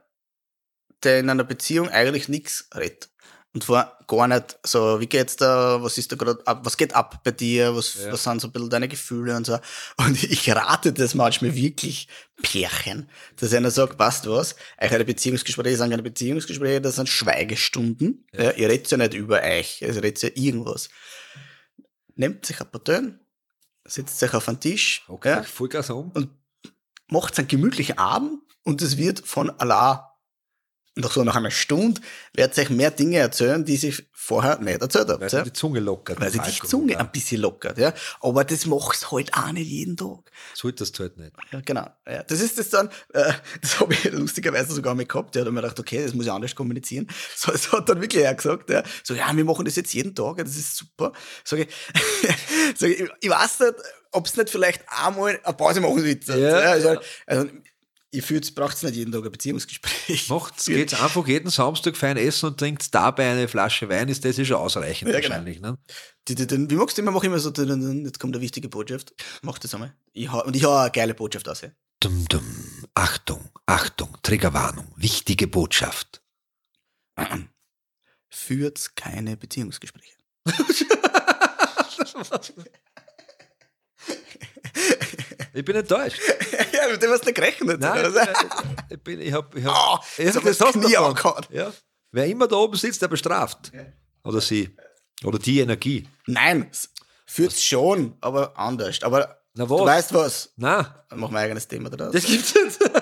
der 1.02 1.18
in 1.18 1.30
einer 1.30 1.44
Beziehung 1.44 1.88
eigentlich 1.88 2.28
nichts 2.28 2.68
redet. 2.74 3.10
Und 3.54 3.64
zwar 3.64 3.98
gar 4.06 4.28
nicht 4.28 4.58
so, 4.64 4.98
wie 4.98 5.06
geht's 5.06 5.36
da, 5.36 5.82
was 5.82 5.98
ist 5.98 6.10
da 6.10 6.16
gerade 6.16 6.46
ab, 6.46 6.60
was 6.64 6.76
geht 6.78 6.94
ab 6.94 7.22
bei 7.22 7.32
dir, 7.32 7.76
was, 7.76 7.96
ja. 8.02 8.10
was 8.10 8.24
sind 8.24 8.40
so 8.40 8.48
ein 8.48 8.52
bisschen 8.52 8.70
deine 8.70 8.88
Gefühle 8.88 9.36
und 9.36 9.44
so. 9.44 9.58
Und 9.98 10.22
ich 10.24 10.50
rate 10.50 10.92
das 10.94 11.14
manchmal 11.14 11.54
wirklich 11.54 12.08
Pärchen, 12.42 13.10
dass 13.36 13.52
einer 13.52 13.70
sagt, 13.70 14.00
du 14.24 14.30
was, 14.32 14.56
euch 14.80 14.92
eine 14.92 15.04
Beziehungsgespräche 15.04 15.76
sind 15.76 15.90
keine 15.90 16.02
Beziehungsgespräche, 16.02 16.80
das 16.80 16.96
sind 16.96 17.10
Schweigestunden. 17.10 18.26
Ja. 18.32 18.44
Ja, 18.44 18.50
ihr 18.52 18.68
redet 18.70 18.90
ja 18.90 18.96
nicht 18.96 19.14
über 19.14 19.42
euch, 19.42 19.82
ihr 19.82 19.94
redet 19.94 20.22
ja 20.22 20.30
irgendwas. 20.34 20.88
Nehmt 22.14 22.46
sich 22.46 22.58
ein 22.58 22.70
paar 22.70 22.82
Töne, 22.82 23.20
setzt 23.84 24.18
sich 24.18 24.32
auf 24.32 24.48
einen 24.48 24.60
Tisch 24.60 25.04
okay, 25.08 25.28
ja, 25.30 25.42
Vollgas 25.42 25.90
um. 25.90 26.10
und 26.12 26.30
macht 27.08 27.38
einen 27.38 27.48
gemütlichen 27.48 27.98
Abend 27.98 28.40
und 28.62 28.80
es 28.80 28.96
wird 28.96 29.20
von 29.20 29.50
Allah 29.50 30.11
nach 30.94 31.12
so 31.12 31.24
nach 31.24 31.36
einer 31.36 31.50
Stunde 31.50 32.00
wird 32.34 32.58
euch 32.58 32.70
mehr 32.70 32.90
Dinge 32.90 33.16
erzählen, 33.18 33.64
die 33.64 33.76
sie 33.76 33.94
vorher 34.12 34.58
nicht 34.58 34.80
erzählt 34.80 35.08
haben. 35.08 35.20
Weil 35.20 35.30
sie 35.30 35.42
die 35.42 35.52
Zunge 35.52 35.80
lockert. 35.80 36.20
Weil 36.20 36.30
sie 36.30 36.38
die 36.38 36.66
Zunge 36.66 36.98
ein 36.98 37.10
bisschen 37.10 37.40
lockert, 37.40 37.78
ja. 37.78 37.94
Aber 38.20 38.44
das 38.44 38.66
machst 38.66 39.04
du 39.04 39.16
halt 39.16 39.32
auch 39.34 39.50
nicht 39.52 39.68
jeden 39.68 39.96
Tag. 39.96 40.30
Solltest 40.54 40.98
du 40.98 41.04
halt 41.04 41.16
nicht. 41.16 41.32
Ja, 41.50 41.60
genau. 41.60 41.88
Ja, 42.06 42.22
das 42.22 42.40
ist 42.40 42.58
das 42.58 42.68
dann, 42.68 42.88
äh, 43.14 43.32
das 43.62 43.80
habe 43.80 43.94
ich 43.94 44.04
lustigerweise 44.12 44.72
sogar 44.72 44.94
mal 44.94 45.06
gehabt. 45.06 45.34
Ja, 45.34 45.42
da 45.42 45.46
habe 45.46 45.50
ich 45.50 45.54
mir 45.54 45.62
gedacht, 45.62 45.80
okay, 45.80 46.04
das 46.04 46.14
muss 46.14 46.26
ich 46.26 46.32
anders 46.32 46.54
kommunizieren. 46.54 47.08
So, 47.34 47.50
das 47.50 47.72
hat 47.72 47.88
dann 47.88 48.00
wirklich 48.00 48.22
er 48.22 48.34
gesagt, 48.34 48.70
ja. 48.70 48.82
So, 49.02 49.14
ja, 49.14 49.34
wir 49.34 49.44
machen 49.44 49.64
das 49.64 49.74
jetzt 49.76 49.92
jeden 49.94 50.14
Tag, 50.14 50.38
ja, 50.38 50.44
das 50.44 50.56
ist 50.56 50.76
super. 50.76 51.12
Sag 51.44 51.60
ich, 51.60 51.68
sag 52.76 52.90
ich, 52.90 53.08
ich 53.20 53.30
weiß 53.30 53.60
nicht, 53.60 53.74
ob 54.12 54.26
es 54.26 54.36
nicht 54.36 54.50
vielleicht 54.50 54.84
einmal 54.86 55.40
eine 55.42 55.56
Pause 55.56 55.80
machen 55.80 56.04
willst. 56.04 56.28
Ja, 56.28 56.36
ja, 56.36 56.56
also, 56.58 57.00
also, 57.26 57.48
ich 58.14 58.22
fühle, 58.22 58.40
es 58.40 58.54
braucht 58.54 58.82
nicht 58.82 58.94
jeden 58.94 59.10
Tag 59.10 59.24
ein 59.24 59.32
Beziehungsgespräch. 59.32 60.28
Macht 60.28 60.62
geht 60.66 61.00
einfach 61.00 61.26
jeden 61.26 61.50
Samstag 61.50 61.96
fein 61.96 62.18
essen 62.18 62.50
und 62.50 62.58
trinkt 62.58 62.94
dabei 62.94 63.30
eine 63.30 63.48
Flasche 63.48 63.88
Wein, 63.88 64.08
ist 64.08 64.22
das 64.24 64.36
schon 64.36 64.56
ausreichend 64.56 65.10
ja, 65.10 65.18
genau. 65.18 65.30
wahrscheinlich. 65.30 65.56
Genau. 65.56 65.72
Ne? 65.72 66.68
Wie 66.70 66.76
magst 66.76 66.98
du 66.98 67.02
immer, 67.02 67.10
mach 67.10 67.24
immer 67.24 67.38
so, 67.38 67.48
jetzt 67.48 68.20
kommt 68.20 68.34
eine 68.34 68.42
wichtige 68.42 68.68
Botschaft. 68.68 69.14
Mach 69.40 69.58
das 69.58 69.72
einmal. 69.72 69.96
Ich 70.12 70.30
ha, 70.30 70.40
und 70.40 70.54
ich 70.54 70.64
habe 70.64 70.80
eine 70.80 70.90
geile 70.90 71.14
Botschaft 71.14 71.48
aus. 71.48 71.62
Dum, 72.00 72.26
dum. 72.28 72.44
Achtung, 72.94 73.48
Achtung, 73.64 74.14
Triggerwarnung, 74.22 74.92
wichtige 74.96 75.46
Botschaft. 75.46 76.22
Führt 78.28 78.94
keine 78.94 79.38
Beziehungsgespräche. 79.38 80.12
Ich 85.54 85.64
bin 85.64 85.76
enttäuscht. 85.76 86.18
ja, 86.72 86.88
mit 86.90 87.02
dem 87.02 87.10
hast 87.10 87.22
du 87.22 87.26
nicht 87.26 87.34
gerechnet. 87.36 87.80
Nein, 87.80 88.12
ich, 88.88 89.00
bin, 89.02 89.20
ich 89.20 89.32
habe 89.32 89.58
ich 89.58 89.64
hab, 89.64 90.00
oh, 90.00 90.04
ich 90.16 90.34
hab 90.34 90.42
das, 90.44 90.58
Knie 90.58 90.92
ja. 91.50 91.72
Wer 92.10 92.26
immer 92.26 92.48
da 92.48 92.56
oben 92.56 92.76
sitzt, 92.76 93.02
der 93.02 93.08
bestraft. 93.08 93.72
Oder 94.24 94.40
sie. 94.40 94.74
Oder 95.24 95.38
die 95.38 95.60
Energie. 95.60 96.08
Nein, 96.26 96.70
führt 97.26 97.52
schon, 97.54 98.16
aber 98.20 98.58
anders. 98.58 99.02
Aber 99.02 99.42
Na, 99.54 99.68
was? 99.68 99.78
du 99.78 99.86
weißt 99.86 100.14
was. 100.14 100.52
Nein. 100.56 100.86
Dann 101.08 101.20
machen 101.20 101.32
wir 101.32 101.38
ein 101.38 101.44
eigenes 101.44 101.68
Thema 101.68 101.90
daraus. 101.90 102.12
Das 102.12 102.24
gibt's 102.24 102.54
nicht. 102.54 102.78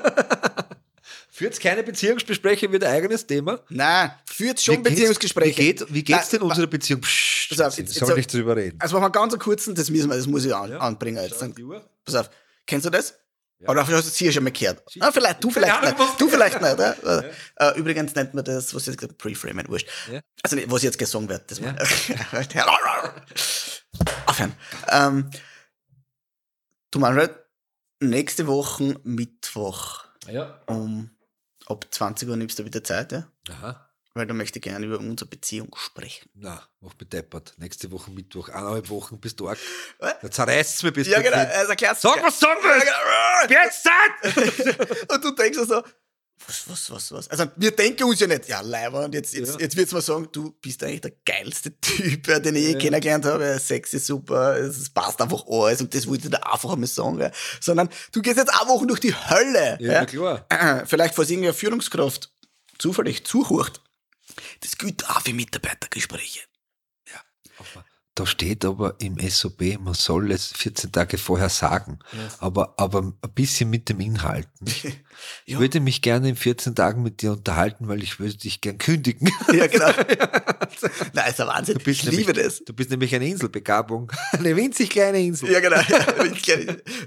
Führt 1.41 1.55
es 1.55 1.59
keine 1.59 1.83
Beziehungsgespräche 1.83 2.71
wird 2.71 2.85
ein 2.85 2.93
eigenes 2.93 3.27
Thema? 3.27 3.61
Nein, 3.71 4.11
führt 4.27 4.61
schon 4.61 4.77
wie 4.77 4.91
Beziehungsgespräche. 4.91 5.57
Wie, 5.57 5.65
geht, 5.65 5.95
wie 5.95 6.05
geht's 6.05 6.29
denn 6.29 6.43
unserer 6.43 6.67
Beziehung? 6.67 7.01
Psst, 7.01 7.63
auf, 7.63 7.79
jetzt, 7.79 7.95
soll 7.95 8.15
nicht 8.15 8.31
drüber 8.31 8.57
reden. 8.57 8.79
Also 8.79 8.97
machen 8.97 9.07
wir 9.07 9.11
ganz 9.11 9.33
einen 9.33 9.41
kurzen, 9.41 9.75
das, 9.75 9.89
müssen 9.89 10.11
wir, 10.11 10.17
das 10.17 10.27
muss 10.27 10.45
ich 10.45 10.55
an, 10.55 10.71
ja. 10.71 10.79
anbringen 10.81 11.23
jetzt. 11.23 11.41
Dann, 11.41 11.55
pass 12.05 12.15
auf, 12.15 12.31
kennst 12.67 12.87
du 12.87 12.91
das? 12.91 13.15
Ja. 13.61 13.69
Oder 13.69 13.83
hast 13.87 13.91
du 13.91 13.97
es 13.97 14.17
hier 14.17 14.33
schon 14.33 14.45
mal 14.45 14.53
gehört? 14.53 14.83
Ah, 15.01 15.13
vielleicht, 15.13 15.45
du 15.45 15.51
vielleicht 15.51 15.83
nicht. 15.83 15.99
Du 16.19 16.29
vielleicht 16.29 16.61
nicht. 16.61 16.79
Ja? 16.79 16.95
Ja. 17.05 17.71
Äh, 17.71 17.79
übrigens 17.79 18.15
nennt 18.15 18.33
man 18.33 18.43
das, 18.43 18.75
was 18.75 18.87
jetzt 18.87 18.97
gesagt 18.97 19.19
Preframe, 19.19 19.69
wurscht. 19.69 19.87
Ja. 20.11 20.21
Also 20.43 20.57
was 20.67 20.83
jetzt 20.83 20.99
gesungen 20.99 21.29
wird. 21.29 21.51
Das 21.51 21.59
ja. 21.59 21.77
Aufhören. 24.27 24.55
Ähm, 24.89 25.31
du 26.91 26.99
Manfred, 27.01 27.35
nächste 28.01 28.47
Woche 28.47 28.99
Mittwoch 29.05 30.07
ja. 30.27 30.63
um 30.67 31.11
ab 31.67 31.87
20 31.91 32.31
Uhr 32.31 32.37
nimmst 32.37 32.59
du 32.59 32.65
wieder 32.65 32.83
Zeit, 32.83 33.13
ja? 33.13 33.27
Aha. 33.51 33.90
Weil 34.15 34.27
da 34.27 34.35
möchte 34.35 34.59
gerne 34.59 34.87
über 34.87 34.99
unsere 34.99 35.31
Beziehung 35.31 35.75
sprechen. 35.77 36.29
Na, 36.35 36.61
mach 36.81 36.95
bedeppert. 36.95 37.55
Nächste 37.59 37.93
Woche 37.93 38.11
Mittwoch, 38.11 38.49
eineinhalb 38.49 38.89
Wochen 38.89 39.21
bist 39.21 39.39
du 39.39 39.49
arg. 39.49 39.59
Da 40.01 40.31
zerreißt 40.31 40.77
es 40.77 40.83
mir 40.83 40.91
bis 40.91 41.07
Ja, 41.07 41.21
genau. 41.21 41.37
Also 41.37 41.71
erklär's. 41.71 42.01
Sag, 42.01 42.21
was! 42.23 42.41
Ja, 42.41 42.55
genau. 42.55 43.63
Jetzt 43.63 43.85
Zeit! 43.85 45.09
und 45.13 45.25
du 45.25 45.31
denkst 45.31 45.59
so, 45.65 45.83
was, 46.47 46.69
was, 46.69 46.91
was, 46.91 47.13
was? 47.13 47.29
Also 47.29 47.45
wir 47.57 47.71
denken 47.71 48.05
uns 48.05 48.19
ja 48.19 48.27
nicht, 48.27 48.49
ja, 48.49 48.61
Leiber, 48.63 49.05
und 49.05 49.15
jetzt, 49.15 49.35
jetzt, 49.35 49.55
ja. 49.55 49.61
jetzt 49.61 49.77
wird's 49.77 49.93
mal 49.93 50.01
sagen, 50.01 50.29
du 50.33 50.53
bist 50.61 50.83
eigentlich 50.83 51.03
der 51.03 51.13
geilste 51.25 51.73
Typ, 51.81 52.25
den 52.25 52.57
ich 52.57 52.63
je 52.63 52.73
ja. 52.73 52.79
kennengelernt 52.79 53.27
habe. 53.27 53.59
Sex 53.59 53.93
ist 53.95 54.07
super, 54.07 54.57
es 54.57 54.89
passt 54.91 55.21
einfach 55.21 55.45
alles 55.47 55.81
und 55.81 55.95
das 55.95 56.07
wollte 56.07 56.25
ich 56.25 56.31
dir 56.31 56.53
einfach 56.53 56.73
einmal 56.73 56.89
sagen. 56.89 57.21
Ja. 57.21 57.31
Sondern 57.61 57.89
du 58.13 58.23
gehst 58.23 58.39
jetzt 58.39 58.53
auch 58.55 58.69
Wochen 58.69 58.89
durch 58.89 59.01
die 59.01 59.15
Hölle. 59.15 59.79
Ja, 59.81 60.05
klar. 60.07 60.47
Vielleicht, 60.87 61.15
falls 61.15 61.31
irgendeine 61.31 61.55
Führungskraft 61.55 62.33
zufällig 62.79 63.25
zuhört. 63.25 63.83
Das 64.61 64.79
gilt 64.79 65.09
auch 65.09 65.21
für 65.23 65.33
Mitarbeitergespräche. 65.33 66.41
Ja. 67.09 67.21
Da 68.15 68.27
steht 68.27 68.65
aber 68.65 69.01
im 69.01 69.19
SOB, 69.19 69.79
man 69.79 69.95
soll 69.95 70.33
es 70.33 70.49
14 70.53 70.93
Tage 70.93 71.17
vorher 71.17 71.49
sagen, 71.49 72.01
ja. 72.13 72.29
aber, 72.41 72.75
aber 72.77 73.03
ein 73.03 73.35
bisschen 73.35 73.71
mit 73.71 73.89
dem 73.89 74.01
Inhalt. 74.01 74.49
Ich 75.47 75.55
ja. 75.55 75.61
würde 75.61 75.81
mich 75.81 76.03
gerne 76.03 76.29
in 76.29 76.37
14 76.37 76.75
Tagen 76.75 77.03
mit 77.03 77.23
dir 77.23 77.33
unterhalten, 77.33 77.89
weil 77.89 78.03
ich 78.03 78.21
würde 78.21 78.37
dich 78.37 78.61
gern 78.61 78.79
kündigen. 78.79 79.31
Ja, 79.53 79.67
genau. 79.67 79.87
Nein, 81.13 81.31
ist 81.31 81.41
ein 81.41 81.47
Wahnsinn. 81.49 81.79
ich 81.85 82.03
liebe 82.05 82.33
nämlich, 82.33 82.45
das. 82.45 82.65
Du 82.65 82.73
bist 82.73 82.91
nämlich 82.91 83.15
eine 83.15 83.27
Inselbegabung. 83.27 84.13
Eine 84.33 84.55
winzig 84.57 84.91
kleine 84.91 85.21
Insel. 85.21 85.51
Ja, 85.51 85.61
genau. 85.61 85.77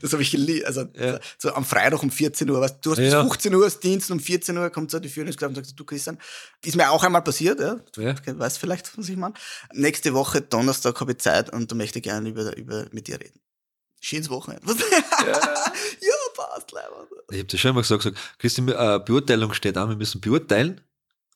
das 0.01 0.14
habe 0.14 0.22
ich 0.22 0.32
geliebt. 0.32 0.66
Also 0.66 0.86
ja. 0.95 1.20
so 1.38 1.53
am 1.53 1.64
Freitag 1.64 2.03
um 2.03 2.11
14 2.11 2.49
Uhr. 2.49 2.59
Weißt, 2.59 2.78
du 2.82 2.91
hast 2.91 2.97
bis 2.97 3.14
15 3.14 3.55
Uhr 3.55 3.70
Dienst, 3.82 4.11
um 4.11 4.20
14 4.20 4.57
Uhr 4.57 4.70
kommt 4.70 4.91
so 4.91 4.99
die 4.99 5.09
Führungskraft 5.09 5.55
und 5.57 5.66
sagt, 5.66 5.80
du 5.80 5.86
Christian, 5.86 6.18
ist 6.64 6.76
mir 6.76 6.91
auch 6.91 7.03
einmal 7.03 7.22
passiert, 7.24 7.59
ja? 7.59 7.78
Du 7.93 8.01
ja. 8.01 8.16
weißt 8.26 8.57
vielleicht, 8.57 8.97
was 8.97 9.09
ich 9.09 9.18
meine. 9.18 9.34
Nächste 9.74 10.14
Woche, 10.14 10.41
Donnerstag, 10.41 10.99
habe 10.99 11.14
ich 11.14 11.20
Zeit 11.20 11.51
und 11.51 11.72
da 11.72 11.76
möchte 11.76 11.99
ich 11.99 12.03
gerne 12.03 12.30
über, 12.30 12.55
über 12.57 12.86
mit 12.91 13.07
dir 13.07 13.20
reden. 13.20 13.39
Schönes 14.01 14.30
Wochenende. 14.30 14.68
Ja, 15.26 15.28
ja 15.28 16.22
passt, 16.34 16.71
leider. 16.71 17.07
Ich 17.31 17.39
habe 17.39 17.47
das 17.47 17.59
schon 17.59 17.71
immer 17.71 17.81
gesagt, 17.81 18.03
gesagt 18.03 18.39
Christian, 18.39 18.69
äh, 18.69 18.99
Beurteilung 19.03 19.53
steht 19.53 19.77
an, 19.77 19.89
wir 19.89 19.95
müssen 19.95 20.21
beurteilen. 20.21 20.81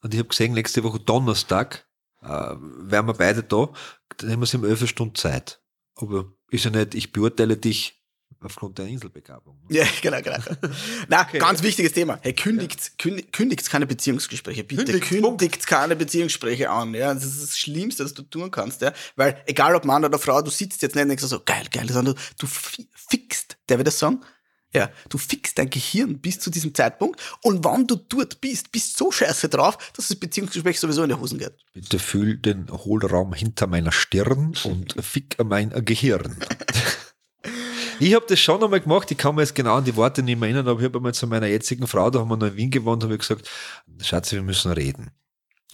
Und 0.01 0.13
ich 0.13 0.19
habe 0.19 0.29
gesehen, 0.29 0.53
nächste 0.53 0.83
Woche 0.83 0.99
Donnerstag 0.99 1.87
äh, 2.21 2.27
wären 2.27 3.07
wir 3.07 3.13
beide 3.13 3.43
da, 3.43 3.69
dann 4.17 4.31
haben 4.31 4.39
wir 4.39 4.43
es 4.43 4.53
in 4.53 4.63
elf 4.63 4.87
Stunden 4.87 5.15
Zeit. 5.15 5.61
Aber 5.95 6.31
ist 6.49 6.65
ja 6.65 6.71
nicht, 6.71 6.95
ich 6.95 7.11
beurteile 7.11 7.57
dich, 7.57 7.97
aufgrund 8.39 8.77
der 8.77 8.87
Inselbegabung. 8.87 9.59
Ja, 9.69 9.85
genau, 10.01 10.21
genau. 10.21 10.37
Na, 11.07 11.21
okay. 11.21 11.39
ganz 11.39 11.63
wichtiges 11.63 11.93
Thema. 11.93 12.19
Hey, 12.21 12.33
kündigt, 12.33 12.91
ja. 13.03 13.21
kündigt, 13.31 13.69
keine 13.69 13.87
Beziehungsgespräche. 13.87 14.63
Bitte 14.63 14.99
kündigt, 14.99 15.07
kündigt 15.07 15.67
keine 15.67 15.95
Beziehungsgespräche 15.95 16.69
an. 16.69 16.93
Ja, 16.93 17.13
das 17.13 17.25
ist 17.25 17.41
das 17.41 17.57
Schlimmste, 17.57 18.05
was 18.05 18.13
du 18.13 18.23
tun 18.23 18.51
kannst. 18.51 18.81
Ja, 18.81 18.93
weil 19.15 19.41
egal 19.45 19.75
ob 19.75 19.85
Mann 19.85 20.05
oder 20.05 20.19
Frau, 20.19 20.41
du 20.41 20.51
sitzt 20.51 20.81
jetzt 20.81 20.95
nicht 20.95 21.03
und 21.03 21.09
denkst 21.09 21.23
so 21.23 21.41
geil, 21.43 21.65
geil, 21.71 21.89
sondern 21.89 22.15
du 22.37 22.47
fixst, 22.47 23.57
der 23.69 23.77
wird 23.77 23.87
das 23.87 23.99
sagen? 23.99 24.21
Ja, 24.74 24.89
du 25.09 25.18
fixst 25.18 25.57
dein 25.57 25.70
Gehirn 25.70 26.20
bis 26.20 26.39
zu 26.39 26.49
diesem 26.49 26.74
Zeitpunkt 26.76 27.22
und 27.41 27.63
wann 27.63 27.88
du 27.88 27.95
dort 27.95 28.41
bist, 28.41 28.72
bist 28.72 28.97
so 28.97 29.11
scheiße 29.11 29.47
drauf, 29.49 29.78
dass 29.93 30.09
das 30.09 30.18
Beziehungsgespräch 30.18 30.80
sowieso 30.80 31.03
in 31.03 31.09
die 31.09 31.15
Hosen 31.15 31.39
geht. 31.39 31.53
Bitte 31.74 31.99
fühl 31.99 32.38
den 32.38 32.70
Hohlraum 32.70 33.34
hinter 33.34 33.68
meiner 33.68 33.93
Stirn 33.93 34.53
und 34.65 34.95
fick 34.99 35.38
mein 35.43 35.70
Gehirn. 35.86 36.38
Ich 37.99 38.13
habe 38.13 38.26
das 38.28 38.39
schon 38.39 38.63
einmal 38.63 38.80
gemacht, 38.80 39.09
ich 39.09 39.18
kann 39.18 39.34
mir 39.34 39.41
jetzt 39.41 39.55
genau 39.55 39.76
an 39.76 39.84
die 39.84 39.95
Worte 39.95 40.22
nicht 40.22 40.39
mehr 40.39 40.49
erinnern, 40.49 40.68
aber 40.68 40.80
ich 40.80 40.86
habe 40.86 40.99
einmal 40.99 41.15
zu 41.15 41.26
meiner 41.26 41.47
jetzigen 41.47 41.88
Frau, 41.88 42.11
da 42.11 42.20
haben 42.20 42.30
wir 42.30 42.38
noch 42.38 42.47
in 42.47 42.55
Wien 42.55 42.70
gewohnt, 42.70 43.03
habe 43.03 43.13
ich 43.13 43.22
gesagt, 43.22 43.49
Schatz, 44.01 44.32
wir 44.32 44.43
müssen 44.43 44.72
reden. 44.72 45.09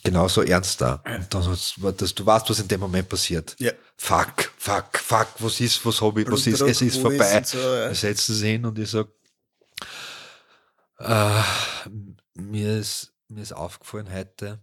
Genauso 0.03 0.41
ernst 0.41 0.79
da. 0.81 1.03
Und 1.05 1.33
dann 1.33 1.43
du 1.43 2.25
weißt, 2.25 2.49
was 2.49 2.59
in 2.59 2.67
dem 2.67 2.79
Moment 2.79 3.09
passiert. 3.09 3.55
Ja. 3.59 3.71
Fuck, 4.03 4.51
fuck, 4.57 4.97
fuck, 4.97 5.29
was 5.39 5.61
ist, 5.61 5.85
was 5.85 6.01
habe 6.01 6.21
ich, 6.21 6.29
was 6.29 6.45
ist, 6.45 6.59
es 6.59 6.81
ist 6.81 6.97
vorbei. 6.97 7.39
Ist 7.39 7.51
so, 7.51 7.57
ja. 7.57 7.87
Wir 7.87 7.95
setzen 7.95 8.35
sie 8.35 8.51
hin 8.51 8.65
und 8.65 8.77
ich 8.77 8.91
sage, 8.91 9.13
äh, 10.99 11.41
mir 12.33 12.79
ist, 12.79 13.13
mir 13.29 13.41
ist 13.41 13.53
aufgefallen 13.53 14.11
heute, 14.13 14.61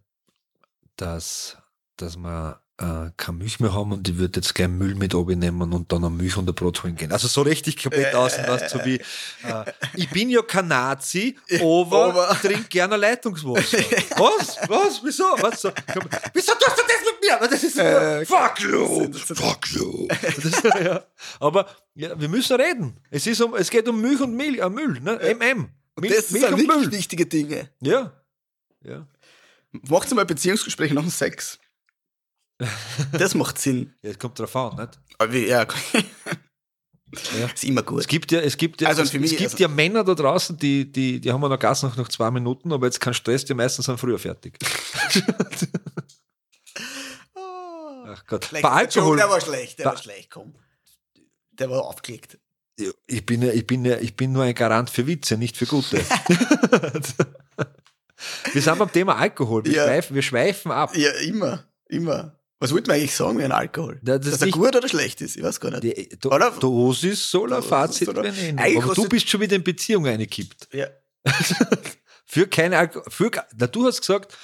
dass, 0.96 1.56
dass 1.96 2.18
man 2.18 2.56
äh, 2.80 3.10
kein 3.16 3.36
Milch 3.36 3.60
mehr 3.60 3.74
haben 3.74 3.92
und 3.92 4.08
ich 4.08 4.16
würde 4.16 4.40
jetzt 4.40 4.54
gleich 4.54 4.68
Müll 4.68 4.94
mit 4.94 5.12
nehmen 5.12 5.72
und 5.72 5.92
dann 5.92 6.04
am 6.04 6.16
Milch 6.16 6.36
und 6.36 6.46
der 6.46 6.54
Brot 6.54 6.82
holen 6.82 6.96
gehen. 6.96 7.12
Also 7.12 7.28
so 7.28 7.42
richtig 7.42 7.82
komplett 7.82 8.14
außen, 8.14 8.46
weißt 8.46 8.70
so 8.70 8.84
wie, 8.84 8.94
äh, 8.94 9.72
ich 9.94 10.08
bin 10.08 10.30
ja 10.30 10.40
kein 10.40 10.68
Nazi, 10.68 11.36
aber 11.60 12.36
trink 12.42 12.70
gerne 12.70 12.96
Leitungswasser. 12.96 13.78
Was? 14.16 14.56
Was? 14.68 15.00
Wieso? 15.04 15.24
Was? 15.40 15.60
So, 15.60 15.70
wieso 16.32 16.52
tust 16.52 16.78
du 16.78 16.82
das 16.82 17.02
mit 17.04 17.20
mir? 17.20 17.48
Das 17.48 17.62
ist, 17.62 17.78
äh, 17.78 18.24
fuck 18.24 18.60
you! 18.60 19.12
Fuck 19.12 19.66
you! 19.72 20.08
Ist, 20.38 20.64
ja. 20.82 21.04
Aber 21.38 21.66
ja, 21.94 22.18
wir 22.18 22.28
müssen 22.28 22.58
reden. 22.58 22.96
Es, 23.10 23.26
ist 23.26 23.40
um, 23.42 23.54
es 23.54 23.68
geht 23.68 23.88
um 23.88 24.00
Milch 24.00 24.20
und 24.20 24.34
Milch, 24.34 24.58
äh, 24.58 24.70
Müll, 24.70 25.00
ne? 25.00 25.18
MM. 25.34 25.68
Milch, 26.00 26.16
das 26.16 26.30
Milch 26.30 26.46
sind 26.46 26.54
und 26.54 26.66
Müll. 26.66 26.92
wichtige 26.92 27.26
Dinge. 27.26 27.68
Ja. 27.82 28.12
ja. 28.82 29.06
Macht 29.70 30.12
mal 30.14 30.24
Beziehungsgespräche 30.24 30.94
nach 30.94 31.02
dem 31.02 31.10
Sex. 31.10 31.58
Das 33.12 33.34
macht 33.34 33.58
Sinn. 33.58 33.94
Ja, 34.02 34.10
es 34.10 34.18
kommt 34.18 34.38
drauf 34.38 34.54
an, 34.56 34.76
nicht? 34.76 34.98
Aber 35.18 35.34
ja. 35.34 35.66
Ja. 37.38 37.46
Ist 37.46 37.64
immer 37.64 37.82
gut. 37.82 38.00
Es 38.00 38.06
gibt 38.06 38.30
ja, 38.30 38.38
es 38.40 38.56
gibt 38.56 38.80
ja, 38.80 38.88
also 38.88 39.02
es, 39.02 39.12
es, 39.12 39.30
gibt 39.30 39.42
also 39.42 39.56
ja 39.58 39.66
Männer 39.68 40.04
da 40.04 40.14
draußen, 40.14 40.56
die, 40.56 40.90
die, 40.90 41.20
die 41.20 41.32
haben 41.32 41.40
wir 41.40 41.48
noch 41.48 41.58
Gas 41.58 41.82
noch, 41.82 41.96
noch 41.96 42.08
zwei 42.08 42.30
Minuten, 42.30 42.72
aber 42.72 42.86
jetzt 42.86 43.00
kein 43.00 43.14
Stress, 43.14 43.44
die 43.44 43.54
meisten 43.54 43.82
sind 43.82 43.98
früher 43.98 44.18
fertig. 44.18 44.56
Ach 47.34 48.26
Gott. 48.26 48.44
Schlecht. 48.44 48.62
Bei 48.62 48.70
Alkohol. 48.70 49.16
Der 49.16 49.28
war 49.28 49.40
schlecht, 49.40 49.80
der 49.80 49.86
war 49.86 49.96
schlecht, 49.96 50.30
komm. 50.30 50.54
Der 51.50 51.68
war 51.70 51.82
aufgelegt. 51.84 52.38
Ich 53.06 53.26
bin, 53.26 53.42
ja, 53.42 53.52
ich, 53.52 53.66
bin 53.66 53.84
ja, 53.84 53.98
ich 53.98 54.16
bin 54.16 54.32
nur 54.32 54.44
ein 54.44 54.54
Garant 54.54 54.88
für 54.88 55.06
Witze, 55.06 55.36
nicht 55.36 55.56
für 55.56 55.66
gute. 55.66 55.98
wir 58.52 58.62
sind 58.62 58.78
beim 58.78 58.90
Thema 58.90 59.16
Alkohol. 59.16 59.64
Wir, 59.64 59.72
ja. 59.72 59.84
schweifen, 59.84 60.14
wir 60.14 60.22
schweifen 60.22 60.70
ab. 60.72 60.96
Ja, 60.96 61.10
immer, 61.20 61.64
immer. 61.88 62.39
Was 62.60 62.72
wollte 62.72 62.88
man 62.88 62.98
eigentlich 62.98 63.16
sagen 63.16 63.38
wie 63.38 63.44
ein 63.44 63.52
Alkohol? 63.52 64.00
Ja, 64.04 64.18
das 64.18 64.32
Dass 64.32 64.42
er 64.42 64.50
gut 64.50 64.76
oder 64.76 64.86
schlecht 64.86 65.22
ist? 65.22 65.36
Ich 65.36 65.42
weiß 65.42 65.60
gar 65.60 65.70
nicht. 65.70 65.82
Die 65.82 66.18
Do 66.18 66.30
oder? 66.30 66.50
Dosis 66.50 67.34
ein 67.34 67.62
Fazit 67.62 68.12
benennen. 68.12 68.58
Aber 68.58 68.94
du 68.94 69.08
bist 69.08 69.30
schon 69.30 69.40
wieder 69.40 69.56
in 69.56 69.64
Beziehung 69.64 70.06
eingekippt. 70.06 70.68
Ja. 70.72 70.88
für 72.26 72.46
keine 72.46 72.76
Alkohol. 72.76 73.04
Für, 73.08 73.30
na, 73.56 73.66
du 73.66 73.86
hast 73.86 74.00
gesagt, 74.00 74.36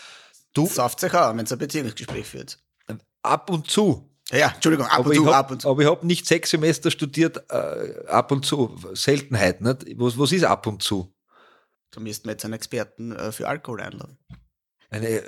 du. 0.54 0.66
Sauft 0.66 1.00
sich 1.00 1.12
auch, 1.12 1.36
wenn 1.36 1.44
es 1.44 1.52
ein 1.52 1.58
Beziehungsgespräch 1.58 2.26
führt. 2.26 2.58
Ab 3.22 3.50
und 3.50 3.70
zu. 3.70 4.10
Ja, 4.32 4.52
Entschuldigung, 4.54 4.86
ab 4.86 5.00
aber 5.00 5.10
und 5.10 5.16
zu, 5.16 5.26
hab, 5.26 5.34
ab 5.34 5.50
und 5.50 5.62
zu. 5.62 5.68
Aber 5.68 5.82
ich 5.82 5.88
habe 5.88 6.06
nicht 6.06 6.26
sechs 6.26 6.50
Semester 6.50 6.90
studiert, 6.90 7.44
äh, 7.50 8.06
ab 8.08 8.32
und 8.32 8.46
zu. 8.46 8.74
Seltenheit, 8.94 9.60
nicht? 9.60 9.86
Was, 9.98 10.18
was 10.18 10.32
ist 10.32 10.44
ab 10.44 10.66
und 10.66 10.82
zu? 10.82 11.14
Da 11.90 12.00
müssten 12.00 12.24
wir 12.26 12.32
jetzt 12.32 12.44
einen 12.44 12.54
Experten 12.54 13.12
äh, 13.12 13.30
für 13.30 13.46
Alkohol 13.46 13.82
einladen. 13.82 14.18
Eine, 14.90 15.06
äh, 15.08 15.22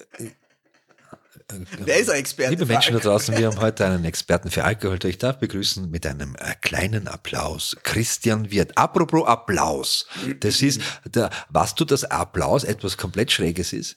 Wer 1.79 1.99
ist 1.99 2.11
ein 2.11 2.19
Experte? 2.19 2.51
Liebe 2.51 2.67
Menschen 2.67 2.95
da 2.95 3.01
draußen, 3.01 3.37
wir 3.37 3.47
haben 3.47 3.61
heute 3.61 3.87
einen 3.87 4.05
Experten 4.05 4.51
für 4.51 4.65
Alkohol. 4.65 4.99
Ich 5.05 5.17
darf 5.17 5.39
begrüßen 5.39 5.91
mit 5.91 6.05
einem 6.07 6.37
äh, 6.37 6.55
kleinen 6.61 7.09
Applaus 7.09 7.77
Christian 7.85 8.51
Wirt. 8.51 8.77
Apropos 8.77 9.27
Applaus. 9.27 10.07
Das 10.41 10.61
ist, 10.61 10.83
der, 11.07 11.31
weißt 11.49 11.81
du, 11.81 11.87
dass 11.87 12.05
Applaus 12.05 12.65
etwas 12.65 12.99
komplett 12.99 13.33
Schräges 13.33 13.73
ist? 13.73 13.97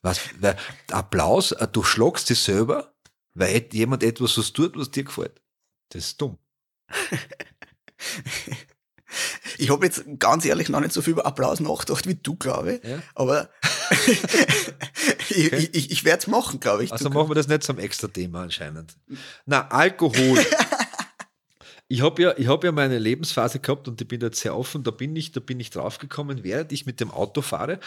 Was, 0.00 0.20
weil 0.40 0.56
Applaus, 0.90 1.52
äh, 1.52 1.68
du 1.70 1.82
schlagst 1.82 2.30
dich 2.30 2.38
selber, 2.38 2.94
weil 3.34 3.68
jemand 3.72 4.02
etwas 4.02 4.38
was 4.38 4.52
tut, 4.52 4.76
was 4.76 4.90
dir 4.90 5.04
gefällt. 5.04 5.42
Das 5.90 6.06
ist 6.06 6.20
dumm. 6.20 6.38
Ich 9.58 9.70
habe 9.70 9.84
jetzt 9.84 10.04
ganz 10.18 10.44
ehrlich 10.44 10.68
noch 10.68 10.80
nicht 10.80 10.92
so 10.92 11.02
viel 11.02 11.12
über 11.12 11.26
Applaus 11.26 11.60
nachgedacht 11.60 12.06
wie 12.06 12.14
du, 12.14 12.36
glaube 12.36 12.74
ich. 12.74 12.88
Ja? 12.88 13.02
Aber 13.14 13.50
ich, 15.30 15.46
okay. 15.46 15.68
ich, 15.72 15.90
ich 15.90 16.04
werde 16.04 16.20
es 16.20 16.26
machen, 16.26 16.60
glaube 16.60 16.84
ich. 16.84 16.92
Also 16.92 17.10
machen 17.10 17.30
wir 17.30 17.34
das 17.34 17.48
nicht 17.48 17.62
zum 17.62 17.78
extra 17.78 18.08
Thema 18.08 18.42
anscheinend. 18.42 18.96
Na, 19.46 19.68
Alkohol. 19.68 20.44
ich 21.88 22.02
habe 22.02 22.22
ja, 22.22 22.48
hab 22.48 22.64
ja 22.64 22.72
meine 22.72 22.98
Lebensphase 22.98 23.60
gehabt 23.60 23.88
und 23.88 24.00
ich 24.00 24.08
bin 24.08 24.20
jetzt 24.20 24.40
sehr 24.40 24.56
offen, 24.56 24.82
da 24.82 24.90
bin 24.90 25.14
ich, 25.16 25.32
da 25.32 25.40
bin 25.40 25.60
ich 25.60 25.70
draufgekommen, 25.70 26.44
während 26.44 26.72
ich 26.72 26.86
mit 26.86 27.00
dem 27.00 27.10
Auto 27.10 27.42
fahre, 27.42 27.78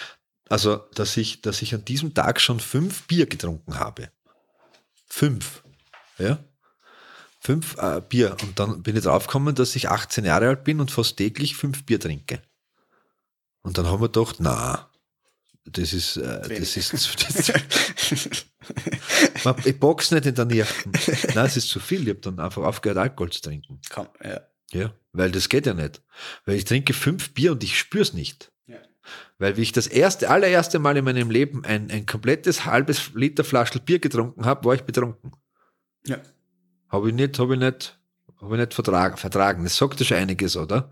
also 0.49 0.77
dass 0.93 1.17
ich, 1.17 1.41
dass 1.41 1.61
ich 1.61 1.73
an 1.73 1.85
diesem 1.85 2.13
Tag 2.13 2.39
schon 2.39 2.59
fünf 2.59 3.07
Bier 3.07 3.25
getrunken 3.25 3.79
habe. 3.79 4.09
Fünf. 5.07 5.63
Ja 6.17 6.39
fünf 7.45 7.77
äh, 7.77 8.01
Bier. 8.01 8.35
Und 8.41 8.59
dann 8.59 8.81
bin 8.81 8.95
ich 8.95 9.03
draufgekommen, 9.03 9.55
dass 9.55 9.75
ich 9.75 9.89
18 9.89 10.25
Jahre 10.25 10.47
alt 10.49 10.63
bin 10.63 10.79
und 10.79 10.91
fast 10.91 11.17
täglich 11.17 11.55
fünf 11.55 11.85
Bier 11.85 11.99
trinke. 11.99 12.41
Und 13.61 13.77
dann 13.77 13.87
haben 13.87 14.01
wir 14.01 14.09
gedacht, 14.09 14.37
na, 14.39 14.89
das 15.65 15.93
ist, 15.93 16.17
äh, 16.17 16.59
das 16.59 16.77
ist, 16.77 16.93
das, 16.93 17.53
ich 19.65 19.79
box 19.79 20.11
nicht 20.11 20.25
in 20.27 20.35
der 20.35 20.45
Nacht. 20.45 20.85
Nein, 21.33 21.45
es 21.45 21.57
ist 21.57 21.69
zu 21.69 21.79
viel. 21.79 22.03
Ich 22.03 22.09
habe 22.09 22.19
dann 22.19 22.39
einfach 22.39 22.63
aufgehört, 22.63 22.99
Alkohol 22.99 23.31
zu 23.31 23.41
trinken. 23.41 23.81
Komm, 23.89 24.07
ja. 24.23 24.41
Ja, 24.71 24.93
weil 25.13 25.31
das 25.31 25.49
geht 25.49 25.65
ja 25.65 25.73
nicht. 25.73 26.01
Weil 26.45 26.55
ich 26.55 26.65
trinke 26.65 26.93
fünf 26.93 27.33
Bier 27.33 27.51
und 27.51 27.63
ich 27.63 27.77
spüre 27.77 28.03
es 28.03 28.13
nicht. 28.13 28.51
Ja. 28.67 28.77
Weil 29.37 29.57
wie 29.57 29.61
ich 29.61 29.71
das 29.71 29.87
erste, 29.87 30.29
allererste 30.29 30.79
Mal 30.79 30.97
in 30.97 31.05
meinem 31.05 31.29
Leben 31.29 31.63
ein, 31.65 31.89
ein 31.91 32.05
komplettes 32.05 32.65
halbes 32.65 33.11
Liter 33.13 33.43
Flaschel 33.43 33.81
Bier 33.81 33.99
getrunken 33.99 34.45
habe, 34.45 34.65
war 34.65 34.75
ich 34.75 34.81
betrunken. 34.81 35.31
Ja. 36.05 36.19
Habe 36.89 37.09
ich 37.09 37.15
nicht, 37.15 37.39
habe 37.39 37.53
ich 37.53 37.59
nicht, 37.59 37.99
habe 38.41 38.55
ich 38.55 38.59
nicht 38.59 38.73
vertragen, 38.73 39.17
vertragen. 39.17 39.63
Das 39.63 39.77
sagt 39.77 39.99
ja 39.99 40.05
schon 40.05 40.17
einiges, 40.17 40.57
oder? 40.57 40.91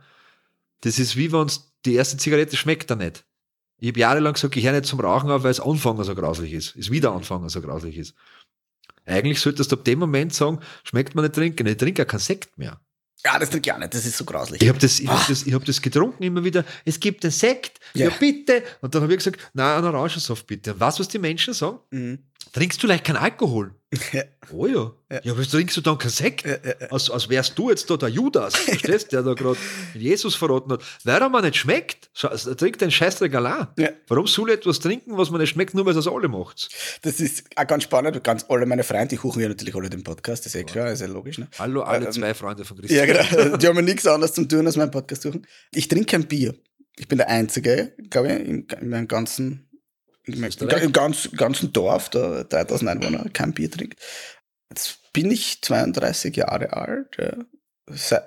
Das 0.81 0.99
ist 0.99 1.15
wie 1.15 1.31
wenn 1.31 1.39
uns 1.41 1.73
die 1.85 1.95
erste 1.95 2.17
Zigarette 2.17 2.55
schmeckt 2.57 2.89
da 2.89 2.95
nicht. 2.95 3.25
Ich 3.83 3.89
habe 3.89 3.99
jahrelang 3.99 4.31
gesagt, 4.31 4.55
ich 4.55 4.63
höre 4.63 4.71
nicht 4.71 4.85
zum 4.85 5.01
Rauchen 5.01 5.29
auf, 5.29 5.43
weil 5.43 5.51
es 5.51 5.59
Anfänger 5.59 6.05
so 6.05 6.15
grauslich 6.15 6.53
ist. 6.53 6.73
Es 6.77 6.89
wieder 6.89 7.11
Anfänger 7.11 7.49
so 7.49 7.61
grauslich 7.61 7.97
ist. 7.97 8.15
Eigentlich 9.05 9.41
solltest 9.41 9.73
du 9.73 9.75
ab 9.75 9.83
dem 9.83 9.99
Moment 9.99 10.33
sagen, 10.33 10.61
schmeckt 10.85 11.15
man 11.15 11.25
nicht 11.25 11.35
trinken. 11.35 11.67
Ich 11.67 11.75
trinke 11.75 12.03
ja 12.03 12.05
kein 12.05 12.21
Sekt 12.21 12.57
mehr. 12.57 12.79
Ja, 13.25 13.37
das 13.37 13.49
trinke 13.49 13.69
ich 13.69 13.73
auch 13.73 13.79
nicht, 13.79 13.93
das 13.93 14.05
ist 14.05 14.17
so 14.17 14.23
grauslich. 14.23 14.61
Ich 14.61 14.69
habe 14.69 14.79
das, 14.79 15.01
ich 15.01 15.09
hab 15.09 15.27
das, 15.27 15.45
ich 15.45 15.53
hab 15.53 15.65
das 15.65 15.81
getrunken 15.81 16.23
immer 16.23 16.45
wieder. 16.45 16.63
Es 16.85 16.97
gibt 16.97 17.25
einen 17.25 17.31
Sekt, 17.31 17.81
ja, 17.93 18.07
ja 18.07 18.15
bitte. 18.17 18.63
Und 18.79 18.95
dann 18.95 19.01
habe 19.01 19.11
ich 19.11 19.17
gesagt, 19.17 19.51
nein, 19.53 19.83
einen 19.83 19.93
Orangensaft 19.93 20.47
bitte. 20.47 20.75
Und 20.75 20.79
weißt 20.79 20.99
du, 20.99 21.01
was 21.01 21.09
die 21.09 21.19
Menschen 21.19 21.53
sagen? 21.53 21.79
Mhm. 21.91 22.19
Trinkst 22.53 22.81
du 22.81 22.87
leicht 22.87 23.03
keinen 23.03 23.17
Alkohol? 23.17 23.75
Ja. 24.11 24.23
Oh 24.51 24.65
ja. 24.65 24.91
Ja, 25.11 25.19
ja 25.23 25.31
aber 25.33 25.43
trinkst 25.43 25.77
du 25.77 25.81
dann 25.81 25.97
kein 25.97 26.09
Sekt? 26.09 26.45
Ja, 26.45 26.51
ja, 26.51 26.87
als, 26.89 27.09
als 27.09 27.29
wärst 27.29 27.57
du 27.57 27.69
jetzt 27.69 27.89
da 27.89 27.97
der 27.97 28.09
Judas, 28.09 28.55
verstehst 28.57 29.11
der 29.11 29.23
da 29.23 29.33
gerade 29.33 29.57
Jesus 29.93 30.35
verraten 30.35 30.71
hat. 30.71 30.81
Weil 31.03 31.21
er 31.21 31.29
mir 31.29 31.41
nicht 31.41 31.57
schmeckt, 31.57 32.09
trinkt 32.13 32.81
ein 32.83 32.91
Scheißdreck 32.91 33.33
allein. 33.35 33.67
Ja. 33.77 33.89
Warum 34.07 34.27
soll 34.27 34.49
ich 34.49 34.57
etwas 34.57 34.79
trinken, 34.79 35.17
was 35.17 35.29
mir 35.29 35.39
nicht 35.39 35.51
schmeckt, 35.51 35.73
nur 35.73 35.85
weil 35.85 35.97
es 35.97 36.07
alle 36.07 36.27
macht? 36.27 36.69
Das 37.01 37.19
ist 37.19 37.45
auch 37.55 37.67
ganz 37.67 37.83
spannend. 37.83 38.23
Ganz 38.23 38.45
alle 38.49 38.65
meine 38.65 38.83
Freunde, 38.83 39.07
die 39.09 39.19
huchen 39.19 39.41
ja 39.41 39.49
natürlich 39.49 39.75
alle 39.75 39.89
den 39.89 40.03
Podcast, 40.03 40.45
das 40.45 40.55
ist 40.55 40.61
eh 40.61 40.63
klar, 40.63 40.91
ist 40.91 41.01
ja 41.01 41.07
logisch. 41.07 41.37
Ne? 41.37 41.47
Hallo, 41.59 41.81
alle 41.81 42.05
ähm, 42.05 42.11
zwei 42.11 42.33
Freunde 42.33 42.65
von 42.65 42.77
Christian. 42.77 43.07
Ja, 43.07 43.23
genau. 43.23 43.57
Die 43.63 43.67
haben 43.67 43.85
nichts 43.85 44.05
anderes 44.07 44.33
zu 44.33 44.45
tun, 44.45 44.65
als 44.65 44.75
meinen 44.75 44.91
Podcast 44.91 45.21
suchen. 45.21 45.45
Ich 45.73 45.87
trinke 45.87 46.05
kein 46.05 46.27
Bier. 46.27 46.53
Ich 46.97 47.07
bin 47.07 47.17
der 47.17 47.29
Einzige, 47.29 47.93
glaube 48.09 48.29
ich, 48.29 48.47
in, 48.47 48.67
in 48.81 48.89
meinem 48.89 49.07
ganzen 49.07 49.67
im 50.25 50.93
ganz, 50.93 51.29
ganzen 51.35 51.73
Dorf, 51.73 52.09
da 52.09 52.43
3000 52.43 52.89
Einwohner, 52.89 53.29
kein 53.33 53.53
Bier 53.53 53.69
trinkt. 53.69 53.99
Jetzt 54.69 55.11
bin 55.13 55.31
ich 55.31 55.61
32 55.61 56.35
Jahre 56.35 56.73
alt. 56.73 57.17
Ja. 57.17 57.37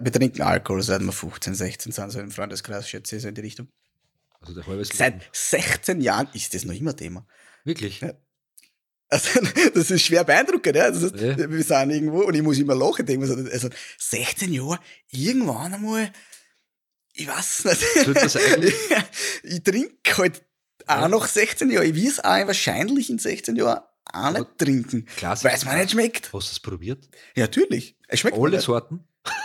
Wir 0.00 0.12
trinken 0.12 0.42
Alkohol 0.42 0.82
seit 0.82 1.00
wir 1.00 1.12
15, 1.12 1.54
16 1.54 1.92
sind, 1.92 2.10
so 2.10 2.20
im 2.20 2.30
Freundeskreis, 2.30 2.88
schätze 2.88 3.16
ich, 3.16 3.22
so 3.22 3.28
in 3.28 3.34
die 3.34 3.40
Richtung. 3.40 3.68
Also 4.40 4.60
der 4.60 4.84
Seit 4.84 5.22
16 5.32 6.00
Jahren 6.00 6.28
ist 6.34 6.54
das 6.54 6.64
noch 6.64 6.74
immer 6.74 6.94
Thema. 6.94 7.26
Wirklich? 7.64 8.00
Ja. 8.00 8.12
Also, 9.08 9.40
das 9.74 9.90
ist 9.90 10.02
schwer 10.02 10.24
beeindruckend, 10.24 10.76
ja. 10.76 10.90
Das 10.90 11.02
heißt, 11.02 11.16
ja. 11.16 11.50
Wir 11.50 11.62
sind 11.62 11.90
irgendwo 11.90 12.22
und 12.22 12.34
ich 12.34 12.42
muss 12.42 12.58
immer 12.58 12.74
lachen, 12.74 13.06
denken, 13.06 13.48
also 13.50 13.68
16 13.98 14.52
Jahre, 14.52 14.78
irgendwann 15.10 15.74
einmal, 15.74 16.12
ich 17.12 17.26
weiß 17.26 17.64
nicht. 17.64 18.74
ich 19.42 19.62
trinke 19.62 20.18
halt 20.18 20.42
auch 20.86 21.00
ja. 21.02 21.08
noch 21.08 21.26
16 21.26 21.70
Jahre. 21.70 21.86
Ich 21.86 21.94
will 21.94 22.08
es 22.08 22.20
auch 22.20 22.46
wahrscheinlich 22.46 23.10
in 23.10 23.18
16 23.18 23.56
Jahren 23.56 23.80
auch 24.12 24.30
nicht 24.30 24.58
trinken. 24.58 25.06
Weil 25.20 25.54
es 25.54 25.64
mir 25.64 25.76
nicht 25.76 25.90
schmeckt. 25.90 26.32
Hast 26.32 26.48
du 26.48 26.52
es 26.52 26.60
probiert? 26.60 27.08
Ja, 27.34 27.44
natürlich. 27.44 27.96
Es 28.08 28.20
schmeckt 28.20 28.38
Alle 28.38 28.60
Sorten? 28.60 29.06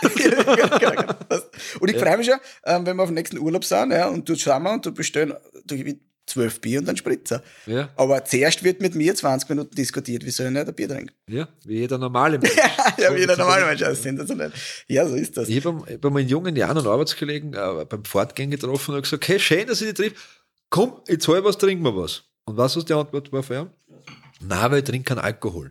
Und 1.80 1.90
ich 1.90 1.96
ja. 1.96 1.98
freue 1.98 2.16
mich 2.16 2.26
schon, 2.26 2.38
ähm, 2.64 2.86
wenn 2.86 2.96
wir 2.96 3.02
auf 3.02 3.08
den 3.08 3.14
nächsten 3.14 3.38
Urlaub 3.38 3.64
sind, 3.64 3.90
ja, 3.90 4.06
und 4.06 4.28
du 4.28 4.36
schauen 4.36 4.62
wir 4.62 4.72
und 4.72 4.86
du 4.86 4.92
bestellen 4.92 5.34
zwölf 6.26 6.60
Bier 6.60 6.78
und 6.78 6.86
dann 6.86 6.96
Spritzer. 6.96 7.42
Ja. 7.66 7.90
Aber 7.96 8.24
zuerst 8.24 8.62
wird 8.62 8.80
mit 8.80 8.94
mir 8.94 9.14
20 9.14 9.48
Minuten 9.48 9.74
diskutiert, 9.74 10.24
wie 10.24 10.30
soll 10.30 10.46
ich 10.46 10.52
nicht 10.52 10.68
ein 10.68 10.74
Bier 10.74 10.88
trinken? 10.88 11.14
Ja, 11.28 11.48
wie 11.64 11.78
jeder 11.78 11.98
normale 11.98 12.38
Mensch. 12.38 12.54
ja, 12.98 13.14
wie 13.14 13.20
jeder 13.20 13.36
normale 13.36 13.66
Mensch. 13.66 13.80
Das 13.80 14.02
Ja, 14.88 15.06
so 15.06 15.16
ist 15.16 15.36
das. 15.36 15.48
Ich 15.48 15.64
habe 15.64 15.84
hab 15.92 16.12
meinen 16.12 16.28
jungen 16.28 16.54
Jahren 16.56 16.78
einen 16.78 16.86
Arbeitskollegen 16.86 17.54
äh, 17.54 17.84
beim 17.84 18.04
Fortgehen 18.04 18.50
getroffen 18.50 18.94
und 18.94 19.02
gesagt, 19.02 19.26
hey, 19.28 19.40
schön, 19.40 19.66
dass 19.66 19.80
ich 19.80 19.92
dich 19.92 19.96
triff. 19.96 20.41
Komm, 20.72 21.02
jetzt 21.06 21.28
hol 21.28 21.44
was, 21.44 21.58
trinken 21.58 21.84
wir 21.84 21.94
was. 21.94 22.22
Und 22.46 22.56
was 22.56 22.76
ist 22.76 22.88
die 22.88 22.94
Antwort 22.94 23.30
war 23.30 23.42
ihn? 23.50 23.68
Nein, 24.40 24.70
weil 24.70 24.78
ich 24.78 24.84
trinke 24.84 25.14
keinen 25.14 25.22
Alkohol. 25.22 25.70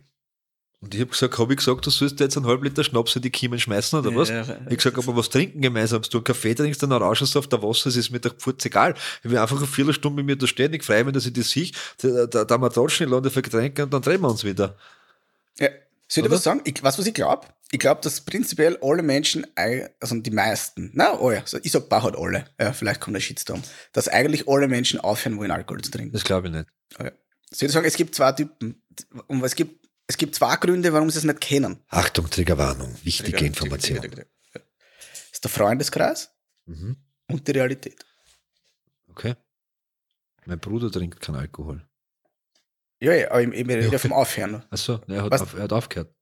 Und 0.79 0.93
ich 0.93 1.01
habe 1.01 1.09
gesagt, 1.09 1.39
habe 1.39 1.53
ich 1.53 1.57
gesagt, 1.57 1.83
du 1.87 1.89
sollst 1.89 2.19
jetzt 2.19 2.37
einen 2.37 2.45
halben 2.45 2.63
Liter 2.63 2.83
Schnaps 2.83 3.15
in 3.15 3.23
die 3.23 3.31
Kiemen 3.31 3.59
schmeißen 3.59 3.97
oder 3.97 4.15
was? 4.15 4.29
Ja, 4.29 4.43
ja, 4.43 4.57
ich 4.69 4.77
gesagt, 4.77 4.99
aber 4.99 5.15
was 5.15 5.29
trinken 5.29 5.59
gemeinsam? 5.59 6.03
Du 6.03 6.19
einen 6.19 6.23
Kaffee 6.23 6.53
trinkst, 6.53 6.83
dann 6.83 6.91
rauschst 6.91 7.33
du 7.33 7.39
auf 7.39 7.47
der 7.47 7.63
Wasser, 7.63 7.89
es 7.89 7.95
ist 7.95 8.11
mir 8.11 8.19
doch 8.19 8.35
Pfurz 8.35 8.63
egal. 8.63 8.93
Ich 9.23 9.31
will 9.31 9.39
einfach 9.39 9.57
eine 9.57 9.65
Viertelstunde 9.65 10.17
mit 10.17 10.27
mir 10.27 10.35
da 10.35 10.45
stehen, 10.45 10.71
ich 10.71 10.83
freue 10.83 11.03
mich, 11.03 11.15
dass 11.15 11.25
ich 11.25 11.33
das 11.33 11.49
sehe, 11.49 11.71
da, 11.97 12.27
da, 12.27 12.45
da 12.45 12.57
wir 12.59 12.69
tratschen, 12.69 13.07
ich 13.07 13.11
lande 13.11 13.31
für 13.31 13.41
Getränke 13.41 13.83
und 13.83 13.91
dann 13.91 14.03
drehen 14.03 14.21
wir 14.21 14.29
uns 14.29 14.43
wieder. 14.43 14.77
Ja. 15.57 15.69
Soll 16.07 16.25
ich 16.25 16.31
was 16.31 16.43
sagen? 16.43 16.61
Ich, 16.63 16.83
was, 16.83 16.99
was 16.99 17.07
ich 17.07 17.13
glaube? 17.15 17.47
Ich 17.73 17.79
glaube, 17.79 18.01
dass 18.01 18.21
prinzipiell 18.21 18.77
alle 18.81 19.01
Menschen, 19.01 19.47
also 19.55 20.19
die 20.19 20.31
meisten, 20.31 20.91
na, 20.93 21.17
alle, 21.17 21.39
also 21.39 21.57
ich 21.63 21.71
sag 21.71 21.87
Bach 21.87 22.03
hat 22.03 22.17
alle, 22.17 22.45
ja, 22.59 22.73
vielleicht 22.73 22.99
kommt 22.99 23.15
der 23.15 23.21
Shitstorm, 23.21 23.63
dass 23.93 24.09
eigentlich 24.09 24.47
alle 24.47 24.67
Menschen 24.67 24.99
aufhören 24.99 25.37
wollen, 25.37 25.51
Alkohol 25.51 25.81
zu 25.81 25.91
trinken. 25.91 26.11
Das 26.11 26.25
glaube 26.25 26.47
ich 26.47 26.53
nicht. 26.53 26.67
Okay. 26.95 27.11
Soll 27.49 27.67
ich 27.67 27.73
sagen, 27.73 27.85
es 27.85 27.95
gibt 27.95 28.13
zwei 28.13 28.33
Typen. 28.33 28.81
Und 29.27 29.43
es 29.43 29.55
gibt 29.55 29.81
es 30.11 30.17
gibt 30.17 30.35
zwei 30.35 30.57
Gründe, 30.57 30.91
warum 30.91 31.09
sie 31.09 31.19
es 31.19 31.23
nicht 31.23 31.39
kennen. 31.39 31.79
Achtung, 31.87 32.29
Triggerwarnung, 32.29 32.93
wichtige 33.03 33.31
Trigger, 33.31 33.45
Information. 33.45 34.01
Trigger, 34.01 34.15
Trigger, 34.15 34.29
das 34.51 35.31
ist 35.31 35.43
der 35.45 35.51
Freundeskreis 35.51 36.31
mhm. 36.65 36.97
und 37.29 37.47
die 37.47 37.51
Realität. 37.51 38.05
Okay. 39.09 39.35
Mein 40.45 40.59
Bruder 40.59 40.91
trinkt 40.91 41.21
keinen 41.21 41.37
Alkohol. 41.37 41.87
Ja, 42.99 43.13
ja, 43.13 43.31
aber 43.31 43.41
ich, 43.41 43.53
ich 43.53 43.67
rede 43.67 43.87
ja, 43.87 43.97
vom 43.97 44.11
Aufhören. 44.11 44.65
Achso, 44.69 44.99
er, 45.07 45.23
hat 45.23 45.41
auf, 45.41 45.53
er 45.53 45.63
hat 45.63 45.71
aufgehört. 45.71 46.13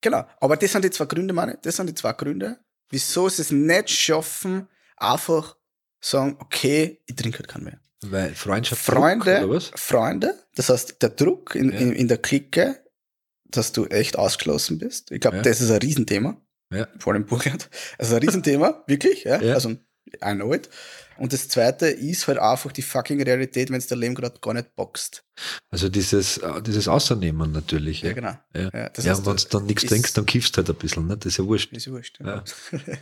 Genau, 0.00 0.24
aber 0.40 0.56
das 0.56 0.72
sind 0.72 0.84
die 0.84 0.90
zwei 0.90 1.04
Gründe, 1.06 1.34
meine 1.34 1.58
Das 1.62 1.76
sind 1.76 1.88
die 1.88 1.94
zwei 1.94 2.12
Gründe, 2.12 2.58
wieso 2.88 3.28
sie 3.28 3.42
es 3.42 3.50
nicht 3.50 3.90
schaffen, 3.90 4.68
einfach 4.96 5.56
sagen, 6.00 6.36
okay, 6.40 7.00
ich 7.06 7.16
trinke 7.16 7.38
halt 7.38 7.48
keinen 7.48 7.64
mehr. 7.64 7.80
Weil 8.02 8.34
Freundschaft 8.34 8.82
Freunde, 8.82 9.40
Druck? 9.40 9.78
Freunde, 9.78 10.34
das 10.54 10.70
heißt, 10.70 11.02
der 11.02 11.10
Druck 11.10 11.54
in, 11.54 11.70
ja. 11.70 11.78
in, 11.78 11.92
in 11.92 12.08
der 12.08 12.16
Clique 12.16 12.80
dass 13.50 13.72
du 13.72 13.86
echt 13.86 14.16
ausgeschlossen 14.18 14.78
bist. 14.78 15.10
Ich 15.10 15.20
glaube, 15.20 15.38
ja. 15.38 15.42
das 15.42 15.60
ist 15.60 15.70
ein 15.70 15.78
Riesenthema. 15.78 16.36
Ja. 16.72 16.88
Vor 16.98 17.12
allem 17.12 17.26
Burkhardt. 17.26 17.68
Also 17.98 18.14
ein 18.14 18.22
Riesenthema, 18.22 18.82
wirklich. 18.86 19.24
Ja. 19.24 19.38
Also, 19.38 19.70
I 19.70 20.34
know 20.34 20.54
it. 20.54 20.68
Und 21.20 21.34
das 21.34 21.48
zweite 21.48 21.86
ist 21.86 22.26
halt 22.28 22.38
einfach 22.38 22.72
die 22.72 22.80
fucking 22.80 23.22
Realität, 23.22 23.68
wenn 23.68 23.76
es 23.76 23.86
der 23.86 23.98
Leben 23.98 24.14
gerade 24.14 24.40
gar 24.40 24.54
nicht 24.54 24.74
boxt. 24.74 25.22
Also 25.70 25.90
dieses, 25.90 26.38
äh, 26.38 26.62
dieses 26.62 26.88
Außernehmen 26.88 27.52
natürlich. 27.52 28.00
Ja, 28.00 28.08
ja 28.08 28.14
genau. 28.14 28.38
Ja, 28.54 28.70
ja, 28.72 28.90
ja 29.02 29.14
und 29.14 29.26
wenn 29.26 29.36
du 29.36 29.44
dann 29.50 29.66
nichts 29.66 29.84
trinkst, 29.84 30.16
dann 30.16 30.24
kiffst 30.24 30.56
du 30.56 30.58
halt 30.58 30.70
ein 30.70 30.76
bisschen. 30.76 31.06
Ne? 31.06 31.18
Das 31.18 31.26
ist 31.26 31.36
ja 31.36 31.44
wurscht. 31.44 31.72
ist 31.72 31.84
ja 31.84 31.92
wurscht. 31.92 32.18
Ja. 32.24 32.42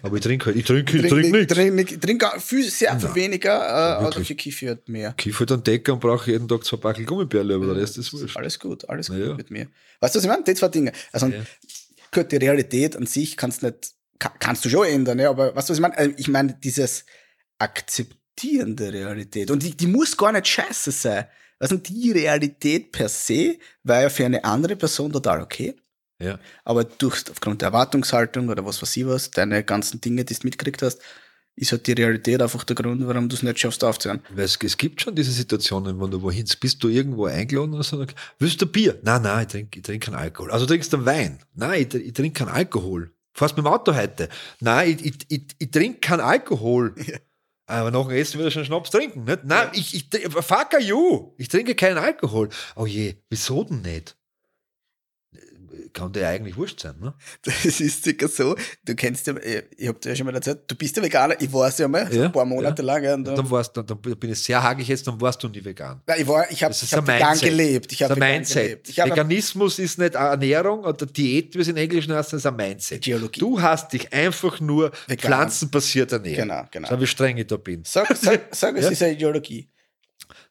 Aber 0.03 0.17
ich 0.17 0.23
trinke 0.23 0.47
halt, 0.47 0.57
ich 0.57 0.65
trinke, 0.67 0.99
ich 0.99 1.07
trinke 1.07 1.73
nichts. 1.73 1.93
Ich 1.93 2.01
trinke 2.01 2.29
viel, 2.41 2.69
sehr 2.69 2.99
viel 2.99 3.15
weniger, 3.15 3.57
äh, 3.57 4.03
aber 4.03 4.11
dafür 4.11 4.35
kiffe 4.35 4.65
ich 4.65 4.69
halt 4.69 4.89
mehr. 4.89 5.13
Kiffe 5.13 5.39
halt 5.39 5.53
einen 5.53 5.63
Decker 5.63 5.93
und 5.93 6.01
brauche 6.01 6.29
jeden 6.29 6.49
Tag 6.49 6.65
zwei 6.65 6.77
Backel 6.77 7.05
Gummibärle, 7.05 7.55
aber 7.55 7.67
der 7.67 7.77
Rest 7.77 7.99
ist 7.99 8.13
wurscht. 8.13 8.37
Alles 8.37 8.59
gut, 8.59 8.89
alles 8.89 9.11
gut 9.11 9.37
mit 9.37 9.53
mir. 9.53 9.69
Weißt 10.01 10.17
du, 10.17 10.19
was 10.19 10.25
ich 10.25 10.31
meine? 10.31 10.43
Die 10.43 10.55
zwei 10.55 10.69
Dinge. 10.69 10.91
Also, 11.13 11.33
gut, 12.13 12.33
die 12.33 12.37
Realität 12.37 12.97
an 12.97 13.07
sich 13.07 13.37
kannst 13.37 13.63
nicht, 13.63 13.93
kannst 14.19 14.65
du 14.65 14.69
schon 14.69 14.87
ändern, 14.87 15.21
ja, 15.21 15.31
aber 15.31 15.55
weißt 15.55 15.69
du, 15.69 15.71
was 15.71 15.79
ich 15.79 15.83
meine? 15.83 15.97
Also, 15.97 16.15
ich 16.17 16.27
meine, 16.27 16.55
dieses, 16.55 17.05
akzeptierende 17.59 18.93
Realität. 18.93 19.51
Und 19.51 19.63
die, 19.63 19.77
die 19.77 19.87
muss 19.87 20.17
gar 20.17 20.33
nicht 20.33 20.49
scheiße 20.49 20.91
sein. 20.91 21.27
Also 21.59 21.77
die 21.77 22.13
Realität 22.13 22.93
per 22.93 23.09
se 23.09 23.59
war 23.83 24.03
ja 24.03 24.09
für 24.09 24.25
eine 24.25 24.45
andere 24.45 24.77
Person 24.77 25.13
total 25.13 25.43
okay. 25.43 25.75
Ja. 26.21 26.39
Aber 26.65 26.85
durch, 26.85 27.25
aufgrund 27.31 27.63
der 27.63 27.69
Erwartungshaltung 27.69 28.49
oder 28.49 28.65
was 28.65 28.81
weiß 28.83 28.97
ich 28.97 29.07
was, 29.07 29.31
deine 29.31 29.63
ganzen 29.65 30.01
Dinge, 30.01 30.25
die 30.25 30.35
du 30.35 30.41
mitgekriegt 30.45 30.83
hast, 30.83 31.01
ist 31.59 31.73
halt 31.73 31.87
die 31.87 31.93
Realität 31.93 32.41
einfach 32.41 32.63
der 32.65 32.77
Grund, 32.77 33.07
warum 33.07 33.29
du 33.29 33.35
es 33.35 33.43
nicht 33.43 33.59
schaffst 33.59 33.83
aufzuhören. 33.83 34.23
Weil 34.31 34.45
es, 34.45 34.59
es 34.63 34.77
gibt 34.77 35.01
schon 35.01 35.15
diese 35.15 35.33
Situationen, 35.33 36.01
wenn 36.01 36.11
du 36.11 36.23
wohin 36.23 36.47
bist, 36.61 36.83
du 36.83 36.89
irgendwo 36.89 37.27
eingeladen 37.27 37.75
und 37.75 37.83
sagst, 37.83 38.15
willst 38.39 38.63
du 38.63 38.67
Bier? 38.67 38.99
Nein, 39.03 39.23
nein, 39.23 39.43
ich 39.43 39.49
trinke 39.49 39.79
ich 39.79 39.85
trink 39.85 40.05
keinen 40.05 40.15
Alkohol. 40.15 40.53
Also 40.53 40.67
trinkst 40.67 40.93
du 40.93 41.05
Wein? 41.05 41.41
Nein, 41.55 41.87
ich, 41.89 41.95
ich 41.95 42.13
trinke 42.13 42.45
keinen 42.45 42.55
Alkohol. 42.55 43.13
Fährst 43.33 43.57
mit 43.57 43.65
dem 43.65 43.73
Auto 43.73 43.95
heute? 43.95 44.29
Nein, 44.61 44.91
ich, 44.91 45.05
ich, 45.05 45.17
ich, 45.29 45.43
ich 45.59 45.71
trinke 45.71 46.01
keinen 46.01 46.21
Alkohol. 46.21 46.95
Ja. 47.05 47.19
Aber 47.69 47.91
nach 47.91 48.09
dem 48.09 48.17
Essen 48.17 48.41
wieder 48.41 48.51
schon 48.51 48.65
Schnaps 48.65 48.91
trinken. 48.91 49.25
Nicht? 49.25 49.45
Nein, 49.45 49.69
ja. 49.73 49.79
ich, 49.79 49.95
ich, 49.95 50.09
fuck 50.33 50.75
you. 50.81 51.35
Ich 51.37 51.49
trinke 51.49 51.75
keinen 51.75 51.99
Alkohol. 51.99 52.49
Oh 52.75 52.87
je, 52.87 53.17
wieso 53.29 53.63
denn 53.63 53.83
nicht? 53.83 54.18
Kann 55.93 56.13
dir 56.13 56.29
eigentlich 56.29 56.57
wurscht 56.57 56.81
sein, 56.81 56.95
ne? 57.01 57.15
Das 57.43 57.65
ist 57.65 58.05
sicher 58.05 58.29
so. 58.29 58.57
Du 58.85 58.95
kennst 58.95 59.27
ja, 59.27 59.35
ich 59.77 59.89
hab 59.89 60.01
dir 60.01 60.11
ja 60.11 60.17
schon 60.17 60.27
mal 60.27 60.35
erzählt, 60.35 60.61
du 60.67 60.75
bist 60.75 60.97
ja 60.97 61.03
Veganer, 61.03 61.41
ich 61.41 61.53
war 61.53 61.69
es 61.69 61.79
ja 61.79 61.89
mal, 61.89 62.13
ja, 62.15 62.25
ein 62.25 62.33
paar 62.33 62.45
Monate 62.45 62.83
ja. 62.83 62.87
lang. 62.87 63.15
Und 63.15 63.25
dann, 63.25 63.37
dann, 63.37 63.51
warst, 63.51 63.77
dann, 63.77 63.87
dann 63.87 63.99
bin 63.99 64.31
ich 64.31 64.43
sehr 64.43 64.63
hagig 64.63 64.89
jetzt, 64.89 65.07
dann 65.07 65.21
warst 65.21 65.43
du 65.43 65.49
nie 65.49 65.65
vegan. 65.65 66.01
Ja, 66.09 66.17
ich 66.17 66.27
war, 66.27 66.51
ich 66.51 66.63
habe 66.63 66.75
hab 66.75 67.07
vegan 67.07 67.39
gelebt. 67.39 67.93
Ich 67.93 68.03
hab 68.03 68.11
vegan 68.11 68.29
Mindset. 68.31 68.63
gelebt. 68.63 68.89
Ich 68.89 68.99
Veganismus 68.99 69.79
ist 69.79 69.99
nicht 69.99 70.15
Ernährung 70.15 70.81
oder 70.81 71.07
Diät, 71.07 71.55
wie 71.55 71.61
es 71.61 71.69
in 71.69 71.77
Englisch 71.77 72.09
heißt, 72.09 72.33
das 72.33 72.41
ist 72.41 72.47
ein 72.47 72.57
Mindset. 72.57 73.03
Geologie. 73.03 73.41
Du 73.41 73.61
hast 73.61 73.93
dich 73.93 74.13
einfach 74.13 74.61
nur 74.61 74.93
vegan. 75.07 75.19
pflanzenbasiert 75.19 76.13
ernährt. 76.13 76.37
Genau, 76.37 76.65
genau. 76.71 76.89
So 76.89 77.01
wie 77.01 77.07
streng 77.07 77.37
ich 77.37 77.47
da 77.47 77.57
bin. 77.57 77.83
Sag, 77.85 78.15
sag, 78.17 78.55
sag 78.55 78.77
es 78.77 78.87
ist 78.91 79.03
eine 79.03 79.13
Ideologie. 79.13 79.71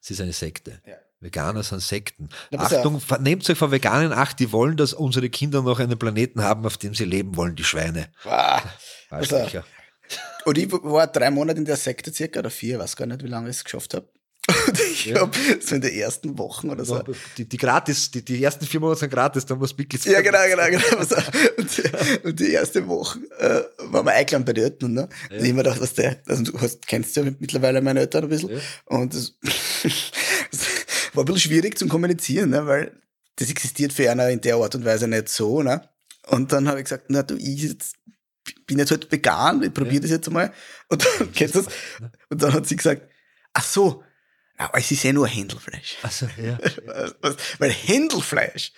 Es 0.01 0.11
ist 0.11 0.21
eine 0.21 0.33
Sekte. 0.33 0.81
Ja. 0.85 0.95
Veganer 1.19 1.63
sind 1.63 1.81
Sekten. 1.81 2.29
Achtung, 2.55 3.01
ja. 3.09 3.17
nehmt 3.17 3.49
euch 3.49 3.57
von 3.57 3.71
Veganen 3.71 4.13
acht, 4.13 4.39
die 4.39 4.51
wollen, 4.51 4.77
dass 4.77 4.93
unsere 4.93 5.29
Kinder 5.29 5.61
noch 5.61 5.79
einen 5.79 5.97
Planeten 5.97 6.43
haben, 6.43 6.65
auf 6.65 6.77
dem 6.77 6.93
sie 6.93 7.05
leben 7.05 7.35
wollen, 7.35 7.55
die 7.55 7.63
Schweine. 7.63 8.09
Ah, 8.23 8.61
also, 9.09 9.47
und 10.45 10.57
ich 10.57 10.71
war 10.71 11.07
drei 11.07 11.29
Monate 11.29 11.59
in 11.59 11.65
der 11.65 11.75
Sekte 11.75 12.13
circa, 12.13 12.39
oder 12.39 12.49
vier, 12.49 12.79
weiß 12.79 12.95
gar 12.95 13.05
nicht, 13.05 13.23
wie 13.23 13.27
lange 13.27 13.49
ich 13.49 13.57
es 13.57 13.63
geschafft 13.63 13.93
habe. 13.93 14.07
Und 14.67 14.79
ich 14.79 15.05
ja. 15.07 15.19
habe 15.19 15.37
so 15.59 15.75
in 15.75 15.81
den 15.81 15.93
ersten 15.93 16.37
Wochen 16.37 16.69
oder 16.69 16.85
so. 16.85 17.03
Die, 17.37 17.49
die 17.49 17.57
gratis, 17.57 18.11
die, 18.11 18.23
die 18.23 18.41
ersten 18.41 18.65
vier 18.65 18.79
Monate 18.79 19.01
sind 19.01 19.09
gratis, 19.09 19.45
dann 19.45 19.57
muss 19.57 19.77
Mitglied 19.77 20.05
Ja, 20.05 20.21
genau, 20.21 20.39
genau, 20.47 20.63
genau. 20.69 21.15
Und 21.57 21.77
die, 21.77 22.27
und 22.27 22.39
die 22.39 22.51
erste 22.53 22.87
Woche 22.87 23.19
äh, 23.39 23.63
waren 23.91 24.05
wir 24.05 24.13
eingeladen 24.13 24.45
bei 24.45 24.53
den 24.53 24.63
Eltern. 24.63 24.93
Ne? 24.93 25.09
Ja. 25.29 25.37
Und 25.37 25.45
ich 25.45 25.51
mir 25.51 25.63
gedacht, 25.63 25.81
was 25.81 25.93
der, 25.95 26.21
also 26.25 26.43
du 26.43 26.61
hast, 26.61 26.87
kennst 26.87 27.17
ja 27.17 27.23
mittlerweile 27.23 27.81
meine 27.81 27.99
Eltern 27.99 28.23
ein 28.23 28.29
bisschen. 28.29 28.51
Ja. 28.51 28.59
Und 28.85 29.13
das, 29.13 29.33
war 31.13 31.23
ein 31.23 31.25
bisschen 31.25 31.51
schwierig 31.51 31.77
zum 31.77 31.89
Kommunizieren, 31.89 32.49
ne? 32.49 32.65
weil 32.65 33.01
das 33.35 33.49
existiert 33.49 33.93
für 33.93 34.09
einer 34.09 34.29
in 34.29 34.41
der 34.41 34.55
Art 34.55 34.75
und 34.75 34.85
Weise 34.85 35.07
nicht 35.07 35.29
so. 35.29 35.61
Ne? 35.61 35.87
Und 36.27 36.51
dann 36.51 36.67
habe 36.67 36.79
ich 36.79 36.85
gesagt, 36.85 37.05
na 37.09 37.23
du, 37.23 37.35
ich 37.35 37.63
jetzt, 37.63 37.95
bin 38.65 38.79
jetzt 38.79 38.91
halt 38.91 39.11
vegan, 39.11 39.63
ich 39.63 39.73
probiere 39.73 39.95
ja. 39.95 40.01
das 40.01 40.11
jetzt 40.11 40.27
einmal. 40.27 40.53
Und 40.89 41.05
dann, 41.05 41.31
kennst 41.33 41.55
du 41.55 41.61
das? 41.61 41.73
Und 42.29 42.41
dann 42.41 42.53
hat 42.53 42.67
sie 42.67 42.75
gesagt, 42.75 43.03
ach 43.53 43.63
so, 43.63 44.03
aber 44.57 44.79
es 44.79 44.89
ist 44.89 45.03
ja 45.03 45.13
nur 45.13 45.27
Händelfleisch. 45.27 45.97
Ach 46.01 46.11
so, 46.11 46.27
ja. 46.41 46.57
Weil 47.59 47.71
Händelfleisch 47.71 48.73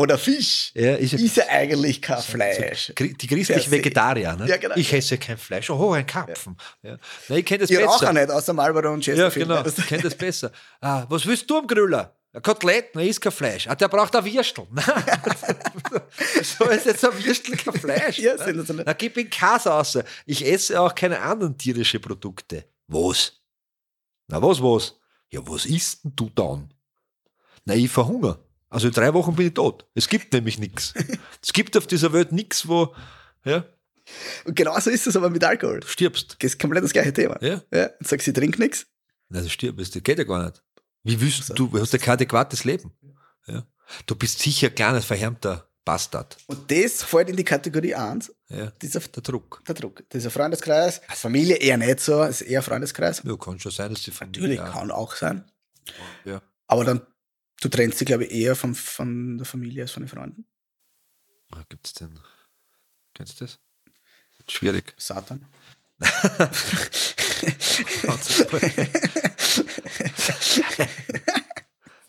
oder 0.00 0.16
Fisch 0.16 0.72
ja, 0.74 0.94
ist, 0.94 1.12
ist 1.12 1.36
ja 1.36 1.44
eigentlich 1.48 2.00
kein 2.00 2.22
Fleisch. 2.22 2.92
Die 2.98 3.26
christliche 3.26 3.70
Vegetarier, 3.70 4.34
ne? 4.34 4.48
Ja, 4.48 4.56
genau. 4.56 4.74
Ich 4.76 4.92
esse 4.92 5.18
kein 5.18 5.36
Fleisch. 5.36 5.68
Oh, 5.68 5.92
ein 5.92 6.06
Karpfen. 6.06 6.56
Ja. 6.82 6.96
Ja. 7.28 7.36
ich 7.36 7.44
kenne 7.44 7.60
das 7.60 7.70
ich 7.70 7.76
besser. 7.76 7.94
Ich 7.94 8.02
rauche 8.02 8.14
nicht, 8.14 8.30
außer 8.30 8.52
Marlboro 8.54 8.92
und 8.92 9.04
Chesterfield. 9.04 9.48
Ja, 9.48 9.62
genau. 9.62 9.70
Ich 9.76 9.86
kenne 9.86 10.02
das 10.02 10.14
besser. 10.14 10.50
Ah, 10.80 11.04
was 11.08 11.26
willst 11.26 11.48
du 11.50 11.58
am 11.58 11.66
Grüller? 11.66 12.16
Ein 12.32 12.42
Kotelett, 12.42 12.94
er 12.94 13.02
isst 13.02 13.20
kein 13.20 13.32
Fleisch. 13.32 13.66
Ah, 13.66 13.74
der 13.74 13.88
braucht 13.88 14.14
ein 14.16 14.24
Würstel. 14.24 14.66
so 16.42 16.64
ist 16.64 16.86
jetzt 16.86 17.04
ein 17.04 17.24
Würstel 17.24 17.56
kein 17.56 17.74
Fleisch. 17.74 18.18
ja, 18.18 18.36
ne? 18.36 18.64
so 18.64 18.72
Na, 18.72 18.92
gib 18.94 19.16
ihn 19.16 19.28
Käse 19.28 19.68
raus. 19.68 19.98
Ich 20.26 20.46
esse 20.46 20.80
auch 20.80 20.94
keine 20.94 21.20
anderen 21.20 21.58
tierischen 21.58 22.00
Produkte. 22.00 22.64
Was? 22.86 23.32
Na, 24.28 24.40
was, 24.40 24.62
was? 24.62 24.94
Ja, 25.28 25.40
was 25.44 25.66
isst 25.66 26.04
denn 26.04 26.12
du 26.14 26.30
dann? 26.34 26.72
Na, 27.64 27.74
ich 27.74 27.90
verhungere. 27.90 28.38
Also 28.70 28.86
in 28.88 28.94
drei 28.94 29.12
Wochen 29.14 29.34
bin 29.34 29.48
ich 29.48 29.54
tot. 29.54 29.86
Es 29.94 30.08
gibt 30.08 30.32
nämlich 30.32 30.58
nichts. 30.58 30.94
Es 31.42 31.52
gibt 31.52 31.76
auf 31.76 31.86
dieser 31.86 32.12
Welt 32.12 32.32
nichts, 32.32 32.68
wo, 32.68 32.94
ja. 33.44 33.64
Und 34.44 34.56
genauso 34.56 34.90
ist 34.90 35.06
es 35.06 35.16
aber 35.16 35.30
mit 35.30 35.42
Alkohol. 35.44 35.80
Du 35.80 35.86
stirbst. 35.86 36.36
Das 36.40 36.52
ist 36.52 36.58
komplett 36.60 36.84
das 36.84 36.92
gleiche 36.92 37.12
Thema. 37.12 37.36
Ja. 37.42 37.62
ja. 37.72 37.90
Und 37.98 38.06
sagst, 38.08 38.26
ich 38.28 38.34
trinke 38.34 38.60
nichts. 38.60 38.86
Nein, 39.28 39.42
du 39.44 39.48
stirbst. 39.50 39.94
Das 39.94 40.02
geht 40.02 40.18
ja 40.18 40.24
gar 40.24 40.44
nicht. 40.44 40.62
Wie 41.02 41.20
willst 41.20 41.48
du, 41.50 41.66
du 41.68 41.80
hast 41.80 41.92
ja 41.92 41.98
kein 41.98 42.14
adäquates 42.14 42.64
Leben. 42.64 42.92
Ja. 43.46 43.64
Du 44.06 44.14
bist 44.14 44.38
sicher 44.40 44.68
ein 44.68 44.74
kleines, 44.74 45.04
verhärmter 45.04 45.66
Bastard. 45.84 46.36
Und 46.46 46.70
das 46.70 47.02
fällt 47.02 47.30
in 47.30 47.36
die 47.36 47.44
Kategorie 47.44 47.94
1. 47.94 48.32
Ja. 48.48 48.70
Dieser, 48.82 49.00
Der 49.00 49.22
Druck. 49.22 49.62
der 49.66 49.74
Druck. 49.74 50.04
Dieser 50.12 50.30
Freundeskreis. 50.30 51.00
Familie 51.08 51.56
eher 51.56 51.76
nicht 51.78 52.00
so, 52.00 52.22
ist 52.22 52.42
eher 52.42 52.62
Freundeskreis. 52.62 53.22
Ja, 53.24 53.36
kann 53.36 53.58
schon 53.58 53.72
sein, 53.72 53.90
dass 53.92 54.02
die 54.02 54.10
Familie. 54.10 54.40
Natürlich, 54.42 54.58
ja, 54.60 54.68
kann 54.70 54.90
auch 54.90 55.14
sein. 55.16 55.44
ja. 56.24 56.42
Aber 56.66 56.84
dann, 56.84 57.00
du 57.60 57.68
trennst 57.68 58.00
dich, 58.00 58.06
glaube 58.06 58.24
ich, 58.24 58.32
eher 58.32 58.56
von, 58.56 58.74
von 58.74 59.38
der 59.38 59.46
Familie 59.46 59.82
als 59.82 59.92
von 59.92 60.02
den 60.02 60.08
Freunden. 60.08 60.44
Ah, 61.50 61.62
Gibt's 61.68 61.94
denn? 61.94 62.18
Kennst 63.14 63.40
du 63.40 63.44
das? 63.44 63.58
Schwierig. 64.48 64.94
Satan. 64.96 65.46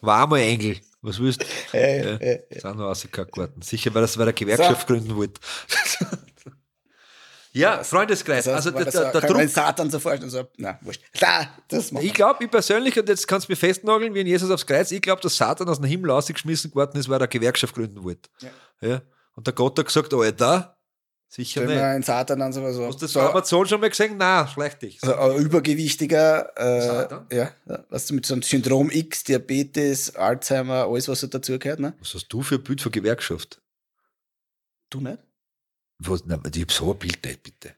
War 0.01 0.23
einmal 0.23 0.39
Engel. 0.39 0.79
Was 1.01 1.19
willst 1.19 1.43
du? 1.43 1.45
Äh, 1.77 2.15
äh, 2.15 2.43
äh. 2.49 2.59
Sind 2.59 2.77
noch 2.77 2.85
rausgekackt 2.85 3.35
worden. 3.37 3.61
Sicher, 3.61 3.93
weil 3.93 4.01
das 4.01 4.17
weil 4.17 4.27
er 4.27 4.33
Gewerkschaft 4.33 4.87
gründen 4.87 5.15
wollte. 5.15 5.39
ja, 7.53 7.83
Freundeskreis. 7.83 8.45
Das 8.45 8.55
Also 8.55 8.73
war 8.73 8.83
der, 8.83 8.91
der, 8.91 9.11
der 9.11 9.29
Druck. 9.29 9.49
Satan 9.49 9.89
so 9.89 9.99
vorstellen. 9.99 10.29
So, 10.29 10.47
na, 10.57 10.79
wurscht. 10.81 11.01
Da, 11.19 11.49
das 11.67 11.91
Ich 11.91 12.13
glaube, 12.13 12.43
ich 12.43 12.51
persönlich, 12.51 12.97
und 12.99 13.09
jetzt 13.09 13.27
kannst 13.27 13.47
du 13.47 13.51
mir 13.51 13.57
festnageln, 13.57 14.13
wie 14.13 14.21
in 14.21 14.27
Jesus 14.27 14.49
aufs 14.49 14.65
Kreuz, 14.65 14.91
ich 14.91 15.01
glaube, 15.01 15.21
dass 15.21 15.35
Satan 15.35 15.67
aus 15.67 15.77
dem 15.79 15.85
Himmel 15.85 16.11
rausgeschmissen 16.11 16.71
geworden 16.71 16.97
ist, 16.97 17.09
weil 17.09 17.15
er 17.17 17.21
eine 17.21 17.27
Gewerkschaft 17.27 17.75
gründen 17.75 18.03
wollte. 18.03 18.29
Ja. 18.41 18.87
Ja. 18.89 19.01
Und 19.35 19.47
der 19.47 19.53
Gott 19.53 19.77
hat 19.79 19.85
gesagt, 19.85 20.13
Alter, 20.13 20.77
sicher 21.27 21.61
Wenn 21.61 21.69
nicht. 21.69 21.79
einen 21.81 22.03
Satan 22.03 22.39
dann 22.39 22.51
so, 22.53 22.61
Hast 22.63 22.95
du 23.01 23.05
das 23.05 23.13
so, 23.13 23.19
Amazon 23.21 23.65
schon 23.67 23.79
mal 23.81 23.89
gesehen? 23.89 24.17
Nein, 24.17 24.47
schlecht 24.47 24.81
dich. 24.81 24.99
so 25.01 25.13
ein 25.15 25.37
übergewichtiger, 25.37 26.51
äh, 26.57 26.81
Satan? 26.81 27.27
ja, 27.31 27.51
ja, 27.65 27.83
was 27.89 28.05
du 28.07 28.13
mit 28.15 28.25
so 28.25 28.33
einem 28.33 28.43
Syndrom 28.43 28.89
X, 28.91 29.23
Diabetes, 29.23 30.15
Alzheimer, 30.15 30.85
alles, 30.87 31.07
was 31.07 31.19
so 31.21 31.27
dazugehört, 31.27 31.79
ne? 31.79 31.93
Was 31.99 32.13
hast 32.13 32.27
du 32.29 32.41
für 32.41 32.55
ein 32.55 32.63
Bild 32.63 32.81
von 32.81 32.91
Gewerkschaft? 32.91 33.61
Du 34.89 34.99
nicht? 34.99 35.19
Was, 36.03 36.25
nein, 36.25 36.41
ich 36.53 36.61
hab 36.61 36.71
so 36.71 36.91
ein 36.93 36.99
Bild 36.99 37.23
nicht, 37.25 37.43
bitte. 37.43 37.75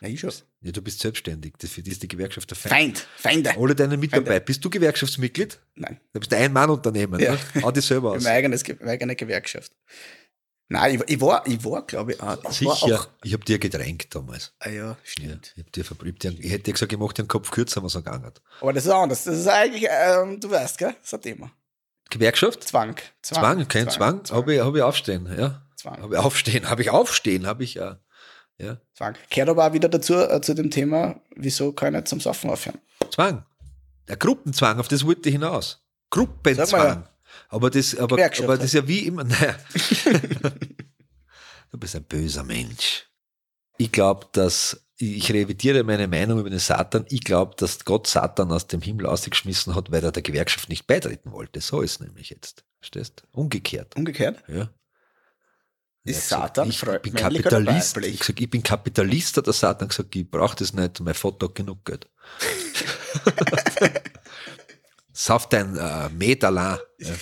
Ja, 0.00 0.08
ich 0.08 0.20
schon. 0.20 0.32
Ja, 0.62 0.72
du 0.72 0.80
bist 0.80 1.00
selbstständig. 1.00 1.54
Das 1.58 1.70
für 1.70 1.82
die 1.82 1.90
ist 1.90 2.02
die 2.02 2.08
Gewerkschaft 2.08 2.48
der 2.50 2.56
Feind. 2.56 2.72
Feind, 2.98 3.06
Feinde. 3.16 3.56
Alle 3.58 3.74
deine 3.74 3.96
Mitarbeiter. 3.98 4.40
Bist 4.40 4.64
du 4.64 4.70
Gewerkschaftsmitglied? 4.70 5.58
Nein, 5.74 6.00
Du 6.12 6.20
bist 6.20 6.32
ein 6.32 6.44
Ein-Mann-Unternehmen. 6.44 7.20
Ja. 7.20 7.32
Ne? 7.32 7.62
Hau 7.62 7.70
dich 7.70 7.84
selber 7.84 8.12
aus. 8.12 8.22
meine, 8.22 8.36
eigenes, 8.36 8.64
Ge- 8.64 8.76
meine 8.80 8.92
eigene 8.92 9.14
Gewerkschaft. 9.16 9.72
Nein, 10.72 10.94
ich, 10.94 11.14
ich 11.16 11.20
war, 11.20 11.46
ich 11.46 11.62
war, 11.64 11.84
glaube 11.86 12.12
ich, 12.12 12.22
auch. 12.22 12.42
Ich 12.44 12.58
Sicher. 12.58 12.70
auch, 12.70 13.08
Ich 13.24 13.34
hab 13.34 13.44
dir 13.44 13.58
gedrängt 13.58 14.14
damals. 14.14 14.54
ah 14.60 14.68
ja, 14.70 14.74
Ja, 14.90 14.96
stimmt. 15.02 15.52
ich, 15.56 15.64
hab 15.64 15.72
dir 15.72 15.84
verbrüht. 15.84 16.24
Ich 16.24 16.50
hätte 16.50 16.62
dir 16.64 16.72
gesagt, 16.72 16.92
ich 16.92 16.98
mach 16.98 17.12
dir 17.12 17.24
den 17.24 17.28
Kopf 17.28 17.50
kürzer, 17.50 17.82
was 17.82 17.94
er 17.96 18.02
gegangen 18.02 18.24
hat. 18.24 18.40
Aber 18.60 18.72
das 18.72 18.84
ist 18.86 18.90
anders. 18.92 19.24
Das 19.24 19.36
ist 19.36 19.48
eigentlich, 19.48 19.86
ähm, 19.90 20.40
du 20.40 20.48
weißt, 20.50 20.78
gell? 20.78 20.94
Das 21.00 21.08
ist 21.08 21.14
ein 21.14 21.22
Thema. 21.22 21.52
Gewerkschaft? 22.08 22.64
Zwang. 22.64 22.96
Zwang, 23.22 23.66
kein 23.68 23.90
Zwang. 23.90 24.22
Habe 24.30 24.54
ich, 24.54 24.60
hab 24.60 24.74
ich 24.74 24.82
aufstehen, 24.82 25.26
ja. 25.36 25.66
Zwang. 25.80 26.02
Habe 26.02 26.14
ich 26.14 26.20
aufstehen, 26.20 26.68
habe 26.68 26.82
ich 26.82 26.90
aufstehen, 26.90 27.46
habe 27.46 27.64
ich 27.64 27.74
ja. 27.74 28.00
Ja. 28.58 28.76
Zwang. 28.92 29.16
Kehrt 29.30 29.48
aber 29.48 29.66
auch 29.66 29.72
wieder 29.72 29.88
dazu, 29.88 30.14
äh, 30.14 30.40
zu 30.42 30.54
dem 30.54 30.70
Thema, 30.70 31.22
wieso 31.34 31.72
kann 31.72 31.94
ich 31.94 32.00
nicht 32.00 32.08
zum 32.08 32.20
Saufen 32.20 32.50
aufhören? 32.50 32.78
Zwang. 33.10 33.46
Der 34.06 34.16
Gruppenzwang, 34.16 34.78
auf 34.78 34.88
das 34.88 35.06
wollte 35.06 35.30
ich 35.30 35.34
hinaus. 35.36 35.82
Gruppenzwang. 36.10 36.86
ja. 36.86 37.10
Aber 37.48 37.70
das, 37.70 37.96
aber, 37.96 38.16
aber 38.22 38.56
das 38.56 38.66
ist 38.66 38.74
ja 38.74 38.86
wie 38.86 39.06
immer. 39.06 39.24
Naja. 39.24 39.56
du 41.70 41.78
bist 41.78 41.96
ein 41.96 42.04
böser 42.04 42.44
Mensch. 42.44 43.06
Ich 43.78 43.90
glaube, 43.90 44.26
dass, 44.32 44.84
ich 44.98 45.32
revidiere 45.32 45.82
meine 45.84 46.08
Meinung 46.08 46.40
über 46.40 46.50
den 46.50 46.58
Satan. 46.58 47.06
Ich 47.08 47.24
glaube, 47.24 47.54
dass 47.56 47.86
Gott 47.86 48.06
Satan 48.06 48.52
aus 48.52 48.66
dem 48.66 48.82
Himmel 48.82 49.06
ausgeschmissen 49.06 49.74
hat, 49.74 49.90
weil 49.90 50.04
er 50.04 50.12
der 50.12 50.22
Gewerkschaft 50.22 50.68
nicht 50.68 50.86
beitreten 50.86 51.32
wollte. 51.32 51.62
So 51.62 51.80
ist 51.80 51.92
es 51.92 52.00
nämlich 52.00 52.28
jetzt. 52.28 52.64
Verstehst? 52.80 53.22
Umgekehrt. 53.32 53.96
Umgekehrt? 53.96 54.42
Ja. 54.48 54.70
Ist 56.02 56.32
Er 56.32 56.38
Satan 56.38 56.68
gesagt, 56.70 57.06
ich, 57.06 57.10
ich 57.10 57.12
bin 57.12 57.14
Kapitalist. 57.14 57.96
Ich, 57.98 58.20
gesagt, 58.20 58.40
ich 58.40 58.50
bin 58.50 58.62
Kapitalist, 58.62 59.36
hat 59.36 59.46
der 59.46 59.52
Satan 59.52 59.88
gesagt, 59.88 60.16
ich 60.16 60.30
brauche 60.30 60.56
das 60.56 60.72
nicht, 60.72 61.00
mein 61.00 61.14
Vater 61.14 61.48
hat 61.48 61.54
genug 61.54 61.84
Geld. 61.84 62.08
Sauf 65.12 65.48
dein 65.48 65.76
äh, 65.76 66.08
Met 66.08 66.42
allein. 66.44 66.78
Ja. 66.98 67.14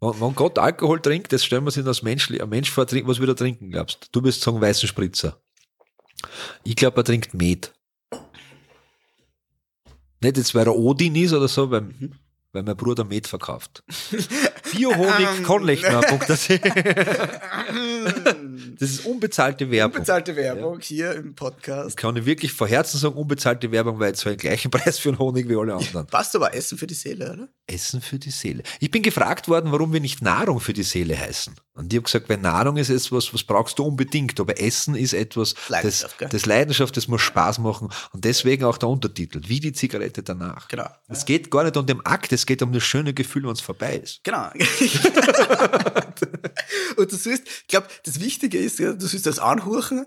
Wenn, 0.00 0.20
wenn 0.20 0.34
Gott 0.34 0.58
Alkohol 0.58 1.00
trinkt, 1.00 1.32
das 1.32 1.44
stellen 1.44 1.64
wir 1.64 1.70
sich 1.70 1.84
als 1.84 2.02
Mensch, 2.02 2.30
ein 2.30 2.48
Mensch 2.48 2.70
vor, 2.70 2.86
was 2.86 3.20
wir 3.20 3.26
da 3.26 3.34
trinken, 3.34 3.70
glaubst 3.70 4.08
du? 4.12 4.24
wirst 4.24 4.40
sagen 4.40 4.60
weißen 4.60 4.88
Spritzer. 4.88 5.38
Ich 6.64 6.76
glaube, 6.76 7.00
er 7.00 7.04
trinkt 7.04 7.34
Met. 7.34 7.74
Nicht 10.22 10.38
jetzt, 10.38 10.54
weil 10.54 10.66
er 10.66 10.76
Odin 10.76 11.14
ist 11.14 11.34
oder 11.34 11.48
so, 11.48 11.70
weil, 11.70 11.82
Mhm. 11.82 12.12
Weil 12.56 12.62
mein 12.62 12.76
Bruder 12.76 13.04
Met 13.04 13.26
verkauft. 13.26 13.82
Biohonig 14.72 15.42
Konlechner.at 15.44 16.20
Das 18.78 18.90
ist 18.90 19.06
unbezahlte 19.06 19.70
Werbung. 19.70 19.96
Unbezahlte 19.96 20.36
Werbung 20.36 20.80
hier 20.80 21.14
im 21.14 21.34
Podcast. 21.34 21.96
Kann 21.96 22.16
ich 22.16 22.26
wirklich 22.26 22.52
vor 22.52 22.68
Herzen 22.68 22.98
sagen, 22.98 23.14
unbezahlte 23.14 23.70
Werbung, 23.70 23.98
weil 23.98 24.12
ich 24.12 24.18
zahle 24.18 24.36
den 24.36 24.40
gleichen 24.40 24.70
Preis 24.70 24.98
für 24.98 25.10
einen 25.10 25.18
Honig 25.18 25.48
wie 25.48 25.56
alle 25.56 25.74
anderen. 25.74 26.06
Passt 26.06 26.34
aber 26.36 26.54
Essen 26.54 26.78
für 26.78 26.86
die 26.86 26.94
Seele, 26.94 27.32
oder? 27.32 27.48
Essen 27.66 28.00
für 28.00 28.18
die 28.18 28.30
Seele. 28.30 28.62
Ich 28.80 28.90
bin 28.90 29.02
gefragt 29.02 29.48
worden, 29.48 29.72
warum 29.72 29.92
wir 29.92 30.00
nicht 30.00 30.22
Nahrung 30.22 30.60
für 30.60 30.72
die 30.72 30.82
Seele 30.82 31.18
heißen. 31.18 31.54
Und 31.76 31.92
ich 31.92 31.96
habe 31.98 32.04
gesagt, 32.04 32.28
weil 32.30 32.38
Nahrung 32.38 32.78
ist 32.78 32.88
etwas, 32.88 33.34
was 33.34 33.44
brauchst 33.44 33.78
du 33.78 33.84
unbedingt, 33.84 34.40
aber 34.40 34.58
Essen 34.58 34.94
ist 34.94 35.12
etwas, 35.12 35.52
das, 35.54 35.68
Leidenschaft, 35.68 36.18
gell? 36.18 36.28
das 36.30 36.46
Leidenschaft, 36.46 36.96
das 36.96 37.06
muss 37.06 37.20
Spaß 37.20 37.58
machen 37.58 37.90
und 38.12 38.24
deswegen 38.24 38.64
auch 38.64 38.78
der 38.78 38.88
Untertitel, 38.88 39.42
wie 39.46 39.60
die 39.60 39.72
Zigarette 39.74 40.22
danach. 40.22 40.68
Genau. 40.68 40.88
Es 41.08 41.26
geht 41.26 41.50
gar 41.50 41.64
nicht 41.64 41.76
um 41.76 41.84
den 41.84 42.00
Akt, 42.06 42.32
es 42.32 42.46
geht 42.46 42.62
um 42.62 42.72
das 42.72 42.82
schöne 42.82 43.12
Gefühl, 43.12 43.42
wenn 43.44 43.50
es 43.50 43.60
vorbei 43.60 43.96
ist. 43.96 44.24
Genau. 44.24 44.48
und 46.96 47.12
du 47.12 47.16
sollst, 47.16 47.46
ich 47.46 47.66
glaube, 47.68 47.88
das 48.04 48.20
Wichtige 48.20 48.55
ist, 48.64 48.78
ja, 48.78 48.92
du 48.92 49.06
sollst 49.06 49.26
das 49.26 49.38
anhuchen 49.38 50.06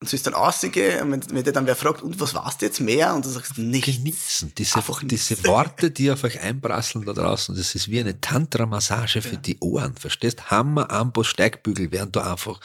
und 0.00 0.08
sollst 0.08 0.26
dann 0.26 0.34
rausgehen 0.34 1.02
und 1.02 1.12
wenn, 1.12 1.36
wenn 1.36 1.44
dir 1.44 1.52
dann 1.52 1.66
wer 1.66 1.76
fragt, 1.76 2.02
und 2.02 2.20
was 2.20 2.34
warst 2.34 2.60
du 2.60 2.66
jetzt 2.66 2.80
mehr? 2.80 3.14
Und 3.14 3.24
du 3.24 3.30
sagst, 3.30 3.56
nichts. 3.56 3.96
Genießen, 3.96 4.52
diese, 4.56 4.76
Einfach 4.76 5.02
diese 5.02 5.34
nichts. 5.34 5.48
Worte, 5.48 5.90
die 5.90 6.10
auf 6.10 6.22
euch 6.24 6.40
einprasseln 6.40 7.04
da 7.04 7.12
draußen, 7.12 7.56
das 7.56 7.74
ist 7.74 7.90
wie 7.90 8.00
eine 8.00 8.20
Tantra-Massage 8.20 9.22
für 9.22 9.38
die 9.38 9.58
Ohren, 9.60 9.96
verstehst? 9.96 10.50
Hammer, 10.50 10.90
Amboss, 10.90 11.28
Steigbügel 11.28 11.90
werden 11.92 12.12
da 12.12 12.32
einfach 12.32 12.60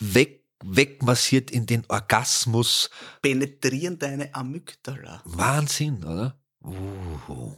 weg, 0.00 0.44
wegmassiert 0.64 1.50
in 1.50 1.66
den 1.66 1.84
Orgasmus. 1.88 2.90
Penetrieren 3.22 3.98
deine 3.98 4.34
Amygdala. 4.34 5.22
Wahnsinn, 5.24 6.04
oder? 6.04 6.38
Uh, 6.62 7.52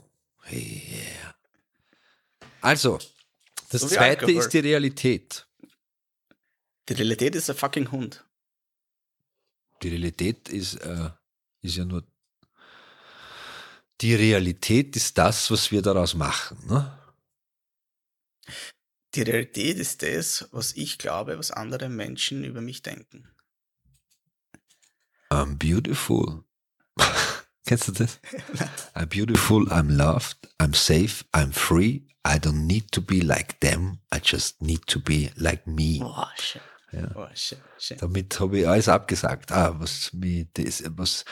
yeah. 0.50 1.34
Also, 2.60 2.98
das 3.70 3.80
So 3.80 3.88
zweite 3.88 4.30
ist 4.30 4.50
die 4.50 4.60
Realität. 4.60 5.46
Die 6.92 6.98
Realität 6.98 7.34
ist 7.34 7.48
ein 7.48 7.56
fucking 7.56 7.90
Hund. 7.90 8.22
Die 9.82 9.88
Realität 9.88 10.50
ist, 10.50 10.74
äh, 10.74 11.08
ist 11.62 11.76
ja 11.76 11.86
nur. 11.86 12.06
Die 14.02 14.14
Realität 14.14 14.94
ist 14.94 15.16
das, 15.16 15.50
was 15.50 15.70
wir 15.70 15.80
daraus 15.80 16.12
machen. 16.12 16.58
Ne? 16.66 16.98
Die 19.14 19.22
Realität 19.22 19.78
ist 19.78 20.02
das, 20.02 20.46
was 20.52 20.74
ich 20.74 20.98
glaube, 20.98 21.38
was 21.38 21.50
andere 21.50 21.88
Menschen 21.88 22.44
über 22.44 22.60
mich 22.60 22.82
denken. 22.82 23.26
I'm 25.30 25.56
beautiful. 25.56 26.44
Kennst 27.64 27.88
du 27.88 27.92
das? 27.92 28.20
I'm 28.94 29.06
beautiful, 29.06 29.66
I'm 29.72 29.88
loved, 29.88 30.36
I'm 30.60 30.74
safe, 30.74 31.24
I'm 31.32 31.52
free. 31.52 32.06
I 32.22 32.38
don't 32.38 32.66
need 32.66 32.92
to 32.92 33.00
be 33.00 33.20
like 33.20 33.60
them. 33.60 34.00
I 34.12 34.20
just 34.22 34.60
need 34.60 34.86
to 34.88 35.00
be 35.00 35.30
like 35.36 35.66
me. 35.66 36.00
Oh, 36.02 36.26
schön. 36.38 36.60
Ja. 36.92 37.10
Oh, 37.14 37.26
schön, 37.34 37.58
schön. 37.78 37.96
Damit 37.98 38.38
habe 38.40 38.58
ich 38.60 38.68
alles 38.68 38.88
abgesagt. 38.88 39.50
Ah, 39.52 39.74
was 39.78 40.12
mir 40.12 40.46
das, 40.54 40.82
was. 40.96 41.24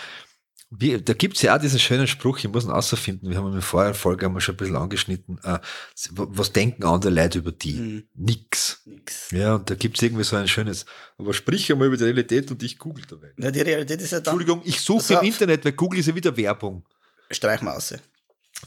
Wie, 0.72 1.02
da 1.02 1.14
gibt's 1.14 1.42
ja 1.42 1.56
auch 1.56 1.60
diesen 1.60 1.80
schönen 1.80 2.06
Spruch, 2.06 2.38
ich 2.38 2.46
muss 2.48 2.64
ihn 2.64 2.70
außerfinden, 2.70 3.28
wir 3.28 3.36
haben 3.36 3.48
in 3.48 3.54
der 3.54 3.62
vorherigen 3.62 3.98
Folge 3.98 4.28
wir 4.28 4.40
schon 4.40 4.54
ein 4.54 4.56
bisschen 4.58 4.76
angeschnitten. 4.76 5.38
Äh, 5.42 5.58
was 6.12 6.52
denken 6.52 6.84
andere 6.84 7.12
Leute 7.12 7.38
über 7.38 7.50
die? 7.50 7.76
Hm, 7.76 8.08
Nix. 8.14 8.80
nix. 8.84 9.32
Ja, 9.32 9.56
und 9.56 9.68
da 9.68 9.74
gibt's 9.74 10.00
irgendwie 10.00 10.22
so 10.22 10.36
ein 10.36 10.46
schönes, 10.46 10.86
aber 11.18 11.34
sprich 11.34 11.72
einmal 11.72 11.88
über 11.88 11.96
die 11.96 12.04
Realität 12.04 12.52
und 12.52 12.62
ich 12.62 12.78
google 12.78 13.04
dabei. 13.08 13.32
Ja, 13.36 13.50
die 13.50 13.62
Realität 13.62 14.00
ist 14.00 14.12
ja 14.12 14.20
dann. 14.20 14.34
Entschuldigung, 14.34 14.62
ich 14.64 14.80
suche 14.80 14.98
Also- 15.00 15.18
im 15.18 15.26
Internet, 15.26 15.64
weil 15.64 15.72
Google 15.72 15.98
ist 15.98 16.06
ja 16.06 16.14
wieder 16.14 16.36
Werbung. 16.36 16.86
Streich 17.32 17.62
mal 17.62 17.74
aus. 17.76 17.92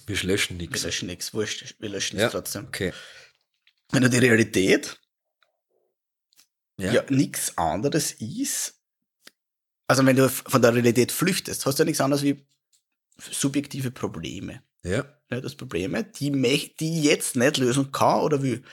Wir 0.06 0.18
löschen 0.24 0.60
Wir 0.60 0.68
nichts. 0.68 0.84
löschen 0.84 1.08
nichts. 1.08 1.34
Wurscht. 1.34 1.76
Wir 1.80 1.88
löschen 1.90 2.20
Ja. 2.20 2.26
es 2.26 2.32
trotzdem. 2.34 2.66
Okay. 2.68 2.92
Wenn 3.92 4.02
du 4.04 4.10
die 4.10 4.18
Realität 4.18 5.00
Ja. 6.78 6.92
ja, 6.94 7.04
nichts 7.10 7.58
anderes 7.58 8.14
ist, 8.14 8.80
also 9.88 10.06
wenn 10.06 10.16
du 10.16 10.30
von 10.30 10.62
der 10.62 10.74
Realität 10.74 11.12
flüchtest, 11.12 11.66
hast 11.66 11.78
du 11.78 11.84
ja 11.84 11.86
nichts 11.86 12.02
anderes 12.02 12.24
wie 12.24 12.46
subjektive 13.18 13.92
Probleme. 13.92 14.64
Ja. 14.84 15.06
Ja, 15.30 15.42
das 15.42 15.56
Probleme, 15.56 16.04
die, 16.04 16.32
die 16.80 17.00
ich 17.00 17.06
jetzt 17.06 17.36
nicht 17.36 17.58
lösen 17.58 17.92
kann 17.92 18.22
oder 18.22 18.42
will. 18.42 18.64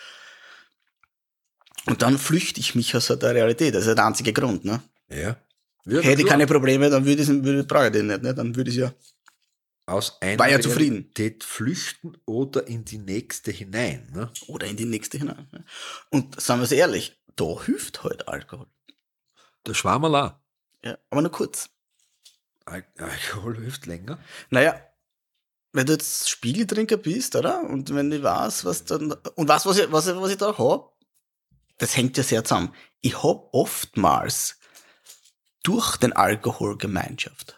Und 1.86 2.02
dann 2.02 2.18
flüchte 2.18 2.60
ich 2.60 2.74
mich 2.74 2.94
aus 2.94 3.06
der 3.06 3.34
Realität. 3.34 3.74
Das 3.74 3.82
ist 3.82 3.88
ja 3.88 3.94
der 3.94 4.06
einzige 4.06 4.32
Grund. 4.32 4.64
Ne? 4.64 4.82
Ja. 5.08 5.36
Hätte 5.86 6.22
ich 6.22 6.28
keine 6.28 6.46
Probleme, 6.46 6.90
dann 6.90 7.04
würde 7.04 7.22
ich, 7.22 7.28
würde, 7.28 7.64
brauche 7.64 7.86
ich 7.86 7.92
den 7.92 8.08
nicht. 8.08 8.22
Ne? 8.22 8.34
Dann 8.34 8.54
würde 8.54 8.70
ich 8.70 8.76
ja 8.76 8.92
aus 9.86 10.20
einer 10.20 10.38
War 10.38 10.48
ja 10.48 10.60
zufrieden. 10.60 10.96
Realität 10.96 11.44
flüchten 11.44 12.16
oder 12.24 12.66
in 12.66 12.84
die 12.84 12.98
nächste 12.98 13.50
hinein. 13.50 14.08
Ne? 14.12 14.30
Oder 14.46 14.66
in 14.66 14.76
die 14.76 14.84
nächste 14.84 15.18
hinein. 15.18 15.48
ja. 15.52 15.60
Und 16.10 16.40
sagen 16.40 16.60
wir 16.60 16.64
es 16.64 16.72
ehrlich, 16.72 17.19
da 17.36 17.62
hilft 17.64 18.02
halt 18.02 18.28
Alkohol. 18.28 18.66
Der 19.66 19.74
Schwammerla. 19.74 20.42
Ja, 20.82 20.98
aber 21.10 21.22
nur 21.22 21.30
kurz. 21.30 21.70
Al 22.64 22.84
Alkohol 22.98 23.56
hilft 23.56 23.86
länger. 23.86 24.18
Naja, 24.50 24.80
wenn 25.72 25.86
du 25.86 25.92
jetzt 25.92 26.28
Spiegeltrinker 26.28 26.96
bist, 26.96 27.36
oder? 27.36 27.62
Und 27.62 27.94
wenn 27.94 28.10
ich 28.12 28.22
weiß, 28.22 28.64
was 28.64 28.84
dann. 28.84 29.12
Und 29.34 29.48
was, 29.48 29.66
was 29.66 29.78
ich, 29.78 29.92
was 29.92 30.06
ich, 30.06 30.16
was 30.16 30.30
ich 30.30 30.38
da 30.38 30.56
hab, 30.56 30.92
das 31.78 31.96
hängt 31.96 32.16
ja 32.16 32.22
sehr 32.22 32.44
zusammen. 32.44 32.74
Ich 33.00 33.22
hab 33.22 33.52
oftmals 33.52 34.58
durch 35.62 35.96
den 35.96 36.12
Alkohol 36.12 36.76
Gemeinschaft. 36.76 37.56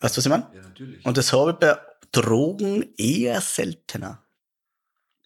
Weißt 0.00 0.16
du, 0.16 0.18
was 0.18 0.26
ich 0.26 0.30
meine? 0.30 0.50
Ja, 0.54 0.62
natürlich. 0.62 1.04
Und 1.04 1.16
das 1.16 1.32
habe 1.32 1.52
ich 1.52 1.56
bei 1.56 1.78
Drogen 2.12 2.94
eher 2.96 3.40
seltener. 3.40 4.24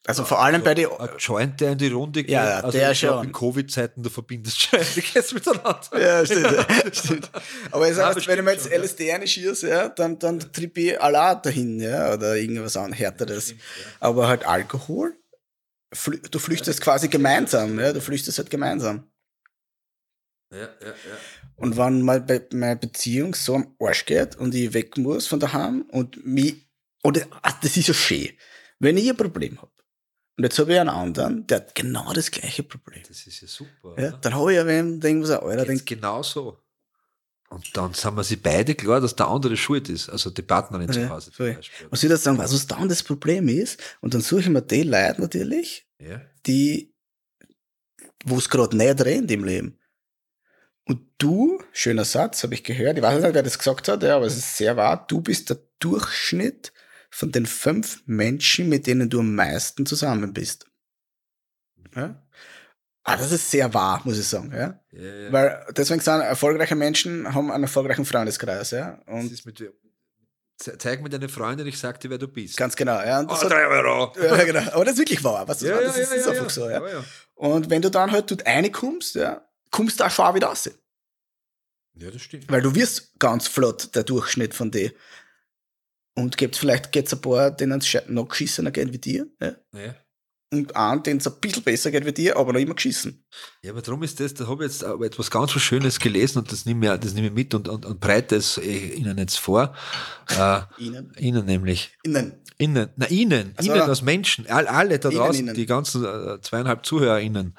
Also 0.05 0.25
vor 0.25 0.43
allem 0.43 0.65
bei 0.65 0.75
den. 0.75 0.89
Ein 0.91 1.11
Joint, 1.19 1.61
der 1.61 1.73
in 1.73 1.79
die 1.79 1.89
Runde 1.89 2.25
geht. 2.25 2.33
Ja, 2.33 2.49
ja, 2.49 2.57
also 2.57 2.77
der 2.77 2.91
ich 2.91 3.01
glaub, 3.01 3.19
schon. 3.19 3.27
In 3.27 3.33
Covid-Zeiten, 3.33 4.03
du 4.03 4.11
verbindest 4.11 4.69
Joints 4.73 5.33
miteinander. 5.33 5.81
Ja, 5.93 6.27
stimmt. 6.27 6.97
stimmt. 6.97 7.31
Aber 7.71 7.87
Ja, 7.87 8.13
das 8.13 8.27
wenn 8.27 8.39
ich 8.39 8.45
mir 8.45 8.53
jetzt 8.53 8.67
stimmt 8.67 8.75
schon, 8.75 8.83
LSD 8.83 9.13
einschieße, 9.13 9.69
ja, 9.69 9.89
dann, 9.91 10.19
dann 10.19 10.41
trippe 10.41 10.81
ich 10.81 11.01
Allah 11.01 11.37
dahin, 11.37 11.79
ja, 11.79 12.15
oder 12.15 12.37
irgendwas 12.37 12.77
an, 12.77 12.93
härteres. 12.93 13.55
Aber 14.01 14.27
halt 14.27 14.45
Alkohol, 14.45 15.15
flü 15.93 16.19
du 16.19 16.39
flüchtest 16.41 16.81
quasi 16.81 17.07
gemeinsam, 17.07 17.79
ja, 17.79 17.93
du 17.93 18.01
flüchtest 18.01 18.39
halt 18.39 18.51
gemeinsam. 18.51 19.09
Ja, 20.53 20.59
ja, 20.59 20.89
ja. 20.89 20.95
Und 21.55 21.77
wenn 21.77 22.03
mal 22.03 22.21
bei 22.21 22.45
meine 22.53 22.77
Beziehung 22.77 23.35
so 23.35 23.55
am 23.55 23.77
Arsch 23.79 24.05
geht 24.05 24.35
und 24.37 24.53
ich 24.55 24.75
weg 24.75 24.99
muss 24.99 25.29
von 25.29 25.39
daheim 25.39 25.83
und 25.93 26.27
mich, 26.27 26.69
oder, 27.05 27.23
ah, 27.43 27.55
das 27.63 27.77
ist 27.77 27.87
ja 27.87 27.95
schön, 27.95 28.31
wenn 28.81 28.97
ich 28.97 29.09
ein 29.09 29.17
Problem 29.17 29.63
habe. 29.63 29.71
Und 30.37 30.45
jetzt 30.45 30.59
habe 30.59 30.73
ich 30.73 30.81
einen 30.81 30.89
anderen, 30.89 31.47
der 31.47 31.59
hat 31.59 31.75
genau 31.75 32.13
das 32.13 32.31
gleiche 32.31 32.63
Problem. 32.63 33.03
Das 33.07 33.27
ist 33.27 33.41
ja 33.43 33.49
super. 33.49 34.01
Ja, 34.01 34.13
dann 34.13 34.35
habe 34.35 34.53
ich 34.53 34.57
ja 34.57 34.67
wem, 34.67 34.99
der 35.01 35.11
irgendwas, 35.11 35.31
Alter, 35.31 35.57
Geht's 35.57 35.67
denkt, 35.69 35.87
genau 35.87 36.23
so. 36.23 36.59
Und 37.51 37.77
dann 37.77 37.93
sind 37.93 38.15
wir 38.17 38.25
sich 38.25 38.41
beide 38.43 38.75
klar, 38.75 39.01
dass 39.03 39.15
der 39.15 39.29
andere 39.29 39.59
schuld 39.59 39.91
ist. 39.91 40.09
Also 40.09 40.31
die 40.31 40.41
Partnerin 40.41 40.91
zu 40.91 41.01
Ja, 41.01 41.11
Hause 41.11 41.31
voll. 41.33 41.59
ich 41.61 42.01
da 42.09 42.17
sagen, 42.17 42.39
was, 42.39 42.55
was 42.55 42.67
dann 42.67 42.89
das 42.89 43.03
Problem 43.03 43.47
ist, 43.49 43.79
und 44.01 44.15
dann 44.15 44.23
suche 44.23 44.41
ich 44.41 44.49
mir 44.49 44.63
die 44.63 44.85
Leute 44.85 45.21
natürlich, 45.21 45.87
Ja. 45.99 46.23
die, 46.47 46.95
wo 48.25 48.39
es 48.39 48.49
gerade 48.49 48.75
nicht 48.75 49.01
rennt 49.05 49.31
im 49.31 49.45
Leben. 49.45 49.79
Und 50.85 51.07
du, 51.19 51.63
schöner 51.73 52.07
Satz, 52.07 52.43
habe 52.43 52.55
ich 52.55 52.65
gehört, 52.65 52.97
ich 52.97 53.03
weiß 53.03 53.23
nicht, 53.23 53.35
wer 53.35 53.43
das 53.43 53.59
gesagt 53.59 53.87
hat, 53.89 54.03
ja, 54.03 54.17
aber 54.17 54.27
es 54.27 54.37
ist 54.39 54.57
sehr 54.57 54.77
wahr, 54.79 55.07
du 55.07 55.21
bist 55.21 55.51
der 55.51 55.59
Durchschnitt 55.79 56.72
von 57.13 57.31
den 57.31 57.45
fünf 57.45 58.03
Menschen, 58.07 58.71
mit 58.71 58.87
denen 58.87 59.11
du 59.11 59.21
am 59.21 59.35
meisten 59.35 59.85
zusammen 59.85 60.33
bist. 60.33 60.67
Ja? 61.95 62.27
Ah, 63.05 63.17
das 63.17 63.33
ist 63.33 63.51
sehr 63.51 63.73
wahr, 63.75 64.01
muss 64.05 64.19
ich 64.19 64.27
sagen. 64.27 64.51
Ja? 64.51 64.81
Ja, 64.93 65.03
ja. 65.03 65.33
Weil 65.33 65.67
deswegen 65.77 66.01
sind 66.01 66.21
erfolgreiche 66.21 66.75
Menschen 66.75 67.33
haben 67.35 67.51
einen 67.51 67.65
erfolgreichen 67.65 68.07
Freundeskreis. 68.07 68.71
Ja? 68.71 68.99
Und 69.07 69.31
zeig 70.57 71.03
mir 71.03 71.11
deine 71.11 71.29
Freundin, 71.29 71.67
ich 71.67 71.79
sag 71.79 72.01
dir, 72.01 72.09
wer 72.09 72.19
du 72.19 72.29
bist. 72.29 72.57
ganz 72.57 72.75
genau. 72.75 72.99
Ja, 73.03 73.21
und 73.21 73.27
oh, 73.27 73.31
das 73.31 73.45
hat, 73.45 73.53
drei 73.53 73.67
Euro. 73.67 74.13
ja, 74.19 74.45
genau. 74.45 74.73
Aber 74.73 74.85
das 74.87 74.95
ist 74.95 75.01
wirklich 75.01 75.23
wahr. 75.23 75.47
Was 75.47 75.59
das, 75.59 75.69
das 75.69 75.99
ist, 75.99 76.13
ist 76.15 76.29
einfach 76.29 76.49
so. 76.49 76.71
Ja? 76.71 76.81
Ja, 76.81 76.95
ja. 76.95 77.05
Und 77.35 77.69
wenn 77.69 77.83
du 77.83 77.91
dann 77.91 78.11
halt 78.11 78.31
dort 78.31 78.47
reinkommst, 78.47 79.17
ja, 79.17 79.47
kommst 79.71 80.01
du 80.01 80.05
auch 80.05 80.11
schon 80.11 80.35
wieder 80.35 80.47
raus. 80.47 80.71
ja, 81.95 82.11
das 82.11 82.23
stimmt. 82.23 82.51
Weil 82.51 82.63
du 82.63 82.75
wirst 82.75 83.19
ganz 83.19 83.49
flott 83.49 83.95
der 83.95 84.05
Durchschnitt 84.05 84.55
von 84.55 84.71
dir. 84.71 84.93
Und 86.15 86.37
gibt 86.37 86.57
vielleicht 86.57 86.93
gibt's 86.93 87.13
ein 87.13 87.21
paar, 87.21 87.51
denen 87.51 87.81
es 87.81 87.97
noch 88.09 88.29
geschissener 88.29 88.71
geht 88.71 88.93
wie 88.93 88.99
dir. 88.99 89.27
Ja? 89.41 89.55
Ja. 89.73 89.95
Und 90.53 90.77
einen, 90.77 91.03
denen 91.03 91.19
es 91.19 91.27
ein 91.27 91.41
bisschen 91.41 91.63
besser 91.63 91.91
geht 91.91 92.05
wie 92.05 92.13
dir, 92.13 92.37
aber 92.37 92.53
noch 92.53 92.61
immer 92.61 92.75
geschissen. 92.75 93.25
Ja, 93.63 93.71
aber 93.73 93.81
darum 93.81 94.03
ist 94.03 94.21
das, 94.21 94.35
da 94.35 94.47
habe 94.47 94.67
ich 94.67 94.71
jetzt 94.71 94.83
etwas 94.83 95.31
ganz 95.31 95.57
was 95.57 95.63
Schönes 95.63 95.99
gelesen 95.99 96.41
und 96.41 96.53
das 96.53 96.67
nehme 96.67 96.93
ich, 96.93 97.01
das 97.01 97.15
nehme 97.15 97.29
ich 97.29 97.33
mit 97.33 97.55
und, 97.55 97.69
und, 97.69 97.87
und 97.87 98.01
breite 98.01 98.37
es 98.37 98.59
äh, 98.59 98.89
Ihnen 98.91 99.17
jetzt 99.19 99.39
vor. 99.39 99.75
Äh, 100.29 100.61
Ihnen. 100.79 101.13
Ihnen 101.19 101.45
nämlich. 101.45 101.91
Innen. 102.05 102.41
Ihnen, 102.57 102.89
na 102.97 103.09
Ihnen, 103.09 103.55
Ach 103.57 103.63
so. 103.63 103.73
Ihnen 103.73 103.83
als 103.83 104.03
Menschen, 104.03 104.47
all, 104.47 104.67
alle 104.67 104.99
da 104.99 105.09
Ihnen, 105.09 105.19
draußen, 105.19 105.45
Ihnen. 105.47 105.55
die 105.55 105.67
ganzen 105.67 106.05
äh, 106.05 106.41
zweieinhalb 106.41 106.87
ZuhörerInnen. 106.87 107.57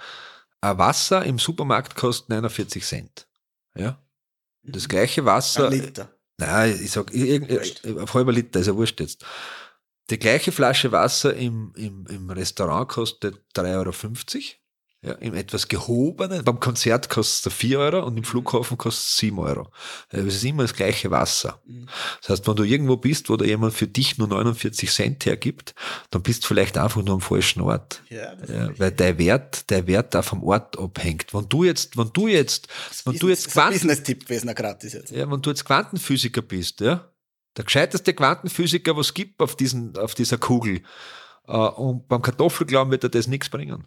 Ein 0.62 0.78
Wasser 0.78 1.26
im 1.26 1.40
Supermarkt 1.40 1.96
kostet 1.96 2.30
49 2.30 2.84
Cent. 2.86 3.28
Ja. 3.76 4.02
Das 4.64 4.88
gleiche 4.88 5.26
Wasser. 5.26 5.68
Ein 5.68 5.74
Liter. 5.74 6.10
Nein, 6.46 6.80
ich 6.82 6.92
sag, 6.92 7.12
auf 8.00 8.14
halber 8.14 8.32
Liter, 8.32 8.60
ist 8.60 8.68
ja 8.68 8.76
wurscht 8.76 9.00
jetzt. 9.00 9.26
Die 10.10 10.20
gleiche 10.20 10.52
Flasche 10.52 10.92
Wasser 10.92 11.34
im, 11.34 11.74
im, 11.76 12.06
im 12.08 12.30
Restaurant 12.30 12.90
kostet 12.90 13.36
3,50 13.56 14.36
Euro. 14.36 14.63
Ja, 15.04 15.14
im 15.16 15.34
etwas 15.34 15.68
gehobenen, 15.68 16.46
beim 16.46 16.62
Konzert 16.62 17.10
kostet 17.10 17.52
es 17.52 17.58
4 17.60 17.78
Euro 17.78 18.06
und 18.06 18.16
im 18.16 18.24
Flughafen 18.24 18.78
kostet 18.78 19.04
es 19.04 19.18
7 19.18 19.38
Euro. 19.38 19.70
Es 20.10 20.36
ist 20.36 20.46
immer 20.46 20.64
das 20.64 20.74
gleiche 20.74 21.12
Wasser. 21.12 21.60
Mhm. 21.66 21.88
Das 22.22 22.30
heißt, 22.30 22.48
wenn 22.48 22.56
du 22.56 22.64
irgendwo 22.64 22.96
bist, 22.96 23.30
wo 23.30 23.36
da 23.36 23.44
jemand 23.44 23.74
für 23.74 23.88
dich 23.88 24.18
nur 24.18 24.30
49 24.30 24.90
Cent 24.90 25.26
hergibt, 25.26 25.76
dann 26.10 26.24
bist 26.24 26.44
du 26.44 26.48
vielleicht 26.48 26.78
einfach 26.78 27.04
nur 27.04 27.16
am 27.16 27.22
falschen 27.22 27.62
Ort. 27.62 28.02
Ja, 28.10 28.34
Ja, 28.48 28.80
weil 28.80 28.92
der 28.92 29.18
Wert, 29.18 29.70
der 29.70 29.88
Wert 29.88 30.14
da 30.14 30.22
vom 30.22 30.42
Ort 30.42 30.80
abhängt. 30.80 31.34
Wenn 31.34 31.50
du 31.50 31.66
jetzt, 31.66 31.98
wenn 31.98 32.10
du 32.14 32.28
jetzt, 32.30 32.70
wenn 33.04 33.18
du 33.18 33.28
jetzt 33.28 33.52
Quanten, 33.52 33.74
Business-Tipp 33.74 34.26
gewesen, 34.26 34.48
ein 34.48 34.56
gratis 34.56 34.94
jetzt. 34.94 35.12
ja, 35.12 35.30
wenn 35.30 35.42
du 35.42 35.50
jetzt 35.50 35.66
Quantenphysiker 35.66 36.42
bist, 36.42 36.80
ja, 36.80 37.10
der 37.58 37.66
gescheiteste 37.66 38.14
Quantenphysiker, 38.14 38.96
was 38.96 39.08
es 39.08 39.14
gibt 39.14 39.42
auf, 39.42 39.58
diesen, 39.58 39.98
auf 39.98 40.16
dieser 40.16 40.38
Kugel, 40.38 40.82
äh, 41.48 41.58
und 41.58 42.08
beim 42.08 42.22
Kartoffelglauben 42.22 42.92
wird 42.92 43.04
er 43.04 43.10
das 43.10 43.28
nichts 43.28 43.50
bringen. 43.50 43.86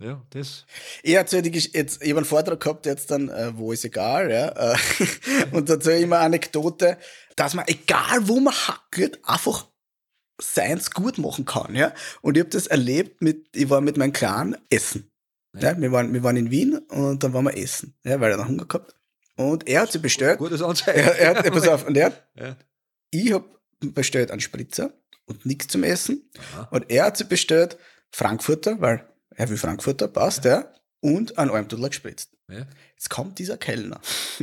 Ja, 0.00 0.22
das. 0.30 0.66
Ich 1.02 1.14
Gesch- 1.16 1.70
jetzt, 1.74 2.02
ich 2.02 2.10
habe 2.10 2.18
einen 2.18 2.26
Vortrag 2.26 2.60
gehabt 2.60 2.84
jetzt 2.86 3.10
dann, 3.10 3.28
äh, 3.30 3.56
wo 3.56 3.72
ist 3.72 3.84
egal, 3.84 4.30
ja, 4.30 4.48
äh, 4.74 4.76
und 5.52 5.68
da 5.68 5.74
erzähle 5.74 5.96
ich 5.98 6.02
immer 6.02 6.16
eine 6.16 6.26
Anekdote, 6.26 6.98
dass 7.34 7.54
man, 7.54 7.66
egal 7.68 8.28
wo 8.28 8.38
man 8.40 8.52
hackelt, 8.54 9.20
einfach 9.24 9.68
seins 10.40 10.90
gut 10.90 11.16
machen 11.16 11.46
kann, 11.46 11.74
ja. 11.74 11.94
Und 12.20 12.36
ich 12.36 12.42
habe 12.42 12.50
das 12.50 12.66
erlebt 12.66 13.22
mit, 13.22 13.48
ich 13.56 13.70
war 13.70 13.80
mit 13.80 13.96
meinem 13.96 14.12
Clan 14.12 14.56
essen. 14.68 15.10
Ja. 15.58 15.80
wir, 15.80 15.90
waren, 15.92 16.12
wir 16.12 16.22
waren 16.22 16.36
in 16.36 16.50
Wien 16.50 16.76
und 16.76 17.22
dann 17.24 17.32
waren 17.32 17.44
wir 17.46 17.56
essen, 17.56 17.96
ja, 18.04 18.20
weil 18.20 18.32
er 18.32 18.36
noch 18.36 18.48
Hunger 18.48 18.66
gehabt. 18.66 18.94
Und 19.36 19.66
er 19.66 19.80
hat 19.82 19.92
sich 19.92 20.02
bestellt, 20.02 20.38
Gutes 20.38 20.60
Anzeichen. 20.60 20.98
er, 21.00 21.18
er 21.18 21.34
hat, 21.36 21.50
pass 21.50 21.66
auf, 21.68 21.86
und 21.86 21.96
er 21.96 22.06
hat, 22.06 22.28
Ja. 22.34 22.56
ich 23.10 23.32
habe 23.32 23.48
bestellt 23.80 24.30
einen 24.30 24.40
Spritzer 24.40 24.92
und 25.24 25.46
nichts 25.46 25.68
zum 25.68 25.82
Essen. 25.84 26.30
Aha. 26.52 26.68
Und 26.70 26.90
er 26.90 27.04
hat 27.06 27.16
sich 27.16 27.28
bestellt 27.28 27.78
Frankfurter, 28.10 28.78
weil 28.82 29.08
er 29.36 29.48
will 29.48 29.56
Frankfurter, 29.56 30.08
passt, 30.08 30.44
ja. 30.44 30.64
Und 31.00 31.38
einen 31.38 31.50
Almdudler 31.50 31.88
gespritzt. 31.90 32.30
Ja. 32.48 32.66
Jetzt 32.94 33.10
kommt 33.10 33.38
dieser 33.38 33.56
Kellner. 33.58 34.00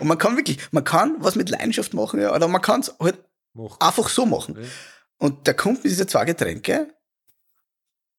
und 0.00 0.04
man 0.06 0.16
kann 0.18 0.36
wirklich, 0.36 0.58
man 0.70 0.84
kann 0.84 1.16
was 1.18 1.34
mit 1.34 1.48
Leidenschaft 1.50 1.92
machen, 1.94 2.20
ja, 2.20 2.34
oder 2.34 2.48
man 2.48 2.62
kann 2.62 2.80
es 2.80 2.94
halt 3.00 3.18
Mach. 3.54 3.78
einfach 3.80 4.08
so 4.08 4.24
machen. 4.26 4.56
Ja. 4.60 4.68
Und 5.18 5.46
der 5.46 5.54
kommt 5.54 5.82
mit 5.82 5.90
diese 5.90 6.06
zwei 6.06 6.24
Getränke, 6.24 6.94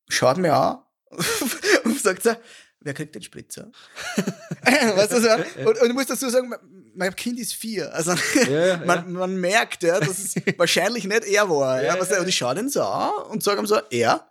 schaut 0.10 0.38
mir 0.38 0.54
an 0.54 0.80
und 1.86 2.00
sagt 2.00 2.24
so, 2.24 2.36
wer 2.82 2.94
kriegt 2.94 3.16
den 3.16 3.22
Spritzer? 3.22 3.72
weißt 4.64 5.12
du, 5.14 5.22
so? 5.22 5.30
und, 5.70 5.82
und 5.82 5.88
ich 5.88 5.94
muss 5.94 6.08
dazu 6.08 6.30
sagen, 6.30 6.50
mein- 6.50 7.16
Kind 7.16 7.40
ist 7.40 7.54
vier. 7.54 7.94
Also 7.94 8.14
Ja, 8.50 8.66
ja, 8.68 8.78
man, 8.86 9.14
man 9.14 9.38
merkt, 9.40 9.84
ja, 9.84 10.00
dass 10.02 10.20
es 10.20 10.36
wahrscheinlich 10.58 11.06
nicht 11.06 11.24
er 11.26 11.50
war. 11.50 11.82
Ja, 11.82 11.96
Ja, 11.96 12.00
was 12.02 12.10
ja. 12.10 12.20
Und 12.20 12.28
ich 12.28 12.36
schaue 12.36 12.56
den 12.56 12.68
so 12.68 12.84
an 12.84 13.14
und 13.30 13.42
sage 13.42 13.60
ihm 13.62 13.68
so, 13.68 13.80
er. 13.90 14.29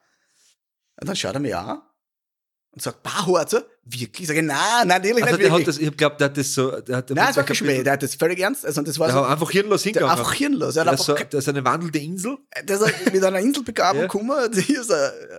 Und 1.01 1.09
dann 1.09 1.17
schaut 1.17 1.35
er 1.35 1.41
mir 1.41 1.59
an 1.59 1.81
und 2.73 2.83
sagt, 2.83 3.03
bah, 3.03 3.25
so, 3.49 3.61
wirklich? 3.85 4.29
Ich, 4.29 4.37
nein, 4.37 4.47
nein, 4.47 4.89
natürlich 4.89 5.23
Also 5.25 5.37
nicht 5.37 5.45
der 5.45 5.51
hat 5.53 5.59
wirklich. 5.61 5.67
das, 5.67 5.79
ich 5.79 5.97
glaube, 5.97 6.17
der 6.17 6.25
hat 6.27 6.37
das 6.37 6.53
so, 6.55 6.81
der 6.81 6.97
hat 6.99 7.11
nein, 7.11 7.17
das 7.27 7.37
war 7.37 7.43
ein 7.43 7.47
kein 7.47 7.57
Schmäh, 7.57 7.83
der 7.83 7.93
hat 7.95 8.03
das 8.03 8.15
völlig 8.15 8.39
ernst. 8.41 8.67
Also, 8.67 8.83
das 8.83 8.99
war 8.99 9.11
so, 9.11 9.17
hat 9.25 9.31
einfach 9.31 9.51
hirnlos 9.51 9.83
hingegangen. 9.85 10.11
einfach 10.19 10.33
hirnlos. 10.35 10.77
Er 10.77 10.81
hat 10.81 10.87
Der 10.87 10.93
einfach 10.93 11.05
so, 11.05 11.15
der 11.15 11.39
ist 11.39 11.49
eine 11.49 11.65
wandelnde 11.65 11.99
Insel. 11.99 12.37
der 12.63 12.81
ist 12.81 13.13
mit 13.13 13.25
einer 13.25 13.39
Inselbegabung 13.39 14.03
Ja. 14.03 14.07
gekommen 14.07 14.31
und 14.45 14.57
ich, 14.57 14.79
so, 14.83 14.95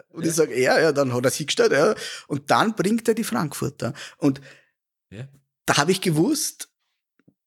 und 0.10 0.26
ich 0.26 0.34
sage, 0.34 0.54
er, 0.54 0.82
ja, 0.82 0.92
dann 0.92 1.14
hat 1.14 1.24
er 1.26 1.32
sich 1.32 1.46
gestellt, 1.48 1.72
ja. 1.72 1.94
Und 2.28 2.50
dann 2.50 2.74
bringt 2.76 3.08
er 3.08 3.14
die 3.14 3.24
Frankfurter. 3.24 3.94
Und 4.18 4.42
Ja. 5.12 5.28
da 5.66 5.78
habe 5.78 5.92
ich 5.92 6.02
gewusst, 6.02 6.70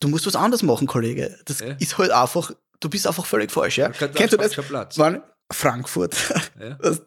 du 0.01 0.09
musst 0.09 0.27
was 0.27 0.37
anderes 0.37 0.63
machen, 0.63 0.87
Kollege. 0.87 1.39
Das 1.47 1.61
Ja. 1.61 1.75
ist 1.79 1.99
halt 1.99 2.11
einfach, 2.13 2.53
du 2.81 2.89
bist 2.89 3.07
einfach 3.07 3.27
völlig 3.27 3.51
falsch, 3.51 3.79
ja. 3.79 3.89
Kennst 3.91 4.33
du 4.33 4.37
das? 4.37 4.53
Platz. 4.55 4.97
Wann 4.99 5.23
Frankfurt 5.53 6.15
Ja. 6.61 6.75
das 6.83 7.03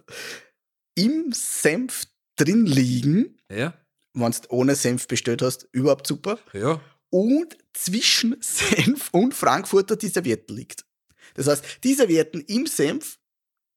im 0.96 1.32
Senf 1.34 2.06
drin 2.36 2.66
liegen, 2.66 3.38
Ja. 3.52 3.74
wenn 4.14 4.32
du 4.32 4.40
ohne 4.50 4.76
Senf 4.76 5.08
bestellt 5.08 5.42
hast, 5.42 5.68
überhaupt 5.72 6.08
super. 6.08 6.40
Ja. 6.54 6.82
Und 7.10 7.58
zwischen 7.74 8.36
Senf 8.42 9.10
und 9.12 9.34
Frankfurter 9.34 9.96
die 9.96 10.08
Serviette 10.10 10.54
liegt. 10.54 10.86
Das 11.36 11.48
heißt, 11.48 11.64
die 11.84 11.94
Servietten 11.94 12.42
im 12.42 12.66
Senf 12.66 13.20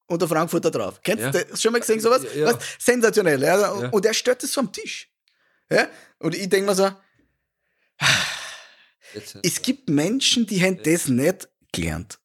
und 0.06 0.22
der 0.22 0.28
Frankfurter 0.28 0.70
drauf. 0.70 1.00
Kennst 1.02 1.22
Ja. 1.24 1.30
du 1.30 1.44
das? 1.44 1.60
Schon 1.60 1.72
mal 1.72 1.80
gesehen 1.80 2.00
sowas? 2.00 2.22
Ja. 2.34 2.46
Was? 2.54 2.64
Sensationell. 2.78 3.42
Ja? 3.42 3.60
Ja. 3.60 3.88
Und 3.90 4.06
er 4.06 4.14
stellt 4.14 4.42
das 4.42 4.52
so 4.52 4.60
am 4.60 4.72
Tisch. 4.72 5.10
Ja? 5.70 5.88
Und 6.18 6.34
ich 6.34 6.48
denke 6.48 6.66
mir 6.70 6.74
so, 6.74 6.90
es 9.42 9.62
gibt 9.62 9.88
Menschen, 9.88 10.46
die 10.46 10.62
haben 10.62 10.82
das 10.82 11.08
nicht 11.08 11.48
gelernt. 11.72 12.17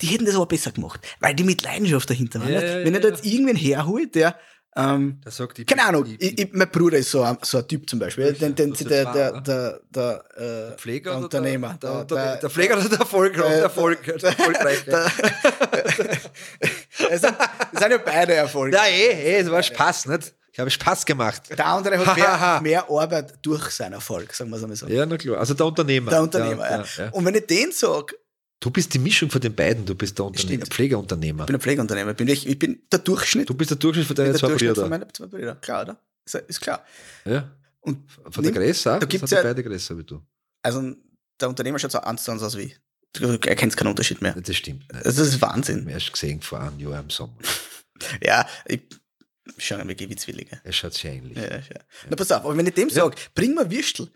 Die 0.00 0.06
hätten 0.06 0.24
das 0.24 0.34
aber 0.34 0.46
besser 0.46 0.72
gemacht, 0.72 1.00
weil 1.20 1.34
die 1.34 1.44
mit 1.44 1.62
Leidenschaft 1.62 2.10
dahinter 2.10 2.40
waren. 2.40 2.52
Ja, 2.52 2.62
ja, 2.62 2.84
Wenn 2.84 2.94
er 2.94 3.00
da 3.00 3.08
jetzt 3.08 3.24
irgendwen 3.24 3.56
herholt, 3.56 4.14
der, 4.14 4.36
ähm, 4.76 5.20
sagt 5.26 5.66
keine 5.66 5.84
Ahnung, 5.84 6.06
ich, 6.06 6.38
ich, 6.38 6.52
mein 6.52 6.70
Bruder 6.70 6.98
ist 6.98 7.10
so 7.10 7.22
ein, 7.22 7.36
so 7.42 7.58
ein 7.58 7.66
Typ 7.66 7.90
zum 7.90 7.98
Beispiel, 7.98 8.32
den, 8.34 8.54
den, 8.54 8.72
der, 8.72 9.12
der, 9.12 9.32
ne? 9.32 9.42
der, 9.42 9.80
der, 9.90 10.24
äh, 10.36 10.78
Pfleger 10.78 11.10
der 11.10 11.20
Unternehmer. 11.20 11.76
Der, 11.82 11.90
der, 11.90 12.04
der, 12.04 12.24
der, 12.24 12.36
der 12.36 12.50
Pfleger 12.50 12.78
oder 12.78 12.88
der 12.88 13.00
Erfolg, 13.00 13.36
äh, 13.36 13.40
der 13.40 13.62
Erfolg, 13.62 14.04
der 14.04 14.30
Erfolgreiche. 14.30 14.84
der, 14.84 15.10
es 17.10 17.20
sind, 17.20 17.34
es 17.72 17.80
sind 17.80 17.90
ja 17.90 17.98
beide 17.98 18.34
Erfolge. 18.34 18.76
Ja, 18.76 18.84
eh, 18.86 19.10
eh, 19.10 19.40
es 19.40 19.50
war 19.50 19.62
Spaß, 19.62 20.06
nicht? 20.06 20.34
Ich 20.52 20.60
habe 20.60 20.70
Spaß 20.70 21.04
gemacht. 21.04 21.42
Der 21.50 21.66
andere 21.66 22.04
hat 22.04 22.16
mehr, 22.16 22.60
mehr 22.62 22.90
Arbeit 22.90 23.34
durch 23.42 23.70
seinen 23.70 23.94
Erfolg, 23.94 24.32
sagen 24.34 24.50
wir 24.50 24.56
es 24.56 24.62
einmal 24.62 24.76
so. 24.76 24.86
Ja, 24.86 25.04
na 25.04 25.16
klar. 25.16 25.38
Also 25.38 25.54
der 25.54 25.66
Unternehmer. 25.66 26.10
Der 26.10 26.22
Unternehmer, 26.22 26.70
ja. 26.70 26.78
ja, 26.78 27.04
ja. 27.04 27.10
Und 27.10 27.24
wenn 27.24 27.34
ich 27.34 27.46
den 27.46 27.72
sage, 27.72 28.14
Du 28.60 28.70
bist 28.70 28.92
die 28.92 28.98
Mischung 28.98 29.30
von 29.30 29.40
den 29.40 29.54
beiden. 29.54 29.86
Du 29.86 29.94
bist 29.94 30.18
der 30.18 30.30
Stimmt. 30.36 30.68
Pflegeunternehmer. 30.68 31.44
ich 31.44 31.46
bin 31.46 31.56
ein 31.56 31.60
Pflegeunternehmer, 31.60 32.12
bin 32.14 32.28
ich, 32.28 32.46
ich 32.46 32.58
bin 32.58 32.82
der 32.92 32.98
Durchschnitt, 32.98 33.48
Du 33.48 33.54
bist 33.54 33.70
der 33.70 33.78
Durchschnitt 33.78 34.06
von 34.06 34.16
deinen 34.16 34.32
der 34.32 34.34
zwei 34.40 34.48
Durchschnitt 34.48 34.74
von 34.76 34.84
Brüdern. 34.84 35.00
meinen 35.00 35.14
zwei 35.14 35.26
Brüdern. 35.26 35.60
Klar, 35.62 35.82
oder? 35.82 36.00
Ist, 36.26 36.34
ist 36.34 36.60
klar. 36.60 36.84
Ja. 37.24 37.50
Und 37.80 38.10
Von 38.30 38.44
der 38.44 38.52
auch? 38.52 38.98
da 39.00 39.06
gibt's 39.06 39.30
ja- 39.30 39.42
beide 39.42 39.62
größer 39.64 39.96
wie 39.96 40.04
du. 40.04 40.20
Also 40.62 40.94
der 41.40 41.48
Unternehmer 41.48 41.78
schaut 41.78 41.92
so 41.92 42.00
eins 42.00 42.22
zu 42.24 42.30
eins 42.32 42.42
aus 42.42 42.58
wie. 42.58 42.74
Du 43.14 43.26
erkennst 43.28 43.76
keinen 43.78 43.88
Unterschied 43.88 44.20
mehr. 44.20 44.34
Das 44.38 44.54
stimmt. 44.54 44.92
Nicht. 44.92 45.06
Das 45.06 45.16
ist 45.16 45.40
Wahnsinn. 45.40 45.78
Ich 45.78 45.82
habe 45.84 45.92
erst 45.92 46.12
gesehen 46.12 46.42
vor 46.42 46.60
einem 46.60 46.78
Jahr 46.78 47.00
im 47.00 47.10
Sommer. 47.10 47.32
Ja, 48.24 48.46
ich 48.66 48.80
schaue 49.58 49.84
mir 49.84 49.98
wie 49.98 50.16
Zwillinge. 50.16 50.58
Er 50.64 50.72
schaut 50.72 50.94
sehr 50.94 51.12
ähnlich. 51.12 51.36
Ja, 51.36 51.56
ja. 51.56 51.60
Na 52.08 52.16
pass 52.16 52.30
auf, 52.32 52.44
aber 52.44 52.56
wenn 52.56 52.66
ich 52.66 52.72
dem 52.72 52.88
sage, 52.88 53.14
bring 53.34 53.52
mal 53.54 53.70
Würstel, 53.70 54.08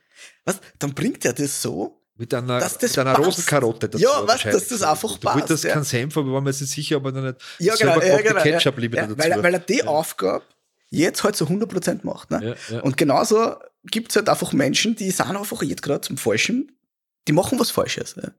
was, 0.47 0.59
dann 0.79 0.95
bringt 0.95 1.23
er 1.27 1.35
das 1.35 1.61
so, 1.61 2.03
Mit 2.17 2.33
einer, 2.33 2.61
Dass 2.61 2.79
das 2.79 2.91
mit 2.93 2.99
einer 3.01 3.15
passt. 3.15 3.27
Rosenkarotte 3.27 3.89
dazu. 3.89 4.03
Ja, 4.05 4.27
weißt, 4.27 4.45
dass 4.47 4.69
das 4.69 4.83
einfach 4.83 5.19
Du 5.19 5.27
wolltest 5.29 5.49
passt, 5.49 5.65
ja. 5.65 5.73
keinen 5.73 5.85
Senf, 5.85 6.17
aber 6.17 6.27
wir 6.29 6.35
waren 6.35 6.45
mir 6.45 6.51
jetzt 6.51 6.61
nicht 6.61 6.71
sicher, 6.73 6.99
ob 6.99 7.07
er 7.07 7.13
nicht 7.13 7.41
ja, 7.59 7.75
genau, 7.75 8.01
ja, 8.01 8.21
genau, 8.21 8.41
Ketchup 8.41 8.75
ja. 8.77 8.81
lieber 8.81 8.97
ja, 8.99 9.07
dazu. 9.07 9.19
weil, 9.19 9.31
er- 9.33 9.43
weil 9.43 9.55
er 9.55 9.61
die 9.61 9.79
Ja. 9.79 9.87
Aufgabe 9.87 10.45
jetzt 10.91 11.25
halt 11.25 11.35
zu 11.35 11.47
100% 11.47 12.05
macht. 12.05 12.31
Ne? 12.31 12.57
Ja, 12.71 12.77
ja. 12.77 12.83
Und 12.83 12.97
genauso 12.97 13.57
gibt 13.85 14.11
es 14.13 14.17
halt 14.17 14.29
einfach 14.29 14.53
Menschen, 14.53 14.95
die 14.95 15.11
sind 15.11 15.27
einfach 15.37 15.61
jetzt 15.63 15.83
gerade 15.83 16.03
zum 16.03 16.17
Falschen, 16.17 16.79
die 17.27 17.33
machen 17.33 17.59
was 17.59 17.73
Falsches. 17.73 18.15
Ne? 18.15 18.33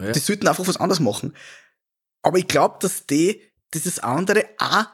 Ja. 0.00 0.12
Die 0.12 0.18
sollten 0.20 0.46
einfach 0.46 0.68
was 0.68 0.76
anderes 0.76 1.00
machen. 1.00 1.34
Aber 2.22 2.38
ich 2.38 2.46
glaube, 2.46 2.76
dass 2.80 3.06
die 3.06 3.42
dieses 3.74 3.98
andere 3.98 4.44
auch 4.58 4.84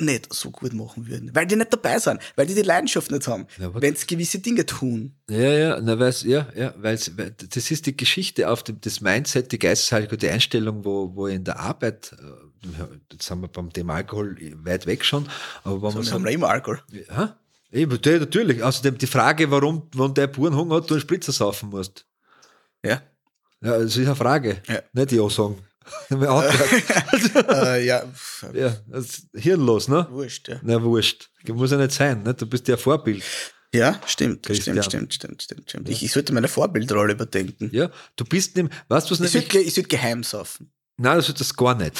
nicht 0.00 0.32
so 0.32 0.50
gut 0.50 0.72
machen 0.72 1.06
würden, 1.06 1.30
weil 1.34 1.46
die 1.46 1.56
nicht 1.56 1.72
dabei 1.72 1.98
sind, 1.98 2.20
weil 2.36 2.46
die 2.46 2.54
die 2.54 2.62
Leidenschaft 2.62 3.10
nicht 3.10 3.26
haben, 3.28 3.46
Ja, 3.58 3.70
wenn 3.80 3.94
sie 3.96 4.06
gewisse 4.06 4.38
Dinge 4.38 4.64
tun. 4.66 5.14
Ja, 5.28 5.38
ja, 5.52 5.80
na, 5.80 5.98
weil's, 5.98 6.22
ja, 6.22 6.48
ja, 6.56 6.74
weil's, 6.78 7.16
weil 7.16 7.30
das 7.32 7.70
ist 7.70 7.86
die 7.86 7.96
Geschichte 7.96 8.48
auf 8.48 8.62
dem, 8.62 8.80
das 8.80 9.00
Mindset, 9.00 9.52
die 9.52 9.58
Geisteshaltung, 9.58 10.18
die 10.18 10.28
Einstellung, 10.28 10.84
wo, 10.84 11.14
wo 11.14 11.26
in 11.26 11.44
der 11.44 11.58
Arbeit, 11.60 12.12
äh, 12.18 12.82
jetzt 13.12 13.26
sind 13.26 13.40
wir 13.40 13.48
beim 13.48 13.72
Thema 13.72 13.94
Alkohol 13.94 14.36
weit 14.64 14.86
weg 14.86 15.04
schon, 15.04 15.28
aber 15.64 15.82
wenn 15.82 15.90
So, 15.90 15.98
man 15.98 16.12
haben 16.12 16.24
wir 16.24 16.30
immer 16.32 16.48
Alkohol. 16.48 16.80
ja, 17.08 17.36
eben, 17.72 17.98
natürlich, 18.04 18.62
außerdem 18.62 18.98
die 18.98 19.06
Frage, 19.06 19.50
warum, 19.50 19.88
wenn 19.94 20.14
der 20.14 20.26
Burenhunger 20.26 20.76
hat, 20.76 20.90
du 20.90 20.94
einen 20.94 21.00
Spritzer 21.00 21.32
saufen 21.32 21.70
musst. 21.70 22.04
Ja. 22.84 23.02
Ja, 23.62 23.78
das 23.78 23.94
ist 23.96 24.06
eine 24.06 24.16
Frage, 24.16 24.62
Ja. 24.68 24.80
nicht 24.92 25.12
Ja 25.12 25.28
sagen. 25.28 25.58
Äh, 27.48 27.84
ja, 27.86 28.04
ja, 28.54 28.76
das 28.86 29.04
ist 29.06 29.26
hirnlos, 29.34 29.88
ne? 29.88 30.06
wurscht, 30.10 30.48
ja. 30.48 30.60
Na, 30.62 30.82
wurscht. 30.82 31.30
Muss 31.48 31.70
ja 31.70 31.76
nicht 31.78 31.92
sein, 31.92 32.22
ne? 32.22 32.34
Du 32.34 32.46
bist 32.46 32.68
ja 32.68 32.76
Vorbild. 32.76 33.22
Ja, 33.74 34.00
stimmt, 34.06 34.42
Christian. 34.44 34.82
stimmt, 34.82 35.14
stimmt, 35.14 35.14
stimmt, 35.14 35.42
stimmt, 35.42 35.70
stimmt. 35.70 35.88
Ich, 35.88 36.02
ich 36.02 36.12
sollte 36.12 36.32
meine 36.32 36.48
Vorbildrolle 36.48 37.12
überdenken. 37.12 37.70
Ja, 37.72 37.90
du 38.16 38.24
bist 38.24 38.56
nem, 38.56 38.68
weißt 38.88 39.08
du 39.08 39.12
was 39.12 39.20
Ich 39.20 39.32
nämlich? 39.32 39.52
sollte, 39.52 39.58
ich 39.68 39.74
sollte 39.74 39.88
geheim 39.88 40.22
saufen. 40.24 40.72
Nein, 40.96 41.16
das 41.16 41.28
ist 41.28 41.40
das 41.40 41.54
gar 41.56 41.74
nicht. 41.76 41.94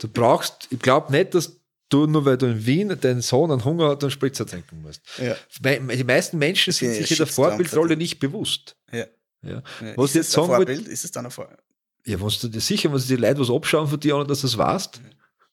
Du 0.00 0.08
brauchst, 0.08 0.66
ich 0.70 0.80
glaube 0.80 1.12
nicht, 1.12 1.34
dass 1.34 1.56
du 1.88 2.06
nur 2.06 2.24
weil 2.24 2.36
du 2.38 2.46
in 2.46 2.66
Wien 2.66 2.96
deinen 3.00 3.20
Sohn 3.22 3.50
einen 3.52 3.64
Hunger 3.64 3.90
hat, 3.90 4.02
einen 4.02 4.10
Spritzer 4.10 4.46
trinken 4.46 4.82
musst. 4.82 5.00
Ja. 5.18 5.36
Die 5.60 6.04
meisten 6.04 6.38
Menschen 6.38 6.72
sind 6.72 6.88
Ja, 6.88 6.94
sich 6.96 7.10
in 7.12 7.16
der 7.18 7.26
Vorbildrolle 7.26 7.96
nicht 7.96 8.18
bewusst. 8.18 8.76
Ja. 8.90 9.06
Ja. 9.42 9.62
Ja, 9.80 9.96
Was 9.96 10.06
ist 10.06 10.10
ich 10.10 10.14
jetzt 10.16 10.30
sagen 10.32 10.46
Vorbild? 10.48 10.88
Ist 10.88 11.04
es 11.04 11.12
dann 11.12 11.24
ein 11.26 11.30
Vorbild? 11.30 11.60
Ja, 12.04 12.20
wenn 12.20 12.28
du 12.28 12.48
dir 12.48 12.60
sicher, 12.60 12.90
wenn 12.92 12.98
sie 12.98 13.16
die 13.16 13.20
Leute 13.22 13.40
was 13.40 13.50
abschauen 13.50 13.86
von 13.88 13.98
dir, 14.00 14.16
ohne 14.16 14.26
dass 14.26 14.40
du 14.42 14.46
es 14.46 14.56
weißt. 14.58 15.00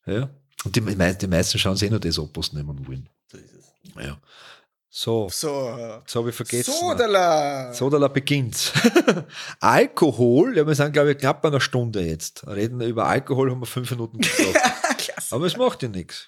Ja. 0.05 0.29
Und 0.65 0.75
die, 0.75 0.81
mei- 0.81 1.13
die 1.13 1.27
meisten 1.27 1.57
schauen 1.59 1.75
sich 1.77 1.87
eh 1.87 1.91
nur 1.91 1.99
das 1.99 2.19
ab, 2.19 2.29
was 2.33 2.47
sie 2.47 2.57
nehmen 2.57 2.85
wollen. 2.87 3.07
So 3.31 3.37
ist 3.37 3.53
es. 3.53 4.03
Ja. 4.05 4.17
So, 4.91 5.29
So, 5.31 5.77
jetzt 6.01 6.15
habe 6.15 6.29
ich 6.29 6.35
vergessen. 6.35 6.73
Sodala. 6.73 7.71
Sodala 7.73 8.07
beginnt. 8.07 8.73
Alkohol, 9.59 10.57
ja, 10.57 10.65
wir 10.65 10.73
sind, 10.75 10.93
glaube 10.93 11.11
ich, 11.11 11.17
knapp 11.19 11.41
bei 11.43 11.49
einer 11.49 11.61
Stunde 11.61 12.01
jetzt. 12.01 12.45
Reden 12.47 12.81
über 12.81 13.05
Alkohol 13.05 13.51
haben 13.51 13.59
wir 13.61 13.65
fünf 13.67 13.91
Minuten 13.91 14.17
gesprochen. 14.19 14.53
Klasse. 14.97 15.35
Aber 15.35 15.45
es 15.45 15.55
macht 15.57 15.83
ja 15.83 15.89
nichts. 15.89 16.27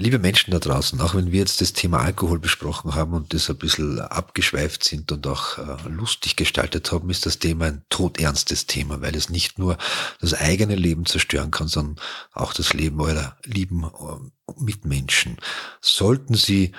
Liebe 0.00 0.20
Menschen 0.20 0.52
da 0.52 0.60
draußen, 0.60 1.00
auch 1.00 1.16
wenn 1.16 1.32
wir 1.32 1.40
jetzt 1.40 1.60
das 1.60 1.72
Thema 1.72 1.98
Alkohol 1.98 2.38
besprochen 2.38 2.94
haben 2.94 3.14
und 3.14 3.34
das 3.34 3.50
ein 3.50 3.56
bisschen 3.56 3.98
abgeschweift 3.98 4.84
sind 4.84 5.10
und 5.10 5.26
auch 5.26 5.58
äh, 5.58 5.88
lustig 5.88 6.36
gestaltet 6.36 6.92
haben, 6.92 7.10
ist 7.10 7.26
das 7.26 7.40
Thema 7.40 7.64
ein 7.64 7.82
todernstes 7.88 8.66
Thema, 8.66 9.00
weil 9.00 9.16
es 9.16 9.28
nicht 9.28 9.58
nur 9.58 9.76
das 10.20 10.34
eigene 10.34 10.76
Leben 10.76 11.04
zerstören 11.04 11.50
kann, 11.50 11.66
sondern 11.66 11.96
auch 12.32 12.52
das 12.52 12.74
Leben 12.74 13.00
eurer 13.00 13.36
lieben 13.44 13.82
äh, 13.82 14.52
Mitmenschen. 14.62 15.36
Sollten 15.80 16.34
Sie 16.34 16.70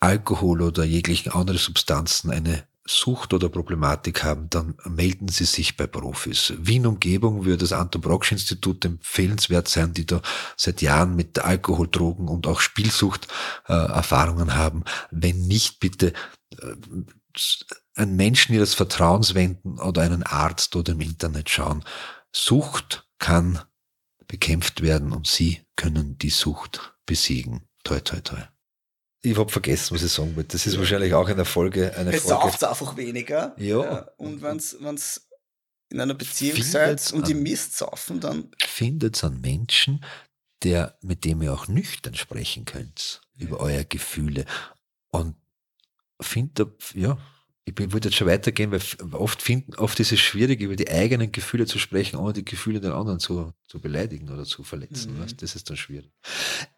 Alkohol 0.00 0.62
oder 0.62 0.84
jeglichen 0.84 1.30
andere 1.30 1.58
Substanzen 1.58 2.30
eine 2.30 2.64
Sucht 2.84 3.32
oder 3.32 3.48
Problematik 3.48 4.24
haben, 4.24 4.50
dann 4.50 4.74
melden 4.84 5.28
Sie 5.28 5.44
sich 5.44 5.76
bei 5.76 5.86
Profis. 5.86 6.52
Wien 6.58 6.86
Umgebung 6.86 7.44
würde 7.44 7.58
das 7.58 7.72
Anton 7.72 8.00
Brocksch 8.00 8.32
Institut 8.32 8.84
empfehlenswert 8.84 9.68
sein, 9.68 9.92
die 9.92 10.04
da 10.04 10.20
seit 10.56 10.82
Jahren 10.82 11.14
mit 11.14 11.38
Alkohol, 11.38 11.88
Drogen 11.88 12.28
und 12.28 12.46
auch 12.46 12.60
Spielsucht 12.60 13.28
äh, 13.68 13.72
Erfahrungen 13.72 14.56
haben. 14.56 14.82
Wenn 15.10 15.46
nicht, 15.46 15.78
bitte 15.78 16.12
äh, 16.58 16.74
einen 17.94 18.16
Menschen 18.16 18.54
ihres 18.54 18.74
Vertrauens 18.74 19.34
wenden 19.34 19.78
oder 19.78 20.02
einen 20.02 20.22
Arzt 20.22 20.74
oder 20.76 20.92
im 20.92 21.00
Internet 21.00 21.50
schauen. 21.50 21.84
Sucht 22.32 23.06
kann 23.18 23.60
bekämpft 24.26 24.82
werden 24.82 25.12
und 25.12 25.26
Sie 25.26 25.60
können 25.76 26.18
die 26.18 26.30
Sucht 26.30 26.94
besiegen. 27.06 27.68
Toi, 27.84 28.00
toi, 28.00 28.20
toi. 28.20 28.51
Ich 29.24 29.38
habe 29.38 29.50
vergessen, 29.50 29.94
was 29.94 30.02
ich 30.02 30.10
sagen 30.12 30.34
wollte. 30.34 30.48
Das 30.56 30.66
ist 30.66 30.76
wahrscheinlich 30.78 31.14
auch 31.14 31.28
eine 31.28 31.44
Folge. 31.44 31.96
Eine 31.96 32.12
Es 32.12 32.24
Folge. 32.24 32.40
sauft 32.42 32.64
einfach 32.64 32.96
weniger. 32.96 33.54
Ja. 33.56 34.08
Und 34.16 34.42
wenn 34.42 34.56
es 34.56 34.72
in 35.90 36.00
einer 36.00 36.14
Beziehung 36.14 36.62
seid 36.62 37.12
und 37.12 37.28
die 37.28 37.34
Mist 37.34 37.76
saufen, 37.78 38.18
dann 38.20 38.50
findet 38.58 39.22
einen 39.22 39.40
Menschen, 39.40 40.04
der, 40.64 40.96
mit 41.02 41.24
dem 41.24 41.40
ihr 41.42 41.52
auch 41.52 41.68
nüchtern 41.68 42.14
sprechen 42.14 42.64
könnt 42.64 43.20
über 43.36 43.60
eure 43.60 43.84
Gefühle. 43.84 44.44
Und 45.10 45.36
findet, 46.20 46.94
ja, 46.94 47.18
ich 47.64 47.78
würde 47.78 48.08
jetzt 48.08 48.16
schon 48.16 48.26
weitergehen, 48.26 48.72
weil 48.72 48.80
oft 49.12 49.40
finden, 49.40 49.74
oft 49.76 50.00
ist 50.00 50.10
es 50.10 50.18
schwierig, 50.18 50.60
über 50.60 50.74
die 50.74 50.90
eigenen 50.90 51.30
Gefühle 51.30 51.66
zu 51.66 51.78
sprechen, 51.78 52.16
ohne 52.16 52.32
die 52.32 52.44
Gefühle 52.44 52.80
der 52.80 52.94
anderen 52.94 53.20
zu, 53.20 53.52
zu 53.68 53.80
beleidigen 53.80 54.30
oder 54.30 54.44
zu 54.44 54.64
verletzen. 54.64 55.14
Mhm. 55.14 55.22
Weißt? 55.22 55.42
Das 55.42 55.54
ist 55.54 55.70
dann 55.70 55.76
schwierig. 55.76 56.10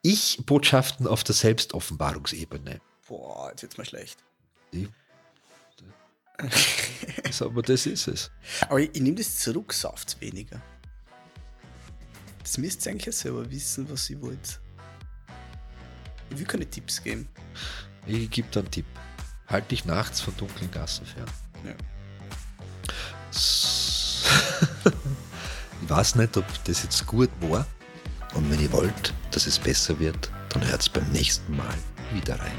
Ich 0.03 0.43
Botschaften 0.45 1.07
auf 1.07 1.25
der 1.25 1.35
Selbstoffenbarungsebene. 1.35 2.81
boah, 3.09 3.49
jetzt 3.51 3.63
wird's 3.63 3.77
mal 3.79 3.87
schlecht. 3.87 4.19
Also, 7.25 7.47
aber 7.47 7.63
das 7.63 7.87
ist 7.87 8.09
es. 8.09 8.31
Aber 8.69 8.81
ich, 8.81 8.91
ich 8.93 9.01
nehme 9.01 9.17
das 9.17 9.39
zurück, 9.39 9.73
sauft 9.73 10.21
weniger. 10.21 10.61
Das 12.43 12.59
müsst 12.59 12.85
ihr 12.87 12.93
eigentlich 12.93 13.17
selber 13.17 13.51
wissen, 13.51 13.89
was 13.89 14.11
ihr 14.11 14.21
wollt. 14.21 14.61
Ich 16.31 16.39
will 16.39 16.47
keine 16.47 16.69
Tipps 16.69 17.03
geben. 17.03 17.29
Ich 18.07 18.29
gebe 18.31 18.49
da 18.51 18.61
einen 18.61 18.71
Tipp. 18.71 18.87
Halt 19.47 19.71
dich 19.71 19.85
nachts 19.85 20.21
von 20.21 20.37
dunklen 20.37 20.71
Gassen 20.71 21.07
fern. 21.07 21.31
Ja. 21.65 21.73
Ich 25.83 25.91
weiß 25.91 26.15
nicht, 26.15 26.35
ob 26.39 26.47
das 26.65 26.83
jetzt 26.83 27.07
gut 27.07 27.29
war. 27.43 27.67
Und 28.35 28.51
wenn 28.51 28.59
ihr 28.59 28.73
wollt, 28.73 29.13
dass 29.33 29.47
es 29.47 29.59
besser 29.59 29.99
wird, 30.01 30.31
dann 30.49 30.67
hört 30.67 30.91
beim 30.95 31.07
nächsten 31.11 31.55
Mal 31.55 31.75
wieder 32.13 32.41
rein. 32.41 32.57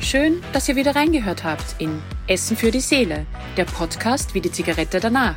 Schön, 0.00 0.42
dass 0.52 0.68
ihr 0.68 0.74
wieder 0.74 0.96
reingehört 0.96 1.44
habt 1.44 1.76
in 1.78 2.02
Essen 2.26 2.56
für 2.56 2.72
die 2.72 2.80
Seele, 2.80 3.26
der 3.56 3.64
Podcast 3.64 4.34
wie 4.34 4.40
die 4.40 4.50
Zigarette 4.50 4.98
danach. 4.98 5.36